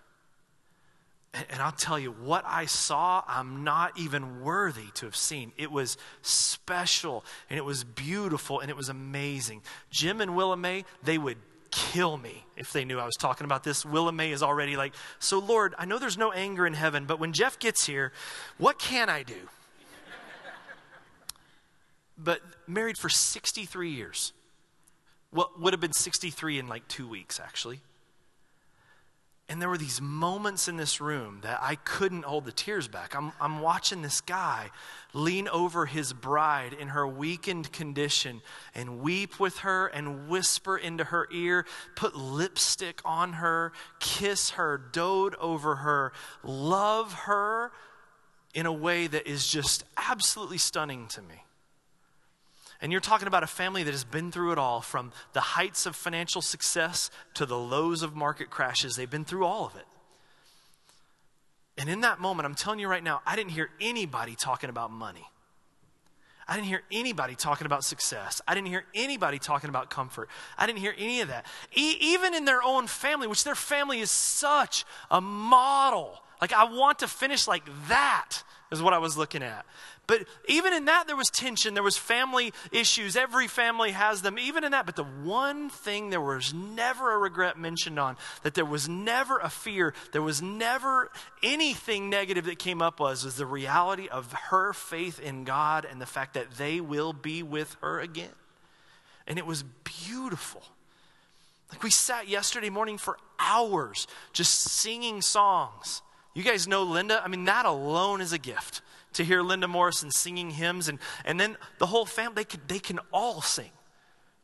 And, 1.35 1.63
I'll 1.63 1.73
tell 1.73 1.99
you, 1.99 2.11
what 2.11 2.45
I 2.47 2.67
saw, 2.67 3.23
I'm 3.27 3.65
not 3.65 3.99
even 3.99 4.43
worthy 4.43 4.91
to 4.95 5.07
have 5.07 5.17
seen. 5.17 5.53
It 5.57 5.73
was 5.73 5.97
special 6.21 7.25
and 7.49 7.59
it 7.59 7.65
was 7.65 7.85
beautiful 7.85 8.61
and 8.61 8.71
it 8.71 8.77
was 8.77 8.91
amazing. 8.91 9.63
Jim 9.91 10.21
and 10.21 10.37
Willa 10.37 10.59
Mae, 10.59 10.85
they 11.03 11.17
would 11.17 11.39
kill 11.73 12.17
me 12.17 12.45
if 12.57 12.73
they 12.73 12.85
knew 12.85 13.01
I 13.01 13.05
was 13.05 13.17
talking 13.19 13.45
about 13.45 13.65
this. 13.65 13.85
Willa 13.85 14.13
Mae 14.13 14.31
is 14.31 14.43
already 14.43 14.77
like, 14.77 14.93
So, 15.19 15.41
Lord, 15.41 15.75
I 15.79 15.85
know 15.85 15.99
there's 15.99 16.19
no 16.19 16.31
anger 16.31 16.67
in 16.67 16.75
heaven, 16.75 17.07
but 17.07 17.19
when 17.19 17.33
Jeff 17.33 17.59
gets 17.59 17.87
here, 17.87 18.13
what 18.59 18.79
can 18.79 19.09
I 19.11 19.25
do? 19.25 19.49
but 22.17 22.41
married 22.69 22.97
for 22.97 23.09
63 23.09 23.91
years. 23.91 24.33
What 25.31 25.61
would 25.61 25.73
have 25.73 25.81
been 25.81 25.93
63 25.93 26.61
in 26.61 26.69
like 26.69 26.87
two 26.87 27.09
weeks, 27.09 27.41
actually. 27.41 27.81
And 29.53 29.61
there 29.61 29.69
were 29.69 29.77
these 29.77 30.01
moments 30.01 30.67
in 30.67 30.79
this 30.79 30.99
room 30.99 31.41
that 31.43 31.59
I 31.61 31.75
couldn't 31.75 32.25
hold 32.25 32.47
the 32.47 32.53
tears 32.53 32.89
back. 32.89 33.15
I'm, 33.15 33.33
I'm 33.39 33.61
watching 33.61 34.01
this 34.01 34.23
guy 34.23 34.71
lean 35.13 35.47
over 35.47 35.85
his 35.85 36.15
bride 36.15 36.73
in 36.73 36.89
her 36.89 37.07
weakened 37.07 37.71
condition 37.71 38.41
and 38.75 39.01
weep 39.01 39.39
with 39.39 39.59
her 39.59 39.89
and 39.89 40.27
whisper 40.31 40.79
into 40.79 41.05
her 41.05 41.29
ear, 41.31 41.67
put 41.97 42.17
lipstick 42.17 43.03
on 43.05 43.35
her, 43.35 43.75
kiss 44.01 44.53
her, 44.53 44.79
dote 44.91 45.35
over 45.39 45.77
her, 45.77 46.15
love 46.43 47.13
her 47.13 47.73
in 48.55 48.65
a 48.65 48.73
way 48.73 49.07
that 49.07 49.27
is 49.27 49.47
just 49.47 49.85
absolutely 49.99 50.57
stunning 50.57 51.09
to 51.09 51.21
me. 51.21 51.45
And 52.83 52.91
you're 52.91 53.01
talking 53.01 53.29
about 53.29 53.45
a 53.45 53.47
family 53.47 53.85
that 53.85 53.93
has 53.93 54.03
been 54.03 54.33
through 54.33 54.53
it 54.53 54.59
all 54.59 54.81
from 54.81 55.13
the 55.33 55.41
heights 55.41 55.87
of 55.87 55.95
financial 55.95 56.43
success 56.43 57.11
to 57.35 57.47
the 57.47 57.57
lows 57.57 58.03
of 58.03 58.17
market 58.17 58.51
crashes. 58.51 58.97
They've 58.97 59.09
been 59.09 59.25
through 59.25 59.47
all 59.47 59.67
of 59.67 59.77
it. 59.77 59.87
And 61.79 61.89
in 61.89 62.01
that 62.01 62.21
moment, 62.21 62.45
I'm 62.45 62.57
telling 62.57 62.81
you 62.81 62.89
right 62.89 63.03
now, 63.03 63.23
I 63.25 63.37
didn't 63.37 63.53
hear 63.53 63.71
anybody 63.81 64.35
talking 64.35 64.69
about 64.69 64.91
money. 64.91 65.25
I 66.49 66.57
didn't 66.57 66.67
hear 66.67 66.83
anybody 66.91 67.37
talking 67.37 67.67
about 67.67 67.85
success. 67.85 68.43
I 68.49 68.55
didn't 68.55 68.67
hear 68.67 68.85
anybody 68.95 69.39
talking 69.39 69.71
about 69.71 69.89
comfort. 69.89 70.29
I 70.59 70.67
didn't 70.67 70.81
hear 70.81 70.95
any 70.99 71.21
of 71.21 71.29
that. 71.29 71.47
E- 71.75 71.97
even 72.01 72.35
in 72.35 72.45
their 72.45 72.63
own 72.65 72.89
family, 72.89 73.29
which 73.29 73.45
their 73.45 73.55
family 73.55 74.01
is 74.01 74.11
such 74.11 74.85
a 75.09 75.21
model. 75.21 76.21
Like, 76.41 76.53
I 76.53 76.65
want 76.65 76.99
to 76.99 77.09
finish 77.09 77.47
like 77.47 77.63
that, 77.89 78.43
is 78.73 78.83
what 78.83 78.93
I 78.93 78.99
was 78.99 79.17
looking 79.17 79.43
at. 79.45 79.65
But 80.09 80.25
even 80.49 80.73
in 80.73 80.87
that, 80.87 81.07
there 81.07 81.17
was 81.17 81.31
tension. 81.31 81.75
There 81.75 81.83
was 81.83 81.97
family 81.97 82.53
issues. 82.73 83.17
Every 83.17 83.47
family 83.47 83.93
has 83.93 84.21
them, 84.23 84.39
even 84.39 84.65
in 84.65 84.73
that. 84.73 84.85
But 84.85 84.97
the 84.97 85.05
one 85.05 85.71
thing 85.71 86.11
there 86.11 86.21
was 86.21 86.53
never 86.53 87.13
a 87.13 87.19
regret 87.19 87.57
mentioned 87.57 87.99
on, 87.99 88.17
that 88.43 88.55
there 88.55 88.65
was 88.65 88.89
never 88.89 89.39
a 89.39 89.49
fear, 89.49 89.95
there 90.11 90.23
was 90.23 90.43
never 90.43 91.11
anything 91.43 92.11
negative 92.11 92.47
that 92.47 92.59
came 92.59 92.83
up 92.83 92.99
was, 92.99 93.25
was 93.25 93.37
the 93.37 93.47
reality 93.47 94.09
of 94.09 94.33
her 94.33 94.73
faith 94.73 95.21
in 95.21 95.45
God 95.45 95.87
and 95.89 96.01
the 96.01 96.07
fact 96.07 96.35
that 96.35 96.53
they 96.53 96.81
will 96.81 97.13
be 97.13 97.43
with 97.43 97.77
her 97.81 98.01
again. 98.01 98.35
And 99.29 99.39
it 99.39 99.47
was 99.47 99.63
beautiful. 99.85 100.63
Like 101.71 101.85
we 101.85 101.91
sat 101.91 102.29
yesterday 102.29 102.71
morning 102.71 102.99
for 102.99 103.19
hours 103.39 104.09
just 104.33 104.63
singing 104.63 105.23
songs. 105.23 106.03
You 106.35 106.43
guys 106.43 106.67
know 106.67 106.83
Linda? 106.83 107.23
I 107.25 107.29
mean, 107.29 107.45
that 107.45 107.67
alone 107.67 108.21
is 108.21 108.33
a 108.33 108.39
gift 108.39 108.83
to 109.15 109.25
hear 109.25 109.43
Linda 109.43 109.69
Morrison 109.69 110.11
singing 110.11 110.51
hymns, 110.51 110.89
and, 110.89 110.99
and 111.25 111.39
then 111.39 111.57
the 111.79 111.87
whole 111.87 112.07
family, 112.07 112.35
they, 112.37 112.45
could, 112.45 112.69
they 112.69 112.79
can 112.79 112.99
all 113.13 113.43
sing. 113.43 113.71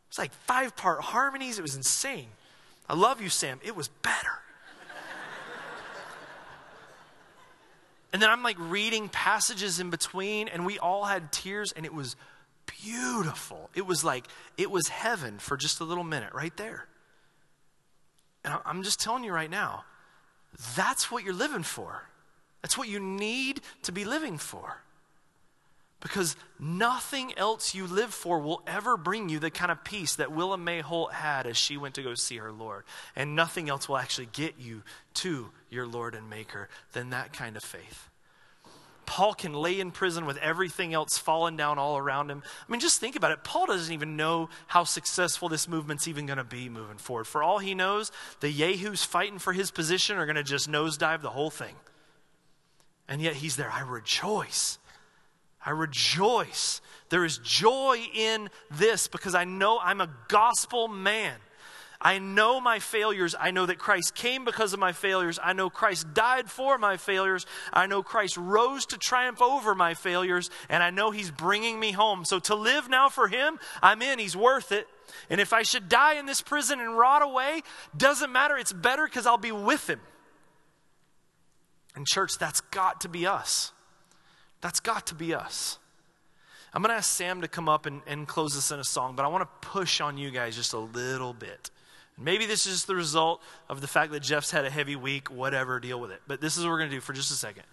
It's 0.08 0.18
like 0.18 0.32
five 0.32 0.76
part 0.76 1.00
harmonies. 1.00 1.58
It 1.58 1.62
was 1.62 1.76
insane. 1.76 2.28
I 2.88 2.94
love 2.94 3.20
you, 3.20 3.28
Sam. 3.28 3.60
It 3.62 3.76
was 3.76 3.88
better. 3.88 4.16
and 8.12 8.22
then 8.22 8.30
I'm 8.30 8.42
like 8.42 8.56
reading 8.58 9.08
passages 9.08 9.80
in 9.80 9.90
between, 9.90 10.48
and 10.48 10.64
we 10.64 10.78
all 10.78 11.04
had 11.04 11.30
tears, 11.30 11.72
and 11.72 11.84
it 11.84 11.92
was 11.92 12.16
beautiful. 12.82 13.70
It 13.74 13.86
was 13.86 14.04
like, 14.04 14.26
it 14.56 14.70
was 14.70 14.88
heaven 14.88 15.38
for 15.38 15.56
just 15.56 15.80
a 15.80 15.84
little 15.84 16.04
minute 16.04 16.32
right 16.32 16.56
there. 16.56 16.86
And 18.44 18.54
I'm 18.64 18.82
just 18.82 19.00
telling 19.00 19.24
you 19.24 19.32
right 19.32 19.50
now, 19.50 19.84
that's 20.76 21.10
what 21.10 21.24
you're 21.24 21.34
living 21.34 21.62
for. 21.62 22.02
That's 22.62 22.76
what 22.76 22.88
you 22.88 23.00
need 23.00 23.60
to 23.82 23.92
be 23.92 24.04
living 24.04 24.38
for. 24.38 24.82
Because 26.00 26.36
nothing 26.60 27.36
else 27.36 27.74
you 27.74 27.86
live 27.86 28.14
for 28.14 28.38
will 28.38 28.62
ever 28.68 28.96
bring 28.96 29.28
you 29.28 29.40
the 29.40 29.50
kind 29.50 29.72
of 29.72 29.82
peace 29.82 30.14
that 30.16 30.30
Willa 30.30 30.56
Mae 30.56 30.80
Holt 30.80 31.12
had 31.12 31.46
as 31.46 31.56
she 31.56 31.76
went 31.76 31.96
to 31.96 32.02
go 32.02 32.14
see 32.14 32.36
her 32.36 32.52
Lord. 32.52 32.84
And 33.16 33.34
nothing 33.34 33.68
else 33.68 33.88
will 33.88 33.96
actually 33.96 34.28
get 34.32 34.54
you 34.60 34.82
to 35.14 35.50
your 35.70 35.88
Lord 35.88 36.14
and 36.14 36.30
Maker 36.30 36.68
than 36.92 37.10
that 37.10 37.32
kind 37.32 37.56
of 37.56 37.64
faith. 37.64 38.08
Paul 39.06 39.32
can 39.32 39.54
lay 39.54 39.80
in 39.80 39.90
prison 39.90 40.26
with 40.26 40.36
everything 40.36 40.92
else 40.92 41.16
falling 41.16 41.56
down 41.56 41.78
all 41.78 41.96
around 41.96 42.30
him. 42.30 42.42
I 42.44 42.70
mean, 42.70 42.78
just 42.78 43.00
think 43.00 43.16
about 43.16 43.32
it. 43.32 43.42
Paul 43.42 43.64
doesn't 43.64 43.92
even 43.92 44.16
know 44.16 44.50
how 44.66 44.84
successful 44.84 45.48
this 45.48 45.66
movement's 45.66 46.06
even 46.06 46.26
going 46.26 46.36
to 46.36 46.44
be 46.44 46.68
moving 46.68 46.98
forward. 46.98 47.26
For 47.26 47.42
all 47.42 47.58
he 47.58 47.74
knows, 47.74 48.12
the 48.40 48.50
Yahoos 48.50 49.04
fighting 49.04 49.38
for 49.38 49.54
his 49.54 49.70
position 49.70 50.18
are 50.18 50.26
going 50.26 50.36
to 50.36 50.42
just 50.42 50.70
nosedive 50.70 51.22
the 51.22 51.30
whole 51.30 51.48
thing. 51.48 51.74
And 53.08 53.22
yet 53.22 53.34
he's 53.34 53.56
there. 53.56 53.70
I 53.70 53.80
rejoice. 53.80 54.78
I 55.64 55.70
rejoice. 55.70 56.80
There 57.08 57.24
is 57.24 57.38
joy 57.38 58.06
in 58.14 58.50
this 58.70 59.08
because 59.08 59.34
I 59.34 59.44
know 59.44 59.78
I'm 59.82 60.00
a 60.00 60.10
gospel 60.28 60.88
man. 60.88 61.36
I 62.00 62.20
know 62.20 62.60
my 62.60 62.78
failures. 62.78 63.34
I 63.38 63.50
know 63.50 63.66
that 63.66 63.78
Christ 63.78 64.14
came 64.14 64.44
because 64.44 64.72
of 64.72 64.78
my 64.78 64.92
failures. 64.92 65.38
I 65.42 65.52
know 65.52 65.68
Christ 65.68 66.14
died 66.14 66.48
for 66.48 66.78
my 66.78 66.96
failures. 66.96 67.44
I 67.72 67.86
know 67.86 68.04
Christ 68.04 68.36
rose 68.36 68.86
to 68.86 68.98
triumph 68.98 69.42
over 69.42 69.74
my 69.74 69.94
failures. 69.94 70.48
And 70.68 70.82
I 70.82 70.90
know 70.90 71.10
He's 71.10 71.32
bringing 71.32 71.80
me 71.80 71.90
home. 71.90 72.24
So 72.24 72.38
to 72.40 72.54
live 72.54 72.88
now 72.88 73.08
for 73.08 73.26
Him, 73.26 73.58
I'm 73.82 74.00
in. 74.00 74.20
He's 74.20 74.36
worth 74.36 74.70
it. 74.70 74.86
And 75.28 75.40
if 75.40 75.52
I 75.52 75.62
should 75.62 75.88
die 75.88 76.14
in 76.14 76.26
this 76.26 76.40
prison 76.40 76.78
and 76.78 76.96
rot 76.96 77.22
away, 77.22 77.62
doesn't 77.96 78.30
matter. 78.30 78.56
It's 78.56 78.72
better 78.72 79.04
because 79.04 79.26
I'll 79.26 79.36
be 79.36 79.52
with 79.52 79.90
Him. 79.90 80.00
And, 81.98 82.06
church, 82.06 82.38
that's 82.38 82.60
got 82.60 83.00
to 83.00 83.08
be 83.08 83.26
us. 83.26 83.72
That's 84.60 84.78
got 84.78 85.08
to 85.08 85.16
be 85.16 85.34
us. 85.34 85.80
I'm 86.72 86.80
going 86.80 86.92
to 86.92 86.96
ask 86.96 87.10
Sam 87.10 87.40
to 87.40 87.48
come 87.48 87.68
up 87.68 87.86
and, 87.86 88.02
and 88.06 88.28
close 88.28 88.54
this 88.54 88.70
in 88.70 88.78
a 88.78 88.84
song, 88.84 89.16
but 89.16 89.24
I 89.24 89.28
want 89.28 89.42
to 89.42 89.68
push 89.68 90.00
on 90.00 90.16
you 90.16 90.30
guys 90.30 90.54
just 90.54 90.74
a 90.74 90.78
little 90.78 91.32
bit. 91.32 91.72
Maybe 92.16 92.46
this 92.46 92.66
is 92.66 92.84
the 92.84 92.94
result 92.94 93.42
of 93.68 93.80
the 93.80 93.88
fact 93.88 94.12
that 94.12 94.20
Jeff's 94.20 94.52
had 94.52 94.64
a 94.64 94.70
heavy 94.70 94.94
week, 94.94 95.28
whatever, 95.28 95.80
deal 95.80 95.98
with 96.00 96.12
it. 96.12 96.22
But 96.28 96.40
this 96.40 96.56
is 96.56 96.62
what 96.62 96.70
we're 96.70 96.78
going 96.78 96.90
to 96.90 96.96
do 96.96 97.00
for 97.00 97.14
just 97.14 97.32
a 97.32 97.34
second. 97.34 97.64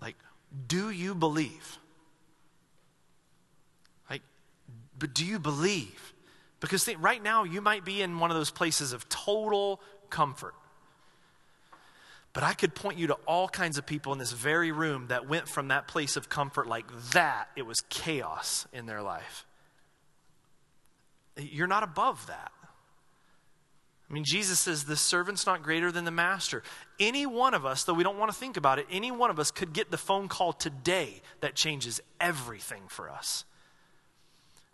Like, 0.00 0.16
do 0.66 0.90
you 0.90 1.14
believe? 1.14 1.78
Like, 4.10 4.22
but 4.98 5.14
do 5.14 5.24
you 5.24 5.38
believe? 5.38 6.12
Because 6.58 6.88
right 6.96 7.22
now 7.22 7.44
you 7.44 7.60
might 7.60 7.84
be 7.84 8.02
in 8.02 8.18
one 8.18 8.32
of 8.32 8.36
those 8.36 8.50
places 8.50 8.92
of 8.92 9.08
total 9.08 9.80
comfort. 10.10 10.54
But 12.38 12.44
I 12.44 12.54
could 12.54 12.72
point 12.72 13.00
you 13.00 13.08
to 13.08 13.14
all 13.26 13.48
kinds 13.48 13.78
of 13.78 13.84
people 13.84 14.12
in 14.12 14.20
this 14.20 14.30
very 14.30 14.70
room 14.70 15.08
that 15.08 15.28
went 15.28 15.48
from 15.48 15.66
that 15.68 15.88
place 15.88 16.16
of 16.16 16.28
comfort 16.28 16.68
like 16.68 16.84
that. 17.10 17.48
It 17.56 17.66
was 17.66 17.80
chaos 17.88 18.64
in 18.72 18.86
their 18.86 19.02
life. 19.02 19.44
You're 21.36 21.66
not 21.66 21.82
above 21.82 22.28
that. 22.28 22.52
I 24.08 24.12
mean, 24.12 24.22
Jesus 24.24 24.60
says 24.60 24.84
the 24.84 24.94
servant's 24.94 25.46
not 25.46 25.64
greater 25.64 25.90
than 25.90 26.04
the 26.04 26.12
master. 26.12 26.62
Any 27.00 27.26
one 27.26 27.54
of 27.54 27.66
us, 27.66 27.82
though 27.82 27.92
we 27.92 28.04
don't 28.04 28.18
want 28.18 28.30
to 28.30 28.38
think 28.38 28.56
about 28.56 28.78
it, 28.78 28.86
any 28.88 29.10
one 29.10 29.30
of 29.30 29.40
us 29.40 29.50
could 29.50 29.72
get 29.72 29.90
the 29.90 29.98
phone 29.98 30.28
call 30.28 30.52
today 30.52 31.22
that 31.40 31.56
changes 31.56 32.00
everything 32.20 32.82
for 32.86 33.10
us. 33.10 33.46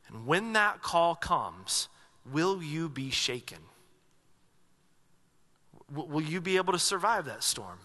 And 0.09 0.27
when 0.27 0.53
that 0.53 0.83
call 0.83 1.15
comes, 1.15 1.89
will 2.31 2.62
you 2.62 2.91
be 2.91 3.09
shaken? 3.09 3.61
Will 5.93 6.22
you 6.22 6.41
be 6.41 6.57
able 6.57 6.72
to 6.72 6.78
survive 6.78 7.26
that 7.26 7.43
storm? 7.43 7.78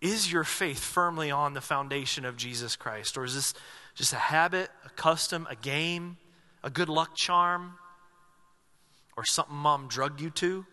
Is 0.00 0.32
your 0.32 0.44
faith 0.44 0.80
firmly 0.80 1.30
on 1.30 1.54
the 1.54 1.60
foundation 1.60 2.24
of 2.24 2.36
Jesus 2.36 2.74
Christ? 2.76 3.16
Or 3.16 3.24
is 3.24 3.34
this 3.34 3.54
just 3.94 4.12
a 4.12 4.16
habit, 4.16 4.68
a 4.84 4.90
custom, 4.90 5.46
a 5.48 5.54
game, 5.54 6.16
a 6.64 6.70
good 6.70 6.88
luck 6.88 7.14
charm, 7.14 7.74
or 9.16 9.24
something 9.24 9.54
mom 9.54 9.86
drugged 9.86 10.20
you 10.20 10.30
to? 10.30 10.66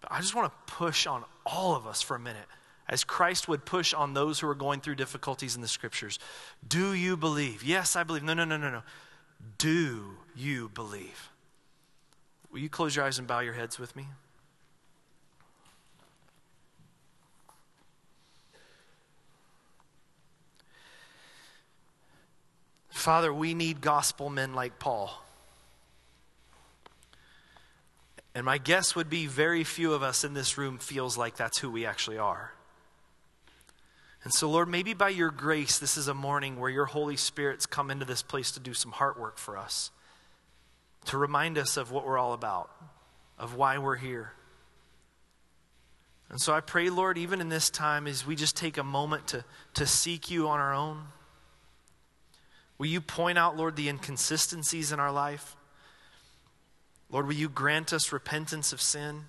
But 0.00 0.12
I 0.12 0.20
just 0.20 0.34
want 0.34 0.52
to 0.52 0.72
push 0.72 1.06
on 1.06 1.24
all 1.44 1.74
of 1.74 1.86
us 1.86 2.00
for 2.00 2.14
a 2.14 2.20
minute, 2.20 2.46
as 2.88 3.02
Christ 3.02 3.48
would 3.48 3.64
push 3.64 3.92
on 3.92 4.14
those 4.14 4.38
who 4.38 4.48
are 4.48 4.54
going 4.54 4.80
through 4.80 4.94
difficulties 4.94 5.56
in 5.56 5.62
the 5.62 5.68
scriptures. 5.68 6.18
Do 6.66 6.92
you 6.92 7.16
believe? 7.16 7.64
Yes, 7.64 7.96
I 7.96 8.04
believe. 8.04 8.22
No, 8.22 8.34
no, 8.34 8.44
no, 8.44 8.56
no, 8.56 8.70
no. 8.70 8.82
Do 9.56 10.16
you 10.36 10.68
believe? 10.68 11.30
Will 12.50 12.60
you 12.60 12.68
close 12.68 12.96
your 12.96 13.04
eyes 13.04 13.18
and 13.18 13.26
bow 13.26 13.40
your 13.40 13.54
heads 13.54 13.78
with 13.78 13.94
me? 13.94 14.06
Father, 22.90 23.32
we 23.32 23.54
need 23.54 23.80
gospel 23.80 24.28
men 24.28 24.54
like 24.54 24.78
Paul. 24.78 25.22
And 28.34 28.44
my 28.44 28.58
guess 28.58 28.94
would 28.94 29.08
be 29.08 29.26
very 29.26 29.64
few 29.64 29.94
of 29.94 30.02
us 30.02 30.24
in 30.24 30.34
this 30.34 30.58
room 30.58 30.78
feels 30.78 31.16
like 31.16 31.36
that's 31.36 31.58
who 31.58 31.70
we 31.70 31.86
actually 31.86 32.18
are. 32.18 32.52
And 34.24 34.34
so, 34.34 34.50
Lord, 34.50 34.68
maybe 34.68 34.94
by 34.94 35.08
your 35.08 35.30
grace, 35.30 35.78
this 35.78 35.96
is 35.96 36.08
a 36.08 36.14
morning 36.14 36.60
where 36.60 36.70
your 36.70 36.86
Holy 36.86 37.16
Spirit's 37.16 37.66
come 37.66 37.90
into 37.90 38.04
this 38.04 38.22
place 38.22 38.50
to 38.52 38.60
do 38.60 38.74
some 38.74 38.92
heart 38.92 39.18
work 39.18 39.38
for 39.38 39.56
us, 39.56 39.90
to 41.06 41.18
remind 41.18 41.58
us 41.58 41.76
of 41.76 41.90
what 41.90 42.06
we're 42.06 42.18
all 42.18 42.32
about, 42.32 42.70
of 43.38 43.54
why 43.54 43.78
we're 43.78 43.96
here. 43.96 44.32
And 46.30 46.40
so 46.40 46.52
I 46.52 46.60
pray, 46.60 46.90
Lord, 46.90 47.16
even 47.16 47.40
in 47.40 47.48
this 47.48 47.70
time, 47.70 48.06
as 48.06 48.26
we 48.26 48.36
just 48.36 48.56
take 48.56 48.76
a 48.76 48.84
moment 48.84 49.28
to, 49.28 49.44
to 49.74 49.86
seek 49.86 50.30
you 50.30 50.48
on 50.48 50.60
our 50.60 50.74
own, 50.74 51.04
Will 52.78 52.86
you 52.86 53.00
point 53.00 53.36
out, 53.36 53.56
Lord, 53.56 53.74
the 53.74 53.88
inconsistencies 53.88 54.92
in 54.92 55.00
our 55.00 55.10
life? 55.10 55.56
Lord, 57.10 57.26
will 57.26 57.34
you 57.34 57.48
grant 57.48 57.92
us 57.92 58.12
repentance 58.12 58.72
of 58.72 58.80
sin? 58.80 59.24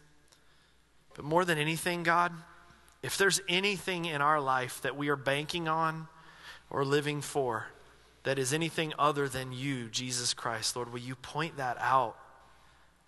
But 1.16 1.26
more 1.26 1.44
than 1.44 1.58
anything, 1.58 2.04
God, 2.04 2.32
if 3.02 3.18
there's 3.18 3.42
anything 3.50 4.06
in 4.06 4.22
our 4.22 4.40
life 4.40 4.82
that 4.84 4.96
we 4.96 5.10
are 5.10 5.16
banking 5.16 5.68
on 5.68 6.08
or 6.70 6.86
living 6.86 7.22
for 7.22 7.68
that 8.24 8.38
is 8.38 8.54
anything 8.54 8.94
other 9.00 9.30
than 9.30 9.52
you, 9.52 9.88
Jesus 9.88 10.34
Christ, 10.34 10.76
Lord, 10.76 10.92
will 10.92 11.00
you 11.00 11.16
point 11.16 11.58
that 11.58 11.78
out 11.80 12.18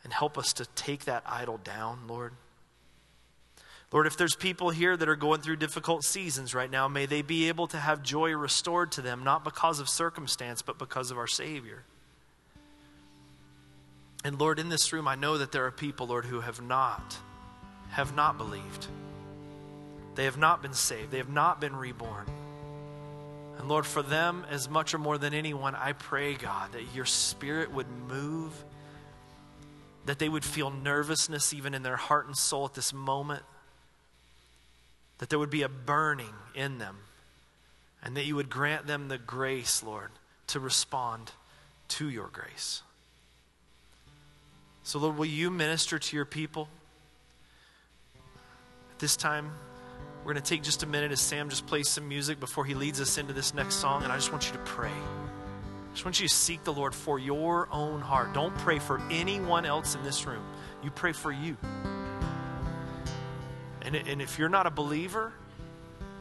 and 0.03 0.14
help 0.14 0.38
us 0.38 0.53
to 0.53 0.66
take 0.76 1.05
that 1.05 1.24
idol 1.26 1.57
down, 1.57 1.99
Lord? 2.07 2.34
Lord, 3.91 4.07
if 4.07 4.16
there's 4.16 4.36
people 4.36 4.70
here 4.70 4.95
that 4.95 5.09
are 5.09 5.18
going 5.18 5.41
through 5.41 5.57
difficult 5.57 6.05
seasons 6.05 6.55
right 6.55 6.72
now, 6.72 6.88
may 6.88 7.05
they 7.05 7.22
be 7.22 7.49
able 7.49 7.68
to 7.68 7.78
have 7.78 8.01
joy 8.01 8.32
restored 8.32 8.91
to 8.93 9.01
them, 9.01 9.24
not 9.24 9.43
because 9.43 9.82
of 9.82 9.89
circumstance, 9.89 10.62
but 10.62 10.78
because 10.78 11.12
of 11.12 11.18
our 11.18 11.28
Savior. 11.28 11.84
And 14.24 14.39
Lord, 14.39 14.59
in 14.59 14.70
this 14.70 14.93
room, 14.93 15.09
I 15.09 15.16
know 15.16 15.38
that 15.38 15.51
there 15.51 15.66
are 15.66 15.72
people, 15.72 16.07
Lord, 16.07 16.26
who 16.26 16.39
have 16.39 16.62
not, 16.62 17.18
have 17.89 18.16
not 18.16 18.38
believed. 18.38 18.88
They 20.16 20.26
have 20.26 20.38
not 20.38 20.62
been 20.62 20.74
saved. 20.74 21.12
They 21.12 21.18
have 21.18 21.30
not 21.30 21.59
been 21.59 21.76
reborn. 21.76 22.28
And 23.62 23.70
Lord, 23.70 23.86
for 23.86 24.01
them, 24.01 24.43
as 24.49 24.68
much 24.68 24.93
or 24.93 24.97
more 24.97 25.20
than 25.20 25.34
anyone, 25.34 25.76
I 25.76 25.93
pray, 25.93 26.34
God, 26.34 26.72
that 26.72 26.84
your 26.95 27.05
spirit 27.05 27.72
would 27.72 27.88
move, 28.09 28.51
that 30.07 30.18
they 30.18 30.28
would 30.28 30.43
feel 30.43 30.72
nervousness 30.72 31.53
even 31.53 31.76
in 31.76 31.84
their 31.84 31.95
heart 31.95 32.26
and 32.26 32.36
soul 32.36 32.66
at 32.66 32.74
this 32.74 32.91
moment 32.91 33.43
that 35.22 35.30
there 35.30 35.38
would 35.38 35.51
be 35.51 35.62
a 35.62 35.70
burning 35.70 36.34
in 36.55 36.80
them, 36.80 36.97
and 38.03 38.18
that 38.18 38.26
you 38.26 38.36
would 38.36 38.49
grant 38.49 38.88
them 38.88 39.07
the 39.07 39.20
grace, 39.20 39.84
Lord, 39.84 40.09
to 40.47 40.59
respond 40.59 41.32
to 41.89 42.09
your 42.09 42.28
grace. 42.34 42.82
So, 44.82 44.97
Lord, 44.97 45.18
will 45.18 45.28
you 45.28 45.51
minister 45.51 45.99
to 45.99 46.16
your 46.16 46.26
people? 46.26 46.70
At 48.93 48.97
this 48.97 49.16
time, 49.16 49.51
we're 50.24 50.34
going 50.34 50.43
to 50.43 50.49
take 50.49 50.61
just 50.61 50.84
a 50.84 50.86
minute 50.86 51.11
as 51.11 51.19
Sam 51.19 51.49
just 51.49 51.65
plays 51.65 51.89
some 51.89 52.07
music 52.07 52.39
before 52.39 52.63
he 52.63 52.76
leads 52.76 53.01
us 53.01 53.17
into 53.17 53.34
this 53.34 53.53
next 53.55 53.76
song, 53.76 54.03
and 54.03 54.11
I 54.11 54.15
just 54.15 54.32
want 54.32 54.45
you 54.45 54.53
to 54.53 54.59
pray. 54.59 54.91
I 54.91 55.93
just 55.93 56.05
want 56.05 56.19
you 56.19 56.28
to 56.28 56.34
seek 56.34 56.63
the 56.63 56.72
Lord 56.72 56.93
for 56.93 57.17
your 57.17 57.67
own 57.72 58.01
heart. 58.01 58.34
Don't 58.34 58.55
pray 58.59 58.78
for 58.78 59.01
anyone 59.09 59.65
else 59.65 59.95
in 59.95 60.03
this 60.03 60.26
room. 60.28 60.43
You 60.84 60.91
pray 60.91 61.11
for 61.11 61.32
you. 61.32 61.57
And, 63.82 63.95
and 63.95 64.22
if 64.22 64.38
you're 64.38 64.47
not 64.47 64.67
a 64.67 64.72
believer, 64.72 65.34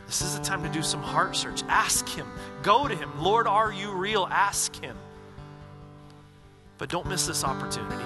this 0.07 0.23
is 0.23 0.37
the 0.37 0.43
time 0.43 0.63
to 0.63 0.69
do 0.71 0.83
some 0.83 1.03
heart 1.03 1.37
search. 1.37 1.63
Ask 1.69 2.09
Him. 2.09 2.27
Go 2.63 2.89
to 2.89 2.97
Him. 2.97 3.23
Lord, 3.23 3.47
are 3.47 3.71
you 3.71 3.93
real? 3.93 4.27
Ask 4.31 4.75
Him. 4.83 4.97
But 6.79 6.89
don't 6.89 7.07
miss 7.07 7.27
this 7.27 7.45
opportunity. 7.45 8.03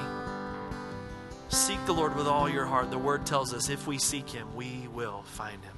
Seek 1.49 1.79
the 1.87 1.95
Lord 1.95 2.17
with 2.17 2.27
all 2.27 2.49
your 2.49 2.67
heart. 2.67 2.91
The 2.91 2.99
Word 2.99 3.25
tells 3.25 3.55
us 3.55 3.71
if 3.71 3.87
we 3.87 3.99
seek 3.99 4.29
Him, 4.29 4.55
we 4.57 4.89
will 4.93 5.23
find 5.23 5.65
Him. 5.65 5.77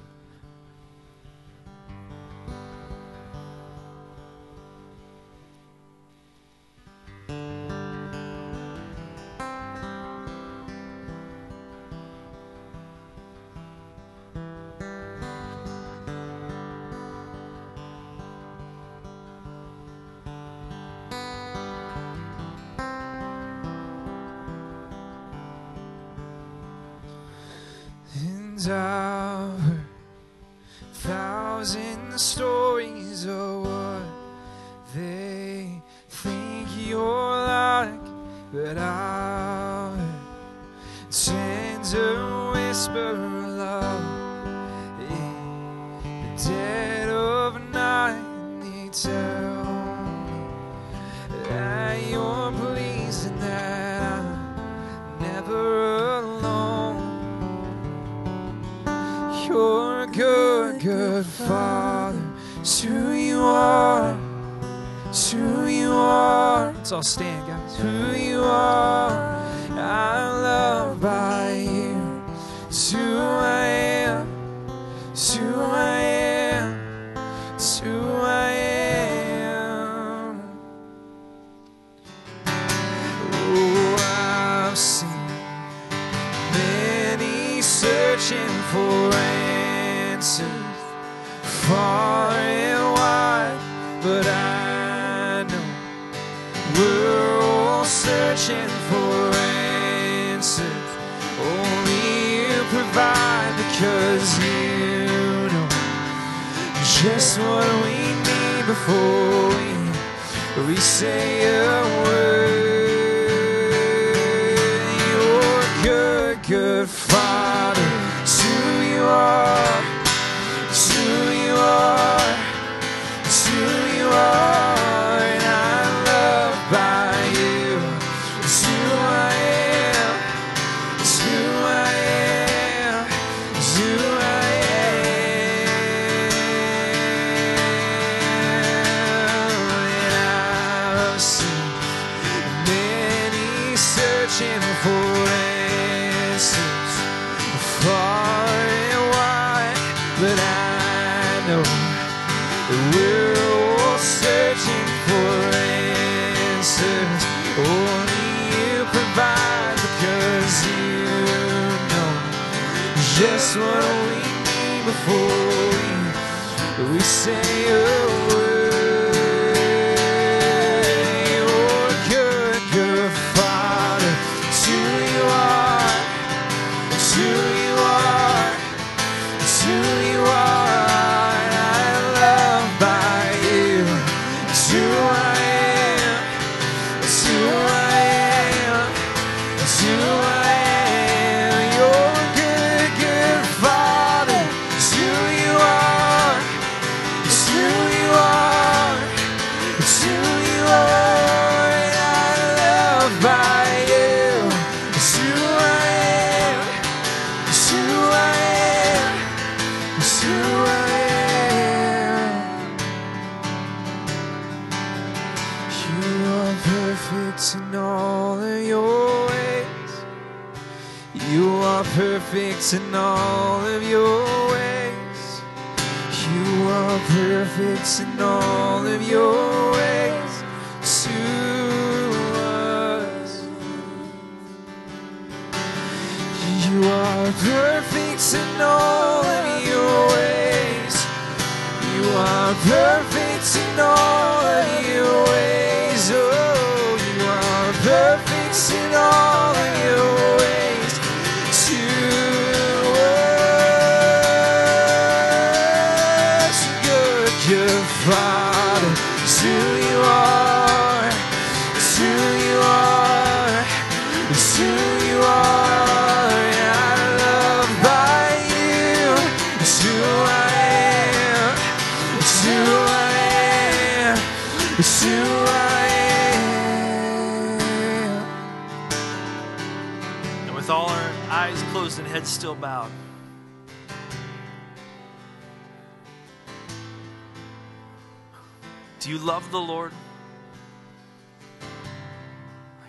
The 289.51 289.59
Lord? 289.59 289.91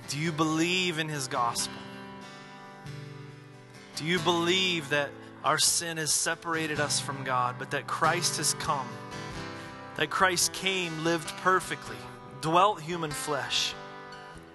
Do 0.09 0.19
you 0.19 0.33
believe 0.33 0.99
in 0.99 1.09
His 1.09 1.29
gospel? 1.29 1.81
Do 3.97 4.05
you 4.05 4.19
believe 4.19 4.91
that 4.91 5.11
our 5.45 5.59
sin 5.59 5.97
has 5.97 6.13
separated 6.13 6.81
us 6.81 7.01
from 7.01 7.25
God, 7.25 7.57
but 7.59 7.71
that 7.73 7.87
Christ 7.87 8.37
has 8.37 8.55
come? 8.55 8.89
That 9.97 10.11
Christ 10.11 10.53
came, 10.53 11.05
lived 11.05 11.29
perfectly, 11.39 11.97
dwelt 12.41 12.81
human 12.81 13.11
flesh, 13.11 13.75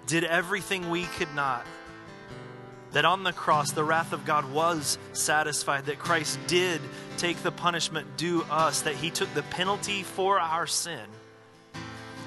did 0.06 0.24
everything 0.24 0.90
we 0.90 1.04
could 1.04 1.34
not? 1.34 1.66
that 2.94 3.04
on 3.04 3.24
the 3.24 3.32
cross 3.32 3.72
the 3.72 3.84
wrath 3.84 4.12
of 4.12 4.24
God 4.24 4.50
was 4.52 4.98
satisfied, 5.12 5.86
that 5.86 5.98
Christ 5.98 6.38
did 6.46 6.80
take 7.18 7.36
the 7.38 7.50
punishment 7.50 8.16
due 8.16 8.42
us, 8.44 8.82
that 8.82 8.94
he 8.94 9.10
took 9.10 9.32
the 9.34 9.42
penalty 9.42 10.04
for 10.04 10.38
our 10.38 10.66
sin, 10.66 11.04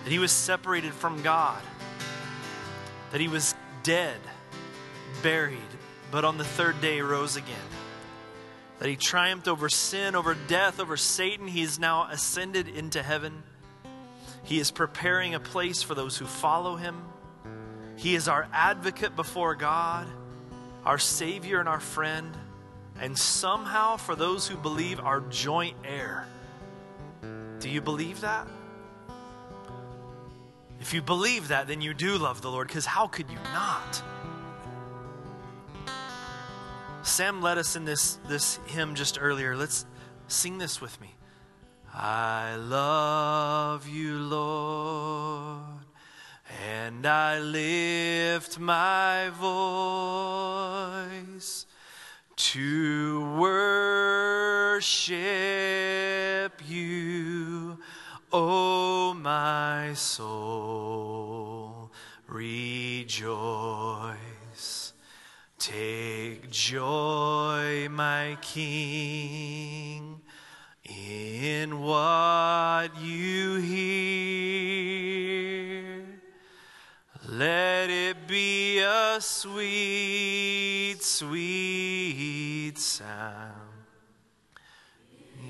that 0.07 0.13
he 0.13 0.19
was 0.19 0.31
separated 0.31 0.93
from 0.93 1.21
God, 1.21 1.61
that 3.11 3.19
he 3.19 3.27
was 3.27 3.53
dead, 3.83 4.15
buried, 5.21 5.57
but 6.11 6.23
on 6.23 6.37
the 6.37 6.45
third 6.45 6.79
day 6.79 7.01
rose 7.01 7.35
again. 7.35 7.57
That 8.79 8.87
he 8.87 8.95
triumphed 8.95 9.49
over 9.49 9.67
sin, 9.67 10.15
over 10.15 10.33
death, 10.33 10.79
over 10.79 10.95
Satan. 10.95 11.45
He 11.45 11.61
is 11.61 11.77
now 11.77 12.07
ascended 12.09 12.69
into 12.69 13.03
heaven. 13.03 13.43
He 14.43 14.59
is 14.59 14.71
preparing 14.71 15.35
a 15.35 15.41
place 15.41 15.83
for 15.83 15.93
those 15.93 16.17
who 16.17 16.25
follow 16.25 16.77
him. 16.77 17.03
He 17.97 18.15
is 18.15 18.29
our 18.29 18.47
advocate 18.53 19.13
before 19.13 19.55
God 19.55 20.07
our 20.85 20.99
Savior 20.99 21.59
and 21.59 21.67
our 21.67 21.81
friend, 21.81 22.33
and 23.01 23.17
somehow, 23.17 23.97
for 23.97 24.15
those 24.15 24.47
who 24.47 24.55
believe, 24.55 25.01
our 25.01 25.19
joint 25.19 25.75
heir. 25.83 26.25
Do 27.59 27.69
you 27.69 27.81
believe 27.81 28.21
that? 28.21 28.47
If 30.79 30.93
you 30.93 31.01
believe 31.01 31.47
that, 31.49 31.67
then 31.67 31.81
you 31.81 31.93
do 31.93 32.17
love 32.17 32.41
the 32.41 32.49
Lord, 32.49 32.67
because 32.67 32.85
how 32.85 33.07
could 33.07 33.29
you 33.29 33.39
not? 33.53 34.03
Sam 37.03 37.41
led 37.41 37.57
us 37.57 37.75
in 37.75 37.85
this, 37.85 38.19
this 38.27 38.59
hymn 38.67 38.95
just 38.95 39.17
earlier. 39.19 39.55
Let's 39.55 39.85
sing 40.27 40.57
this 40.57 40.81
with 40.81 40.99
me. 40.99 41.15
I 41.93 42.55
love 42.57 43.87
you, 43.87 44.17
Lord 44.17 45.77
and 46.65 47.05
I 47.05 47.39
lift 47.39 48.59
my 48.59 49.29
voice 51.29 51.65
to 52.35 53.35
worship 53.35 54.91
you, 56.67 57.77
O 58.31 58.66
my 58.66 58.66
soul, 59.97 61.91
rejoice. 62.27 63.37
Take 65.57 66.49
joy, 66.51 67.89
my 67.89 68.37
King, 68.41 70.21
in 70.85 71.81
what 71.81 72.89
you 73.01 73.55
hear. 73.55 74.77
Let 77.27 77.89
it 77.89 78.27
be 78.27 78.79
a 78.79 79.17
sweet, 79.19 80.97
sweet 81.01 82.77
sound 82.77 83.55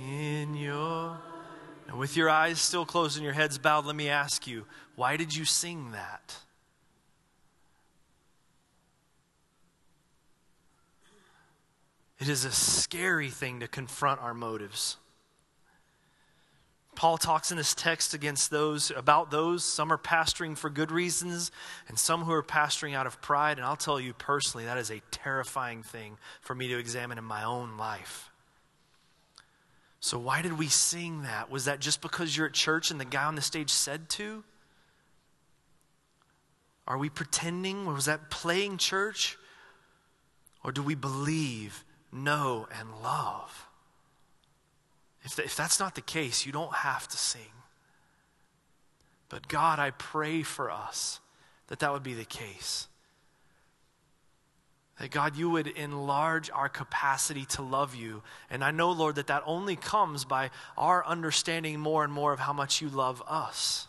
in 0.10 0.56
your. 0.56 1.07
With 1.98 2.16
your 2.16 2.30
eyes 2.30 2.62
still 2.62 2.86
closed 2.86 3.18
and 3.18 3.24
your 3.24 3.34
heads 3.34 3.58
bowed, 3.58 3.86
let 3.86 3.95
me 3.95 4.08
ask 4.08 4.45
you, 4.45 4.66
why 4.95 5.18
did 5.18 5.36
you 5.36 5.45
sing 5.45 5.93
that? 5.93 6.36
It 12.20 12.30
is 12.30 12.45
a 12.45 12.52
scary 12.52 13.30
thing 13.32 13.62
to 13.62 13.68
confront 13.68 14.22
our 14.22 14.36
motives. 14.36 14.98
Paul 16.95 17.18
talks 17.18 17.52
in 17.52 17.58
this 17.58 17.74
text 17.74 18.14
against 18.14 18.52
those 18.52 18.91
about 18.95 19.30
those 19.30 19.64
some 19.64 19.91
are 19.91 20.00
pastoring 20.00 20.58
for 20.58 20.72
good 20.72 20.91
reasons 20.91 21.52
and 21.88 21.98
some 21.98 22.24
who 22.24 22.32
are 22.32 22.41
pastoring 22.41 22.95
out 22.95 23.06
of 23.06 23.22
pride 23.22 23.58
and 23.58 23.66
I'll 23.66 23.76
tell 23.76 24.00
you 24.00 24.14
personally 24.14 24.66
that 24.66 24.80
is 24.80 24.89
a 24.89 25.02
terrifying 25.12 25.84
thing 25.84 26.18
for 26.41 26.56
me 26.56 26.68
to 26.70 26.80
examine 26.80 27.20
in 27.20 27.24
my 27.24 27.43
own 27.43 27.78
life. 27.78 28.32
So 30.00 30.20
why 30.20 30.41
did 30.41 30.58
we 30.58 30.68
sing 30.68 31.24
that? 31.24 31.50
Was 31.50 31.66
that 31.66 31.80
just 31.80 32.02
because 32.02 32.36
you're 32.36 32.48
at 32.48 32.54
church 32.54 32.91
and 32.91 33.00
the 33.00 33.06
guy 33.06 33.26
on 33.26 33.36
the 33.36 33.41
stage 33.41 33.70
said 33.70 34.10
to? 34.10 34.43
Are 36.88 36.98
we 36.98 37.10
pretending? 37.10 37.86
Was 37.86 38.06
that 38.06 38.30
playing 38.30 38.78
church? 38.78 39.38
Or 40.64 40.72
do 40.72 40.82
we 40.82 40.95
believe, 40.95 41.84
know, 42.12 42.68
and 42.80 42.89
love? 43.04 43.68
If, 45.24 45.38
if 45.39 45.56
that's 45.56 45.80
not 45.80 45.95
the 45.95 46.02
case, 46.02 46.45
you 46.45 46.52
don't 46.52 46.74
have 46.74 47.08
to 47.10 47.18
sing. 47.18 47.41
But 49.30 49.48
God, 49.48 49.80
I 49.80 49.91
pray 49.91 50.43
for 50.43 50.72
us 50.72 51.20
that 51.68 51.80
that 51.80 51.91
would 51.91 52.04
be 52.04 52.14
the 52.14 52.26
case. 52.26 52.88
That 55.00 55.12
God, 55.12 55.36
you 55.36 55.50
would 55.52 55.68
enlarge 55.68 56.50
our 56.50 56.70
capacity 56.70 57.45
to 57.45 57.62
love 57.62 57.93
you. 57.93 58.24
And 58.50 58.64
I 58.64 58.72
know, 58.72 58.91
Lord, 58.91 59.16
that 59.16 59.28
that 59.28 59.43
only 59.45 59.76
comes 59.76 60.26
by 60.26 60.50
our 60.76 61.06
understanding 61.06 61.80
more 61.80 62.04
and 62.04 62.12
more 62.12 62.34
of 62.34 62.39
how 62.39 62.54
much 62.54 62.82
you 62.82 62.89
love 62.89 63.22
us. 63.28 63.88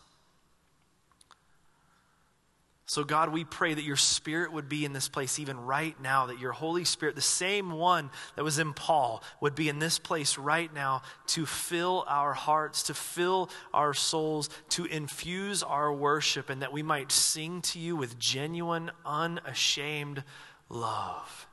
So, 2.89 3.05
God, 3.05 3.35
we 3.35 3.45
pray 3.45 3.75
that 3.75 3.85
your 3.85 3.97
Spirit 3.97 4.51
would 4.51 4.67
be 4.67 4.87
in 4.87 4.95
this 4.95 5.11
place 5.11 5.39
even 5.39 5.61
right 5.61 5.95
now, 6.01 6.25
that 6.27 6.39
your 6.39 6.53
Holy 6.53 6.85
Spirit, 6.85 7.17
the 7.17 7.21
same 7.21 7.71
one 7.71 8.09
that 8.35 8.45
was 8.45 8.59
in 8.59 8.73
Paul, 8.73 9.23
would 9.43 9.55
be 9.55 9.69
in 9.69 9.79
this 9.79 9.99
place 9.99 10.39
right 10.39 10.73
now 10.73 11.03
to 11.29 11.45
fill 11.45 12.07
our 12.09 12.33
hearts, 12.33 12.85
to 12.85 12.95
fill 12.95 13.51
our 13.75 13.93
souls, 13.93 14.49
to 14.71 14.87
infuse 14.87 15.63
our 15.63 15.93
worship, 15.93 16.49
and 16.49 16.63
that 16.63 16.73
we 16.73 16.83
might 16.83 17.13
sing 17.13 17.61
to 17.61 17.79
you 17.79 17.95
with 17.95 18.19
genuine, 18.19 18.91
unashamed 19.05 20.25
love. 20.69 21.47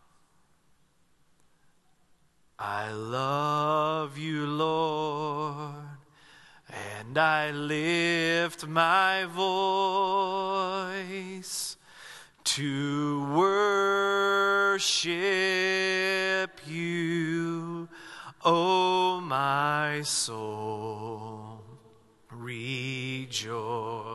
I 2.57 2.91
love 2.91 4.18
you, 4.18 4.45
Lord 4.45 5.95
and 7.16 7.18
I 7.18 7.51
lift 7.51 8.68
my 8.68 9.26
voice 11.26 11.78
to 12.43 13.26
worship 13.34 15.11
you, 16.68 17.88
oh 18.43 19.22
my 19.22 20.01
soul, 20.03 21.61
rejoice. 22.32 24.14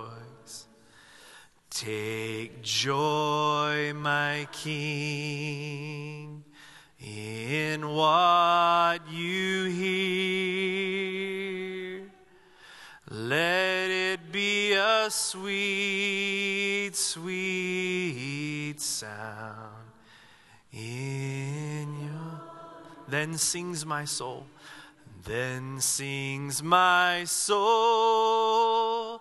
Take 1.81 2.61
joy, 2.61 3.95
my 3.97 4.47
King, 4.53 6.45
in 6.99 7.89
what 7.89 9.11
you 9.11 9.65
hear. 10.61 11.23
Let 13.09 13.91
it 13.91 14.31
be 14.31 14.75
a 14.75 15.07
sweet, 15.09 16.91
sweet 16.95 18.79
sound 18.79 19.87
in 20.75 21.99
your. 21.99 22.43
Then 23.09 23.39
sings 23.39 23.87
my 23.87 24.05
soul. 24.05 24.45
Then 25.25 25.81
sings 25.81 26.63
my 26.63 27.25
soul, 27.25 29.21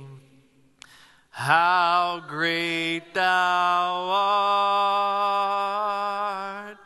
How 1.43 2.21
great 2.27 3.15
thou 3.15 4.09
art! 6.69 6.77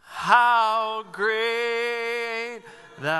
How 0.00 1.04
great 1.12 2.62
thou 2.98 3.10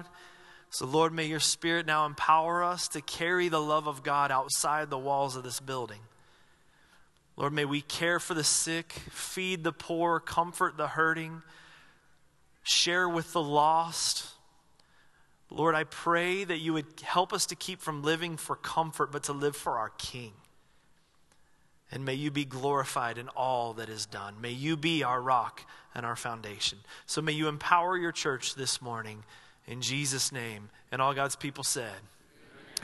art! 0.00 0.06
So, 0.70 0.86
Lord, 0.86 1.12
may 1.12 1.26
your 1.26 1.38
Spirit 1.38 1.86
now 1.86 2.04
empower 2.04 2.64
us 2.64 2.88
to 2.88 3.00
carry 3.00 3.48
the 3.48 3.62
love 3.62 3.86
of 3.86 4.02
God 4.02 4.32
outside 4.32 4.90
the 4.90 4.98
walls 4.98 5.36
of 5.36 5.44
this 5.44 5.60
building. 5.60 6.00
Lord, 7.36 7.52
may 7.52 7.64
we 7.64 7.80
care 7.80 8.18
for 8.18 8.34
the 8.34 8.42
sick, 8.42 8.90
feed 9.12 9.62
the 9.62 9.70
poor, 9.70 10.18
comfort 10.18 10.76
the 10.76 10.88
hurting, 10.88 11.42
share 12.64 13.08
with 13.08 13.32
the 13.32 13.40
lost. 13.40 14.32
Lord, 15.50 15.74
I 15.74 15.84
pray 15.84 16.44
that 16.44 16.58
you 16.58 16.72
would 16.72 17.00
help 17.02 17.32
us 17.32 17.46
to 17.46 17.56
keep 17.56 17.80
from 17.80 18.02
living 18.02 18.36
for 18.36 18.56
comfort, 18.56 19.12
but 19.12 19.24
to 19.24 19.32
live 19.32 19.56
for 19.56 19.78
our 19.78 19.90
King. 19.90 20.32
And 21.92 22.04
may 22.04 22.14
you 22.14 22.30
be 22.32 22.44
glorified 22.44 23.16
in 23.16 23.28
all 23.28 23.74
that 23.74 23.88
is 23.88 24.06
done. 24.06 24.40
May 24.40 24.50
you 24.50 24.76
be 24.76 25.04
our 25.04 25.22
rock 25.22 25.64
and 25.94 26.04
our 26.04 26.16
foundation. 26.16 26.78
So 27.06 27.22
may 27.22 27.32
you 27.32 27.46
empower 27.46 27.96
your 27.96 28.10
church 28.10 28.56
this 28.56 28.82
morning 28.82 29.22
in 29.66 29.80
Jesus' 29.80 30.32
name. 30.32 30.70
And 30.90 31.00
all 31.00 31.14
God's 31.14 31.36
people 31.36 31.62
said, 31.62 31.94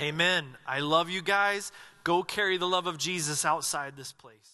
Amen. 0.01 0.57
I 0.67 0.81
love 0.81 1.11
you 1.11 1.21
guys. 1.21 1.73
Go 2.05 2.23
carry 2.23 2.57
the 2.57 2.69
love 2.69 2.87
of 2.87 2.97
Jesus 2.97 3.45
outside 3.45 3.97
this 3.97 4.13
place. 4.13 4.52